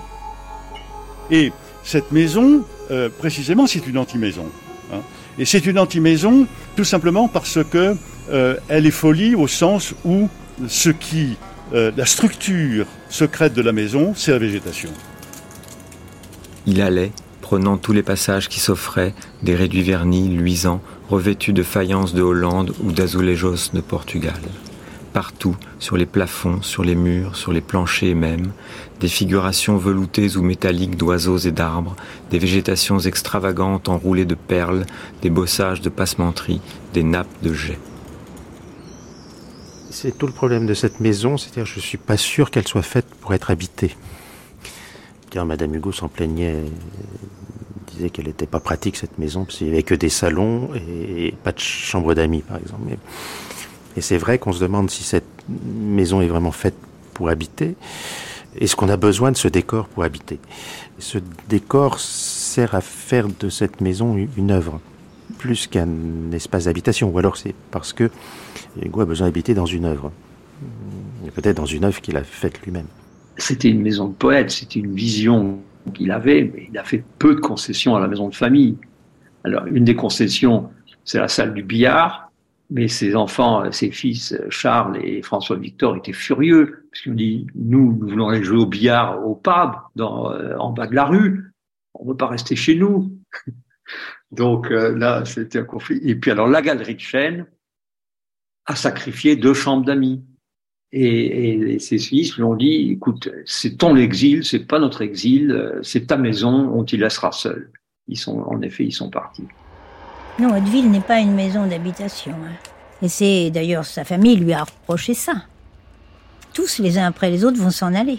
Et 1.30 1.52
cette 1.82 2.12
maison, 2.12 2.64
euh, 2.90 3.08
précisément, 3.08 3.66
c'est 3.66 3.86
une 3.86 3.98
anti-maison. 3.98 4.46
Hein. 4.92 5.00
Et 5.38 5.44
c'est 5.44 5.66
une 5.66 5.78
anti-maison 5.78 6.46
tout 6.76 6.84
simplement 6.84 7.28
parce 7.28 7.58
que 7.64 7.96
euh, 8.30 8.56
elle 8.68 8.86
est 8.86 8.90
folie 8.90 9.34
au 9.34 9.46
sens 9.46 9.94
où 10.04 10.28
ce 10.66 10.90
qui, 10.90 11.36
euh, 11.74 11.92
la 11.96 12.06
structure 12.06 12.86
secrète 13.08 13.54
de 13.54 13.62
la 13.62 13.72
maison, 13.72 14.14
c'est 14.16 14.32
la 14.32 14.38
végétation. 14.38 14.90
Il 16.66 16.80
allait, 16.80 17.12
prenant 17.46 17.76
tous 17.76 17.92
les 17.92 18.02
passages 18.02 18.48
qui 18.48 18.58
s'offraient, 18.58 19.14
des 19.44 19.54
réduits 19.54 19.84
vernis 19.84 20.28
luisants, 20.28 20.82
revêtus 21.08 21.52
de 21.52 21.62
faïence 21.62 22.12
de 22.12 22.20
Hollande 22.20 22.74
ou 22.82 22.90
d'azulejos 22.90 23.70
de 23.72 23.80
Portugal. 23.80 24.40
Partout, 25.12 25.54
sur 25.78 25.96
les 25.96 26.06
plafonds, 26.06 26.60
sur 26.62 26.82
les 26.82 26.96
murs, 26.96 27.36
sur 27.36 27.52
les 27.52 27.60
planchers 27.60 28.16
même, 28.16 28.50
des 28.98 29.06
figurations 29.06 29.76
veloutées 29.76 30.36
ou 30.36 30.42
métalliques 30.42 30.96
d'oiseaux 30.96 31.38
et 31.38 31.52
d'arbres, 31.52 31.94
des 32.32 32.40
végétations 32.40 32.98
extravagantes 32.98 33.88
enroulées 33.88 34.24
de 34.24 34.34
perles, 34.34 34.84
des 35.22 35.30
bossages 35.30 35.80
de 35.80 35.88
passementerie, 35.88 36.60
des 36.94 37.04
nappes 37.04 37.42
de 37.44 37.54
jais. 37.54 37.78
C'est 39.90 40.18
tout 40.18 40.26
le 40.26 40.32
problème 40.32 40.66
de 40.66 40.74
cette 40.74 40.98
maison, 40.98 41.36
c'est-à-dire 41.36 41.64
je 41.64 41.78
suis 41.78 41.96
pas 41.96 42.16
sûr 42.16 42.50
qu'elle 42.50 42.66
soit 42.66 42.82
faite 42.82 43.06
pour 43.20 43.34
être 43.34 43.52
habitée. 43.52 43.94
Madame 45.44 45.74
Hugo 45.74 45.92
s'en 45.92 46.08
plaignait, 46.08 46.64
disait 47.88 48.10
qu'elle 48.10 48.26
n'était 48.26 48.46
pas 48.46 48.60
pratique 48.60 48.96
cette 48.96 49.18
maison, 49.18 49.44
parce 49.44 49.58
qu'il 49.58 49.66
n'y 49.66 49.72
avait 49.72 49.82
que 49.82 49.94
des 49.94 50.08
salons 50.08 50.70
et 50.74 51.34
pas 51.44 51.52
de 51.52 51.58
chambre 51.58 52.14
d'amis, 52.14 52.42
par 52.42 52.58
exemple. 52.58 52.96
Et 53.96 54.00
c'est 54.00 54.18
vrai 54.18 54.38
qu'on 54.38 54.52
se 54.52 54.60
demande 54.60 54.90
si 54.90 55.02
cette 55.02 55.24
maison 55.48 56.20
est 56.20 56.26
vraiment 56.26 56.52
faite 56.52 56.74
pour 57.14 57.28
habiter. 57.28 57.76
Est-ce 58.58 58.76
qu'on 58.76 58.88
a 58.88 58.96
besoin 58.96 59.32
de 59.32 59.36
ce 59.36 59.48
décor 59.48 59.86
pour 59.88 60.04
habiter 60.04 60.38
Ce 60.98 61.18
décor 61.48 62.00
sert 62.00 62.74
à 62.74 62.80
faire 62.80 63.28
de 63.28 63.48
cette 63.48 63.80
maison 63.80 64.16
une 64.36 64.50
œuvre, 64.50 64.80
plus 65.38 65.66
qu'un 65.66 65.88
espace 66.32 66.64
d'habitation. 66.64 67.10
Ou 67.10 67.18
alors 67.18 67.36
c'est 67.36 67.54
parce 67.70 67.92
que 67.92 68.10
Hugo 68.80 69.02
a 69.02 69.04
besoin 69.04 69.26
d'habiter 69.26 69.54
dans 69.54 69.66
une 69.66 69.84
œuvre. 69.84 70.12
Peut-être 71.34 71.56
dans 71.56 71.66
une 71.66 71.84
œuvre 71.84 72.00
qu'il 72.00 72.16
a 72.16 72.24
faite 72.24 72.60
lui-même 72.62 72.86
c'était 73.36 73.68
une 73.68 73.82
maison 73.82 74.08
de 74.08 74.14
poète, 74.14 74.50
c'était 74.50 74.80
une 74.80 74.94
vision 74.94 75.60
qu'il 75.94 76.10
avait, 76.10 76.50
mais 76.52 76.68
il 76.70 76.78
a 76.78 76.84
fait 76.84 77.04
peu 77.18 77.34
de 77.34 77.40
concessions 77.40 77.96
à 77.96 78.00
la 78.00 78.08
maison 78.08 78.28
de 78.28 78.34
famille. 78.34 78.76
Alors, 79.44 79.66
une 79.66 79.84
des 79.84 79.94
concessions, 79.94 80.70
c'est 81.04 81.18
la 81.18 81.28
salle 81.28 81.54
du 81.54 81.62
billard, 81.62 82.30
mais 82.70 82.88
ses 82.88 83.14
enfants, 83.14 83.70
ses 83.70 83.92
fils, 83.92 84.36
Charles 84.50 84.98
et 85.04 85.22
François 85.22 85.56
Victor, 85.56 85.96
étaient 85.96 86.12
furieux, 86.12 86.88
parce 86.90 87.02
qu'ils 87.02 87.12
me 87.12 87.16
dit, 87.16 87.46
nous, 87.54 87.96
nous 88.00 88.08
voulons 88.08 88.28
aller 88.28 88.42
jouer 88.42 88.58
au 88.58 88.66
billard 88.66 89.24
au 89.24 89.36
pub, 89.36 89.72
dans, 89.94 90.32
euh, 90.32 90.56
en 90.58 90.72
bas 90.72 90.88
de 90.88 90.94
la 90.94 91.04
rue, 91.04 91.52
on 91.94 92.04
ne 92.04 92.10
veut 92.10 92.16
pas 92.16 92.26
rester 92.26 92.56
chez 92.56 92.74
nous. 92.74 93.12
Donc 94.32 94.70
euh, 94.70 94.96
là, 94.96 95.24
c'était 95.24 95.60
un 95.60 95.64
conflit. 95.64 96.00
Et 96.02 96.16
puis 96.16 96.30
alors, 96.30 96.48
la 96.48 96.62
galerie 96.62 96.96
de 96.96 97.00
Chêne 97.00 97.46
a 98.66 98.74
sacrifié 98.74 99.36
deux 99.36 99.54
chambres 99.54 99.84
d'amis. 99.84 100.24
Et, 100.92 101.74
et, 101.74 101.78
ses 101.78 101.98
fils 101.98 102.36
lui 102.36 102.44
ont 102.44 102.54
dit, 102.54 102.92
écoute, 102.92 103.28
c'est 103.44 103.76
ton 103.76 103.96
exil, 103.96 104.44
c'est 104.44 104.66
pas 104.66 104.78
notre 104.78 105.02
exil, 105.02 105.78
c'est 105.82 106.06
ta 106.06 106.16
maison, 106.16 106.70
on 106.74 106.84
t'y 106.84 106.96
laissera 106.96 107.32
seul. 107.32 107.70
Ils 108.08 108.16
sont, 108.16 108.38
en 108.40 108.62
effet, 108.62 108.84
ils 108.84 108.92
sont 108.92 109.10
partis. 109.10 109.46
Non, 110.38 110.56
Hauteville 110.56 110.90
n'est 110.90 111.00
pas 111.00 111.20
une 111.20 111.34
maison 111.34 111.66
d'habitation. 111.66 112.32
Hein. 112.32 112.52
Et 113.02 113.08
c'est 113.08 113.50
d'ailleurs 113.50 113.84
sa 113.84 114.04
famille 114.04 114.36
lui 114.36 114.52
a 114.52 114.64
reproché 114.64 115.14
ça. 115.14 115.32
Tous 116.52 116.78
les 116.78 116.98
uns 116.98 117.06
après 117.06 117.30
les 117.30 117.44
autres 117.44 117.58
vont 117.58 117.70
s'en 117.70 117.94
aller. 117.94 118.18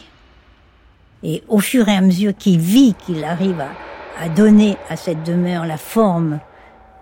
Et 1.23 1.43
au 1.47 1.59
fur 1.59 1.87
et 1.87 1.95
à 1.95 2.01
mesure 2.01 2.35
qu'il 2.35 2.59
vit 2.59 2.95
qu'il 3.05 3.23
arrive 3.23 3.63
à 4.19 4.29
donner 4.29 4.77
à 4.89 4.95
cette 4.95 5.23
demeure 5.23 5.65
la 5.65 5.77
forme 5.77 6.39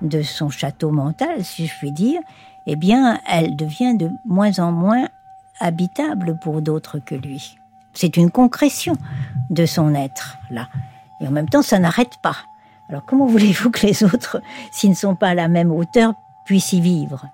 de 0.02 0.22
son 0.22 0.50
château 0.50 0.92
mental, 0.92 1.44
si 1.44 1.68
je 1.68 1.74
puis 1.80 1.92
dire, 1.92 2.20
eh 2.68 2.76
bien, 2.76 3.20
elle 3.30 3.56
devient 3.56 3.96
de 3.98 4.10
moins 4.26 4.60
en 4.60 4.72
moins 4.72 5.08
habitable 5.60 6.38
pour 6.40 6.62
d'autres 6.62 7.00
que 7.00 7.16
lui. 7.16 7.58
C'est 7.94 8.18
une 8.18 8.32
concrétion 8.32 8.96
de 9.50 9.66
son 9.66 9.96
être, 9.96 10.38
là. 10.50 10.68
Et 11.22 11.28
en 11.28 11.32
même 11.32 11.50
temps, 11.50 11.62
ça 11.62 11.80
n'arrête 11.80 12.18
pas. 12.22 12.36
Alors 12.90 13.06
comment 13.06 13.26
voulez-vous 13.26 13.72
que 13.72 13.86
les 13.88 14.04
autres, 14.04 14.42
s'ils 14.72 14.92
ne 14.92 14.96
sont 14.96 15.16
pas 15.16 15.30
à 15.30 15.34
la 15.34 15.48
même 15.48 15.72
hauteur, 15.72 16.14
puissent 16.46 16.74
y 16.74 16.82
vivre? 16.82 17.28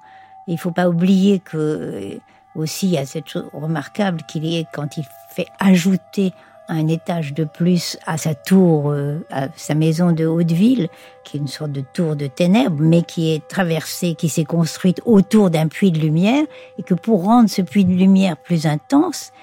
Il 0.47 0.53
ne 0.53 0.59
faut 0.59 0.71
pas 0.71 0.87
oublier 0.87 1.39
que 1.39 1.57
euh, 1.57 2.19
aussi 2.55 2.87
il 2.87 2.93
y 2.93 2.97
a 2.97 3.05
cette 3.05 3.27
chose 3.27 3.49
remarquable 3.53 4.21
qu'il 4.23 4.45
est 4.45 4.65
quand 4.73 4.97
il 4.97 5.05
fait 5.29 5.47
ajouter 5.59 6.33
un 6.71 6.87
étage 6.87 7.33
de 7.33 7.43
plus 7.43 7.97
à 8.05 8.17
sa 8.17 8.33
tour, 8.33 8.91
euh, 8.91 9.19
à 9.29 9.47
sa 9.55 9.75
maison 9.75 10.13
de 10.13 10.25
Hauteville, 10.25 10.87
qui 11.23 11.37
est 11.37 11.39
une 11.39 11.47
sorte 11.47 11.73
de 11.73 11.83
tour 11.93 12.15
de 12.15 12.27
ténèbres, 12.27 12.77
mais 12.79 13.03
qui 13.03 13.33
est 13.33 13.45
traversée, 13.47 14.15
qui 14.15 14.29
s'est 14.29 14.45
construite 14.45 15.01
autour 15.05 15.49
d'un 15.49 15.67
puits 15.67 15.91
de 15.91 15.99
lumière, 15.99 16.45
et 16.79 16.83
que 16.83 16.93
pour 16.93 17.25
rendre 17.25 17.49
ce 17.49 17.61
puits 17.61 17.85
de 17.85 17.93
lumière 17.93 18.37
plus 18.37 18.65
intense, 18.65 19.33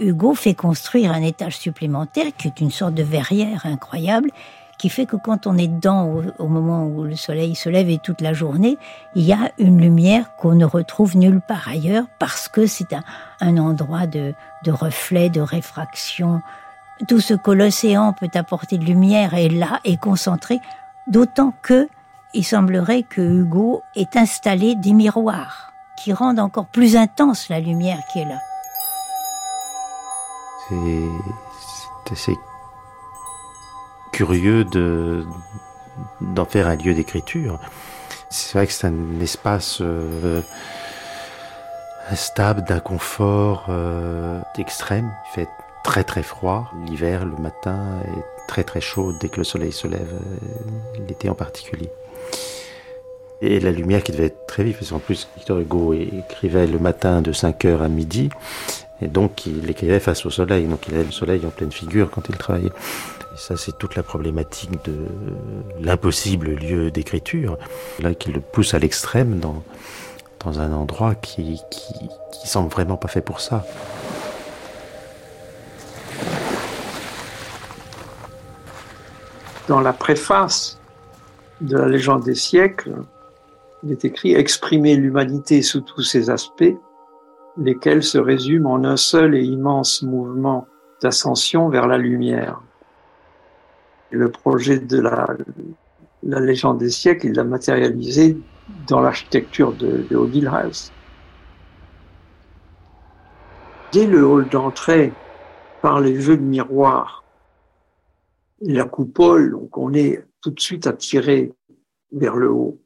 Hugo 0.00 0.34
fait 0.34 0.54
construire 0.54 1.12
un 1.12 1.22
étage 1.22 1.58
supplémentaire, 1.58 2.32
qui 2.38 2.48
est 2.48 2.60
une 2.60 2.70
sorte 2.70 2.94
de 2.94 3.02
verrière 3.02 3.66
incroyable, 3.66 4.30
qui 4.78 4.88
fait 4.88 5.06
que 5.06 5.16
quand 5.16 5.46
on 5.46 5.58
est 5.58 5.68
dedans 5.68 6.22
au, 6.38 6.46
moment 6.46 6.86
où 6.86 7.02
le 7.02 7.16
soleil 7.16 7.54
se 7.54 7.68
lève 7.68 7.90
et 7.90 7.98
toute 7.98 8.20
la 8.20 8.32
journée, 8.32 8.78
il 9.14 9.24
y 9.24 9.32
a 9.32 9.50
une 9.58 9.80
lumière 9.80 10.36
qu'on 10.36 10.54
ne 10.54 10.64
retrouve 10.64 11.16
nulle 11.16 11.40
part 11.40 11.68
ailleurs 11.68 12.04
parce 12.18 12.48
que 12.48 12.66
c'est 12.66 12.94
un, 13.40 13.56
endroit 13.58 14.06
de, 14.06 14.34
de 14.64 14.70
reflet, 14.70 15.30
de 15.30 15.40
réfraction, 15.40 16.40
tout 17.06 17.20
ce 17.20 17.34
que 17.34 17.50
l'océan 17.50 18.12
peut 18.12 18.30
apporter 18.34 18.78
de 18.78 18.84
lumière 18.84 19.34
est 19.34 19.48
là 19.48 19.80
et 19.84 19.96
concentré, 19.96 20.60
d'autant 21.06 21.52
que 21.62 21.88
il 22.34 22.44
semblerait 22.44 23.04
que 23.04 23.22
Hugo 23.22 23.82
ait 23.96 24.16
installé 24.16 24.74
des 24.74 24.92
miroirs 24.92 25.72
qui 25.96 26.12
rendent 26.12 26.40
encore 26.40 26.66
plus 26.66 26.96
intense 26.96 27.48
la 27.48 27.60
lumière 27.60 28.00
qui 28.12 28.20
est 28.20 28.24
là. 28.24 28.38
C'est 30.68 32.12
assez 32.12 32.36
curieux 34.12 34.64
de 34.64 35.24
d'en 36.20 36.44
faire 36.44 36.68
un 36.68 36.76
lieu 36.76 36.94
d'écriture. 36.94 37.58
C'est 38.30 38.56
vrai 38.56 38.66
que 38.66 38.72
c'est 38.72 38.86
un 38.86 39.20
espace 39.20 39.78
euh, 39.80 40.42
stable, 42.14 42.62
d'un 42.62 42.80
confort 42.80 43.66
euh, 43.68 44.40
extrême. 44.58 45.10
Très 45.84 46.04
très 46.04 46.22
froid. 46.22 46.70
L'hiver, 46.86 47.24
le 47.24 47.36
matin 47.36 48.00
est 48.04 48.46
très 48.48 48.64
très 48.64 48.80
chaud 48.80 49.12
dès 49.20 49.28
que 49.28 49.38
le 49.38 49.44
soleil 49.44 49.72
se 49.72 49.86
lève, 49.86 50.12
euh, 50.12 51.06
l'été 51.06 51.28
en 51.28 51.34
particulier. 51.34 51.90
Et 53.40 53.60
la 53.60 53.70
lumière 53.70 54.02
qui 54.02 54.10
devait 54.10 54.26
être 54.26 54.46
très 54.46 54.64
vive, 54.64 54.76
parce 54.76 54.90
qu'en 54.90 54.98
plus 54.98 55.28
Victor 55.36 55.60
Hugo 55.60 55.94
écrivait 55.94 56.66
le 56.66 56.78
matin 56.80 57.22
de 57.22 57.32
5h 57.32 57.82
à 57.82 57.88
midi, 57.88 58.30
et 59.00 59.06
donc 59.06 59.46
il 59.46 59.70
écrivait 59.70 60.00
face 60.00 60.26
au 60.26 60.30
soleil, 60.30 60.66
donc 60.66 60.88
il 60.88 60.94
avait 60.94 61.04
le 61.04 61.12
soleil 61.12 61.46
en 61.46 61.50
pleine 61.50 61.70
figure 61.70 62.10
quand 62.10 62.28
il 62.28 62.36
travaillait. 62.36 62.66
Et 62.70 63.38
ça 63.38 63.56
c'est 63.56 63.78
toute 63.78 63.94
la 63.94 64.02
problématique 64.02 64.84
de 64.84 65.06
l'impossible 65.80 66.50
lieu 66.50 66.90
d'écriture, 66.90 67.58
là 68.00 68.12
qui 68.14 68.32
le 68.32 68.40
pousse 68.40 68.74
à 68.74 68.80
l'extrême 68.80 69.38
dans, 69.38 69.62
dans 70.44 70.58
un 70.58 70.72
endroit 70.72 71.14
qui, 71.14 71.60
qui, 71.70 71.94
qui 72.32 72.48
semble 72.48 72.70
vraiment 72.70 72.96
pas 72.96 73.08
fait 73.08 73.20
pour 73.20 73.40
ça. 73.40 73.64
Dans 79.68 79.80
la 79.80 79.92
préface 79.92 80.80
de 81.60 81.76
la 81.76 81.86
légende 81.86 82.24
des 82.24 82.34
siècles, 82.34 82.96
il 83.84 83.92
est 83.92 84.04
écrit 84.04 84.34
Exprimer 84.34 84.96
l'humanité 84.96 85.62
sous 85.62 85.82
tous 85.82 86.02
ses 86.02 86.30
aspects, 86.30 86.74
lesquels 87.58 88.02
se 88.02 88.18
résument 88.18 88.72
en 88.72 88.84
un 88.84 88.96
seul 88.96 89.34
et 89.34 89.42
immense 89.42 90.02
mouvement 90.02 90.66
d'ascension 91.02 91.68
vers 91.68 91.86
la 91.86 91.98
lumière. 91.98 92.60
le 94.10 94.30
projet 94.30 94.78
de 94.78 95.00
la, 95.00 95.26
légende 96.22 96.78
des 96.78 96.88
siècles, 96.88 97.26
il 97.26 97.32
l'a 97.34 97.44
matérialisé 97.44 98.38
dans 98.86 99.00
l'architecture 99.00 99.72
de, 99.72 100.06
de 100.10 100.16
Odile 100.16 100.48
House. 100.48 100.90
Dès 103.92 104.06
le 104.06 104.26
hall 104.26 104.48
d'entrée, 104.48 105.12
par 105.82 106.00
les 106.00 106.20
jeux 106.20 106.36
de 106.36 106.42
miroirs 106.42 107.22
la 108.60 108.84
coupole, 108.84 109.52
donc 109.52 109.76
on 109.78 109.92
est 109.92 110.24
tout 110.40 110.50
de 110.50 110.60
suite 110.60 110.86
attiré 110.86 111.52
vers 112.12 112.36
le 112.36 112.50
haut. 112.50 112.80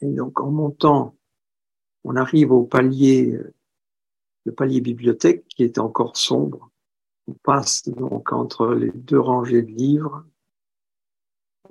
Et 0.00 0.06
donc 0.06 0.40
en 0.40 0.50
montant, 0.50 1.14
on 2.04 2.16
arrive 2.16 2.52
au 2.52 2.62
palier, 2.62 3.38
le 4.44 4.52
palier 4.52 4.80
bibliothèque 4.80 5.46
qui 5.48 5.64
est 5.64 5.78
encore 5.78 6.16
sombre. 6.16 6.70
On 7.26 7.34
passe 7.34 7.88
donc 7.88 8.32
entre 8.32 8.74
les 8.74 8.90
deux 8.90 9.20
rangées 9.20 9.62
de 9.62 9.70
livres. 9.70 10.24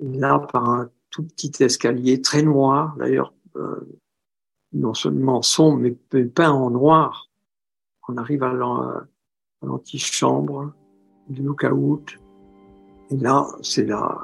Là, 0.00 0.38
par 0.38 0.68
un 0.68 0.90
tout 1.10 1.24
petit 1.24 1.52
escalier 1.60 2.20
très 2.22 2.42
noir, 2.42 2.94
d'ailleurs, 2.96 3.34
euh, 3.56 3.98
non 4.72 4.94
seulement 4.94 5.42
sombre, 5.42 5.78
mais 5.78 5.90
peint 6.26 6.52
en 6.52 6.70
noir. 6.70 7.28
On 8.08 8.16
arrive 8.16 8.42
à 8.42 8.52
l'antichambre 9.62 10.72
du 11.28 11.42
lookout. 11.42 12.04
Et 13.10 13.16
là, 13.16 13.46
c'est 13.62 13.86
là, 13.86 14.18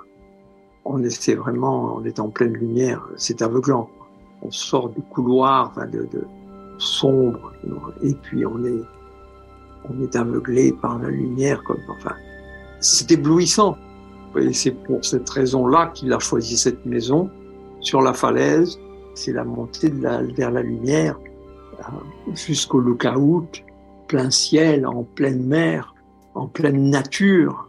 on 0.85 1.03
est 1.03 1.35
vraiment, 1.35 1.97
on 1.97 2.05
est 2.05 2.20
en 2.20 2.28
pleine 2.28 2.53
lumière, 2.53 3.07
c'est 3.16 3.41
aveuglant. 3.43 3.89
On 4.43 4.51
sort 4.51 4.91
du 4.91 5.01
couloir, 5.01 5.70
enfin 5.70 5.87
de, 5.87 6.07
de 6.12 6.26
sombre, 6.78 7.53
et 8.03 8.14
puis 8.14 8.45
on 8.45 8.62
est, 8.64 8.82
on 9.89 10.03
est 10.03 10.16
aveuglé 10.16 10.72
par 10.72 10.99
la 10.99 11.09
lumière, 11.09 11.62
comme, 11.64 11.80
enfin, 11.89 12.14
c'est 12.80 13.11
éblouissant. 13.12 13.76
Et 14.37 14.53
c'est 14.53 14.72
pour 14.72 15.05
cette 15.05 15.30
raison-là 15.30 15.93
qu'il 15.95 16.12
a 16.12 16.18
choisi 16.18 16.57
cette 16.57 16.85
maison 16.85 17.30
sur 17.80 18.03
la 18.03 18.12
falaise. 18.12 18.78
C'est 19.14 19.32
la 19.32 19.45
montée 19.45 19.91
de 19.91 20.03
la, 20.03 20.22
vers 20.22 20.51
la 20.51 20.62
lumière 20.62 21.18
euh, 21.78 22.32
jusqu'au 22.35 22.80
lookout, 22.80 23.47
plein 24.09 24.30
ciel, 24.30 24.87
en 24.87 25.05
pleine 25.05 25.47
mer, 25.47 25.95
en 26.35 26.49
pleine 26.49 26.91
nature, 26.91 27.64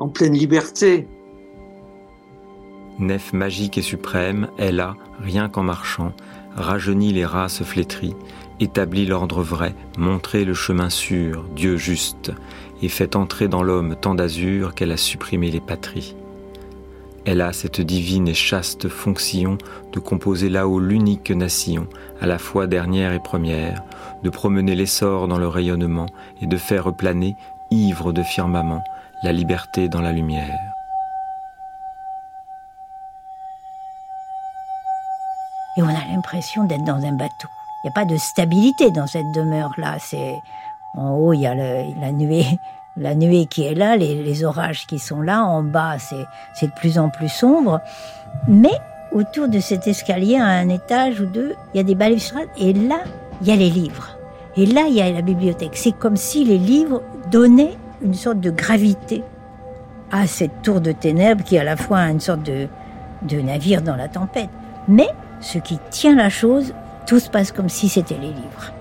en 0.00 0.08
pleine 0.08 0.32
liberté. 0.32 1.06
Nef 2.98 3.32
magique 3.32 3.78
et 3.78 3.82
suprême, 3.82 4.48
elle 4.58 4.80
a, 4.80 4.96
rien 5.22 5.48
qu'en 5.48 5.62
marchant, 5.62 6.12
rajeuni 6.56 7.12
les 7.12 7.24
races 7.24 7.62
flétries, 7.62 8.16
établi 8.60 9.06
l'ordre 9.06 9.42
vrai, 9.42 9.74
montré 9.98 10.44
le 10.44 10.54
chemin 10.54 10.90
sûr, 10.90 11.44
Dieu 11.54 11.76
juste, 11.76 12.32
et 12.82 12.88
fait 12.88 13.14
entrer 13.14 13.46
dans 13.46 13.62
l'homme 13.62 13.94
tant 14.00 14.14
d'azur 14.14 14.74
qu'elle 14.74 14.92
a 14.92 14.96
supprimé 14.96 15.50
les 15.50 15.60
patries. 15.60 16.16
Elle 17.26 17.42
a 17.42 17.52
cette 17.52 17.82
divine 17.82 18.28
et 18.28 18.34
chaste 18.34 18.88
fonction 18.88 19.58
de 19.92 20.00
composer 20.00 20.48
là-haut 20.48 20.80
l'unique 20.80 21.30
nation, 21.30 21.86
à 22.22 22.26
la 22.26 22.38
fois 22.38 22.66
dernière 22.66 23.12
et 23.12 23.22
première, 23.22 23.82
de 24.24 24.30
promener 24.30 24.74
l'essor 24.74 25.28
dans 25.28 25.38
le 25.38 25.48
rayonnement 25.48 26.06
et 26.40 26.46
de 26.46 26.56
faire 26.56 26.94
planer, 26.94 27.34
ivre 27.70 28.12
de 28.12 28.22
firmament, 28.22 28.82
la 29.22 29.32
liberté 29.32 29.88
dans 29.88 30.00
la 30.00 30.12
lumière. 30.12 30.58
Et 35.76 35.82
on 35.82 35.88
a 35.88 36.12
l'impression 36.12 36.64
d'être 36.64 36.84
dans 36.84 37.04
un 37.04 37.12
bateau. 37.12 37.48
Il 37.82 37.86
n'y 37.86 37.90
a 37.90 37.92
pas 37.92 38.04
de 38.04 38.16
stabilité 38.16 38.90
dans 38.90 39.06
cette 39.06 39.30
demeure-là. 39.34 39.96
C'est 39.98 40.34
en 40.96 41.12
haut, 41.12 41.32
il 41.32 41.40
y 41.40 41.46
a 41.46 41.54
la 41.54 42.12
nuée, 42.12 42.58
la 42.96 43.14
nuée 43.14 43.46
qui 43.46 43.64
est 43.64 43.74
là, 43.74 43.96
les, 43.96 44.22
les 44.22 44.44
orages 44.44 44.86
qui 44.86 44.98
sont 44.98 45.22
là. 45.22 45.44
En 45.44 45.62
bas, 45.62 45.96
c'est 45.98 46.66
de 46.66 46.72
plus 46.72 46.98
en 46.98 47.08
plus 47.08 47.28
sombre. 47.28 47.80
Mais 48.48 48.78
autour 49.12 49.48
de 49.48 49.60
cet 49.60 49.86
escalier, 49.86 50.36
à 50.36 50.46
un 50.46 50.68
étage 50.68 51.20
ou 51.20 51.26
deux, 51.26 51.54
il 51.72 51.78
y 51.78 51.80
a 51.80 51.84
des 51.84 51.94
balustrades. 51.94 52.48
Et 52.58 52.72
là, 52.72 53.00
il 53.40 53.48
y 53.48 53.52
a 53.52 53.56
les 53.56 53.70
livres. 53.70 54.16
Et 54.56 54.66
là, 54.66 54.86
il 54.88 54.94
y 54.94 55.00
a 55.00 55.10
la 55.10 55.22
bibliothèque. 55.22 55.76
C'est 55.76 55.92
comme 55.92 56.16
si 56.16 56.44
les 56.44 56.58
livres 56.58 57.02
donnaient 57.30 57.76
une 58.02 58.14
sorte 58.14 58.40
de 58.40 58.50
gravité 58.50 59.22
à 60.10 60.26
cette 60.26 60.62
tour 60.62 60.80
de 60.80 60.92
ténèbres 60.92 61.44
qui 61.44 61.56
est 61.56 61.60
à 61.60 61.64
la 61.64 61.76
fois 61.76 62.00
une 62.00 62.20
sorte 62.20 62.42
de, 62.42 62.66
de 63.22 63.40
navire 63.40 63.82
dans 63.82 63.96
la 63.96 64.08
tempête. 64.08 64.50
Mais 64.88 65.08
ce 65.40 65.58
qui 65.58 65.78
tient 65.90 66.16
la 66.16 66.30
chose, 66.30 66.74
tout 67.06 67.18
se 67.18 67.30
passe 67.30 67.52
comme 67.52 67.68
si 67.68 67.88
c'était 67.88 68.18
les 68.18 68.28
livres. 68.28 68.72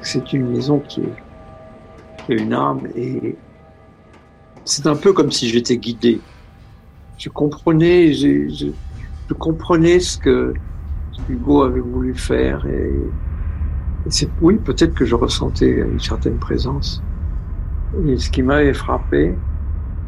C'est 0.00 0.32
une 0.32 0.50
maison 0.50 0.80
qui, 0.80 1.02
est, 1.02 2.34
une 2.34 2.52
âme 2.52 2.86
et 2.94 3.36
c'est 4.64 4.86
un 4.86 4.96
peu 4.96 5.12
comme 5.12 5.30
si 5.30 5.48
j'étais 5.48 5.76
guidé. 5.76 6.20
Je 7.18 7.28
comprenais, 7.28 8.12
je, 8.12 8.70
comprenais 9.38 10.00
ce 10.00 10.18
que 10.18 10.54
Hugo 11.28 11.62
avait 11.62 11.80
voulu 11.80 12.14
faire 12.14 12.66
et, 12.66 12.92
et 14.06 14.10
c'est 14.10 14.28
oui 14.40 14.56
peut-être 14.56 14.94
que 14.94 15.04
je 15.04 15.14
ressentais 15.14 15.70
une 15.70 16.00
certaine 16.00 16.38
présence. 16.38 17.02
Et 18.02 18.18
ce 18.18 18.28
qui 18.28 18.42
m'avait 18.42 18.74
frappé, 18.74 19.34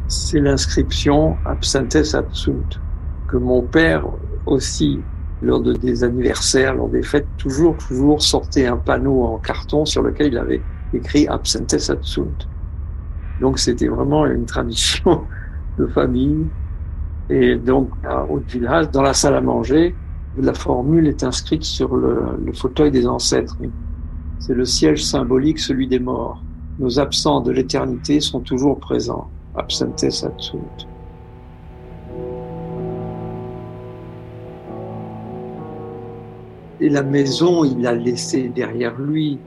c'est 0.07 0.39
l'inscription 0.39 1.37
Absentes 1.45 2.13
Absunt, 2.13 2.79
que 3.27 3.37
mon 3.37 3.61
père 3.61 4.05
aussi, 4.45 4.99
lors 5.41 5.61
de 5.61 5.73
des 5.73 6.03
anniversaires, 6.03 6.75
lors 6.75 6.89
des 6.89 7.01
fêtes, 7.01 7.27
toujours, 7.37 7.77
toujours 7.77 8.21
sortait 8.21 8.65
un 8.65 8.77
panneau 8.77 9.23
en 9.23 9.37
carton 9.37 9.85
sur 9.85 10.01
lequel 10.03 10.27
il 10.27 10.37
avait 10.37 10.61
écrit 10.93 11.27
Absentes 11.27 11.89
Absunt. 11.89 12.37
Donc 13.39 13.57
c'était 13.59 13.87
vraiment 13.87 14.25
une 14.25 14.45
tradition 14.45 15.23
de 15.77 15.87
famille. 15.87 16.45
Et 17.29 17.55
donc, 17.55 17.89
à 18.03 18.25
Haute-Village, 18.25 18.91
dans 18.91 19.01
la 19.01 19.13
salle 19.13 19.35
à 19.35 19.41
manger, 19.41 19.95
la 20.37 20.53
formule 20.53 21.07
est 21.07 21.23
inscrite 21.23 21.63
sur 21.63 21.95
le, 21.95 22.37
le 22.43 22.53
fauteuil 22.53 22.91
des 22.91 23.07
ancêtres. 23.07 23.57
C'est 24.39 24.53
le 24.53 24.65
siège 24.65 25.03
symbolique, 25.03 25.59
celui 25.59 25.87
des 25.87 25.99
morts 25.99 26.41
nos 26.79 26.99
absents 26.99 27.41
de 27.41 27.51
l'éternité 27.51 28.19
sont 28.19 28.39
toujours 28.39 28.79
présents. 28.79 29.27
Absentes 29.55 30.03
absunt. 30.03 30.59
Et 36.79 36.89
la 36.89 37.01
maison, 37.01 37.63
il 37.63 37.81
l'a 37.81 37.93
laissée 37.93 38.49
derrière 38.49 38.99
lui 38.99 39.39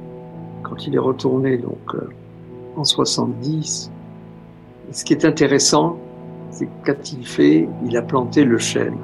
quand 0.65 0.87
il 0.87 0.97
est 0.97 0.99
retourné 0.99 1.59
donc 1.59 1.95
euh, 1.95 2.09
en 2.77 2.83
70. 2.83 3.91
ce 4.91 5.05
qui 5.05 5.13
est 5.13 5.25
intéressant, 5.25 5.97
c'est 6.51 6.69
qu'a-t-il 6.85 7.25
fait 7.25 7.69
Il 7.87 7.97
a 7.97 8.03
planté 8.03 8.45
le 8.45 8.59
chêne. 8.59 8.97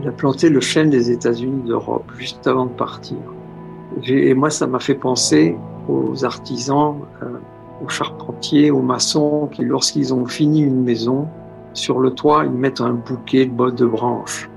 Il 0.00 0.08
a 0.08 0.12
planté 0.12 0.48
le 0.48 0.60
chêne 0.60 0.90
des 0.90 1.12
États-Unis 1.12 1.62
d'Europe 1.62 2.10
juste 2.18 2.44
avant 2.48 2.66
de 2.66 2.72
partir. 2.72 3.18
Et 4.04 4.34
moi, 4.34 4.50
ça 4.50 4.66
m'a 4.66 4.80
fait 4.80 4.94
penser 4.94 5.56
aux 5.90 6.24
artisans, 6.24 6.96
euh, 7.22 7.26
aux 7.84 7.88
charpentiers, 7.88 8.70
aux 8.70 8.82
maçons 8.82 9.48
qui, 9.52 9.64
lorsqu'ils 9.64 10.14
ont 10.14 10.26
fini 10.26 10.60
une 10.60 10.82
maison, 10.82 11.28
sur 11.72 12.00
le 12.00 12.10
toit, 12.10 12.44
ils 12.44 12.50
mettent 12.50 12.80
un 12.80 12.92
bouquet 12.92 13.46
de 13.46 13.86
branches, 13.86 14.50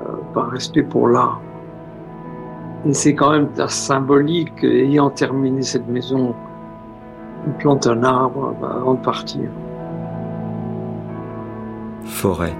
euh, 0.00 0.12
par 0.34 0.50
respect 0.50 0.82
pour 0.82 1.08
l'art. 1.08 1.40
Et 2.84 2.94
c'est 2.94 3.14
quand 3.14 3.32
même 3.32 3.48
symbolique, 3.68 4.62
ayant 4.62 5.10
terminé 5.10 5.62
cette 5.62 5.88
maison, 5.88 6.34
ils 7.46 7.52
plantent 7.54 7.86
un 7.86 8.02
arbre 8.02 8.54
bah, 8.60 8.76
avant 8.76 8.94
de 8.94 9.00
partir. 9.00 9.48
Forêt, 12.04 12.54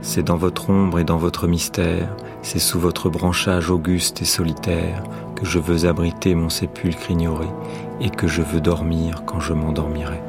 c'est 0.00 0.22
dans 0.22 0.36
votre 0.36 0.70
ombre 0.70 0.98
et 0.98 1.04
dans 1.04 1.18
votre 1.18 1.46
mystère, 1.46 2.16
c'est 2.42 2.58
sous 2.58 2.80
votre 2.80 3.10
branchage 3.10 3.70
auguste 3.70 4.22
et 4.22 4.24
solitaire 4.24 5.04
je 5.42 5.58
veux 5.58 5.86
abriter 5.86 6.34
mon 6.34 6.48
sépulcre 6.48 7.10
ignoré 7.10 7.46
et 8.00 8.10
que 8.10 8.26
je 8.26 8.42
veux 8.42 8.60
dormir 8.60 9.22
quand 9.26 9.40
je 9.40 9.52
m'endormirai. 9.52 10.20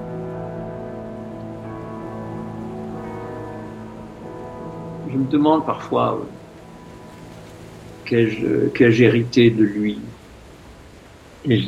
Je 5.12 5.18
me 5.18 5.30
demande 5.30 5.66
parfois 5.66 6.22
euh, 8.14 8.70
qu'ai-je 8.74 9.03
hérité 9.03 9.49
de 9.49 9.64
lui? 9.64 9.99
Et 11.45 11.59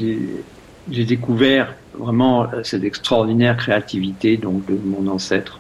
j'ai 0.92 1.06
découvert 1.06 1.74
vraiment 1.98 2.48
cette 2.64 2.84
extraordinaire 2.84 3.58
créativité 3.58 4.38
de 4.38 4.48
mon 4.48 5.08
ancêtre. 5.08 5.60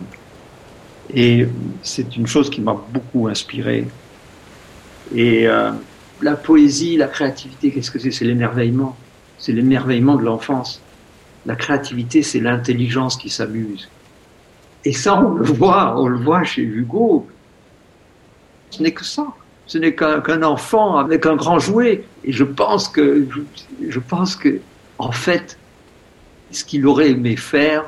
Et 1.13 1.47
c'est 1.81 2.15
une 2.15 2.27
chose 2.27 2.49
qui 2.49 2.61
m'a 2.61 2.75
beaucoup 2.91 3.27
inspiré. 3.27 3.87
Et 5.15 5.47
euh, 5.47 5.71
la 6.23 6.35
poésie, 6.35 6.97
la 6.97 7.07
créativité, 7.07 7.71
qu'est-ce 7.71 7.91
que 7.91 7.99
c'est? 7.99 8.11
C'est 8.11 8.25
l'émerveillement. 8.25 8.95
C'est 9.37 9.51
l'émerveillement 9.51 10.15
de 10.15 10.23
l'enfance. 10.23 10.81
La 11.45 11.55
créativité, 11.55 12.23
c'est 12.23 12.39
l'intelligence 12.39 13.17
qui 13.17 13.29
s'amuse. 13.29 13.89
Et 14.85 14.93
ça, 14.93 15.19
on 15.21 15.33
le 15.35 15.45
voit, 15.45 15.99
on 15.99 16.07
le 16.07 16.17
voit 16.17 16.43
chez 16.43 16.61
Hugo. 16.61 17.27
Ce 18.69 18.81
n'est 18.81 18.91
que 18.91 19.03
ça. 19.03 19.27
Ce 19.65 19.77
n'est 19.77 19.95
qu'un 19.95 20.43
enfant 20.43 20.97
avec 20.97 21.25
un 21.25 21.35
grand 21.35 21.59
jouet. 21.59 22.05
Et 22.23 22.31
je 22.31 22.43
pense 22.43 22.87
que, 22.87 23.27
je 23.87 23.99
pense 23.99 24.35
que, 24.35 24.59
en 24.99 25.11
fait, 25.11 25.57
ce 26.51 26.63
qu'il 26.63 26.85
aurait 26.87 27.11
aimé 27.11 27.35
faire, 27.35 27.83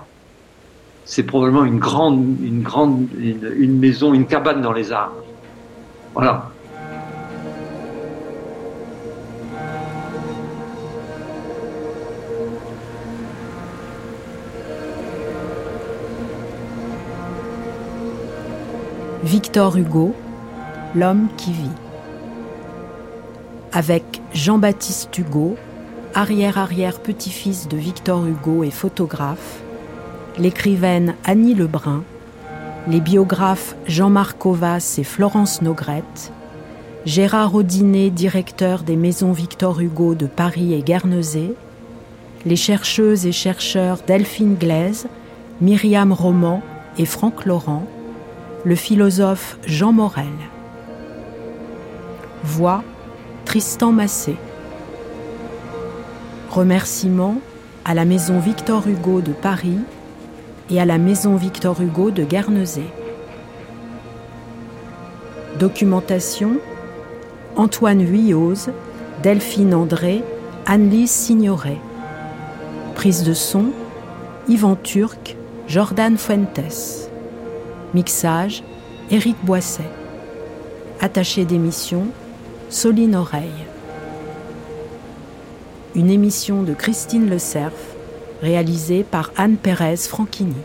c'est 1.05 1.23
probablement 1.23 1.65
une 1.65 1.79
grande, 1.79 2.38
une 2.41 2.63
grande, 2.63 3.07
une 3.17 3.77
maison, 3.77 4.13
une 4.13 4.25
cabane 4.25 4.61
dans 4.61 4.73
les 4.73 4.91
arbres 4.91 5.23
Voilà. 6.13 6.51
Victor 19.26 19.76
Hugo, 19.76 20.13
L'homme 20.93 21.30
qui 21.36 21.51
vit. 21.51 21.71
Avec 23.73 24.21
Jean-Baptiste 24.36 25.17
Hugo, 25.17 25.55
arrière-arrière-petit-fils 26.13 27.67
de 27.67 27.76
Victor 27.76 28.28
Hugo 28.28 28.63
et 28.63 28.69
photographe, 28.69 29.61
l'écrivaine 30.38 31.15
Annie 31.23 31.55
Lebrun, 31.55 32.03
les 32.88 32.99
biographes 32.99 33.76
Jean-Marc 33.88 34.38
Covas 34.38 34.97
et 34.99 35.03
Florence 35.03 35.63
Nogrette, 35.63 36.32
Gérard 37.07 37.55
Audinet, 37.55 38.11
directeur 38.11 38.84
des 38.84 38.95
maisons 38.95 39.32
Victor 39.32 39.82
Hugo 39.82 40.13
de 40.13 40.28
Paris 40.28 40.76
et 40.76 40.84
Guernesey, 40.84 41.55
les 42.45 42.55
chercheuses 42.55 43.26
et 43.26 43.32
chercheurs 43.32 43.97
Delphine 44.05 44.53
Glaise, 44.53 45.07
Myriam 45.61 46.13
Roman 46.13 46.61
et 46.99 47.05
Franck 47.05 47.45
Laurent, 47.45 47.88
le 48.66 48.74
philosophe 48.74 49.59
Jean 49.68 49.93
Morel. 49.93 50.26
Voix 52.43 52.84
Tristan 53.45 53.91
Massé. 53.91 54.36
Remerciements 56.49 57.38
à 57.86 57.93
la 57.93 58.05
maison 58.05 58.39
Victor 58.39 58.88
Hugo 58.88 59.22
de 59.22 59.34
Paris 59.34 59.78
et 60.72 60.82
à 60.82 60.86
la 60.86 60.97
maison 60.97 61.36
Victor 61.36 61.80
Hugo 61.80 62.09
de 62.09 62.24
Guernesey. 62.24 62.89
Documentation 65.59 66.57
Antoine 67.55 68.01
Huyoz, 68.01 68.72
Delphine 69.22 69.76
André, 69.76 70.24
Anne-Lise 70.66 71.11
Signoret. 71.11 71.80
Prise 72.95 73.24
de 73.24 73.34
son 73.34 73.66
Yvan 74.47 74.76
Turc, 74.76 75.38
Jordan 75.68 76.18
Fuentes. 76.18 77.11
Mixage 77.95 78.61
Éric 79.09 79.37
Boisset. 79.43 79.89
Attaché 80.99 81.45
d'émission 81.45 82.07
Soline 82.69 83.15
Oreille. 83.15 83.63
Une 85.95 86.09
émission 86.09 86.63
de 86.63 86.73
Christine 86.73 87.29
Le 87.29 87.39
Cerf, 87.39 87.71
réalisée 88.41 89.05
par 89.05 89.31
Anne 89.37 89.55
Pérez 89.55 89.95
Franchini. 89.95 90.57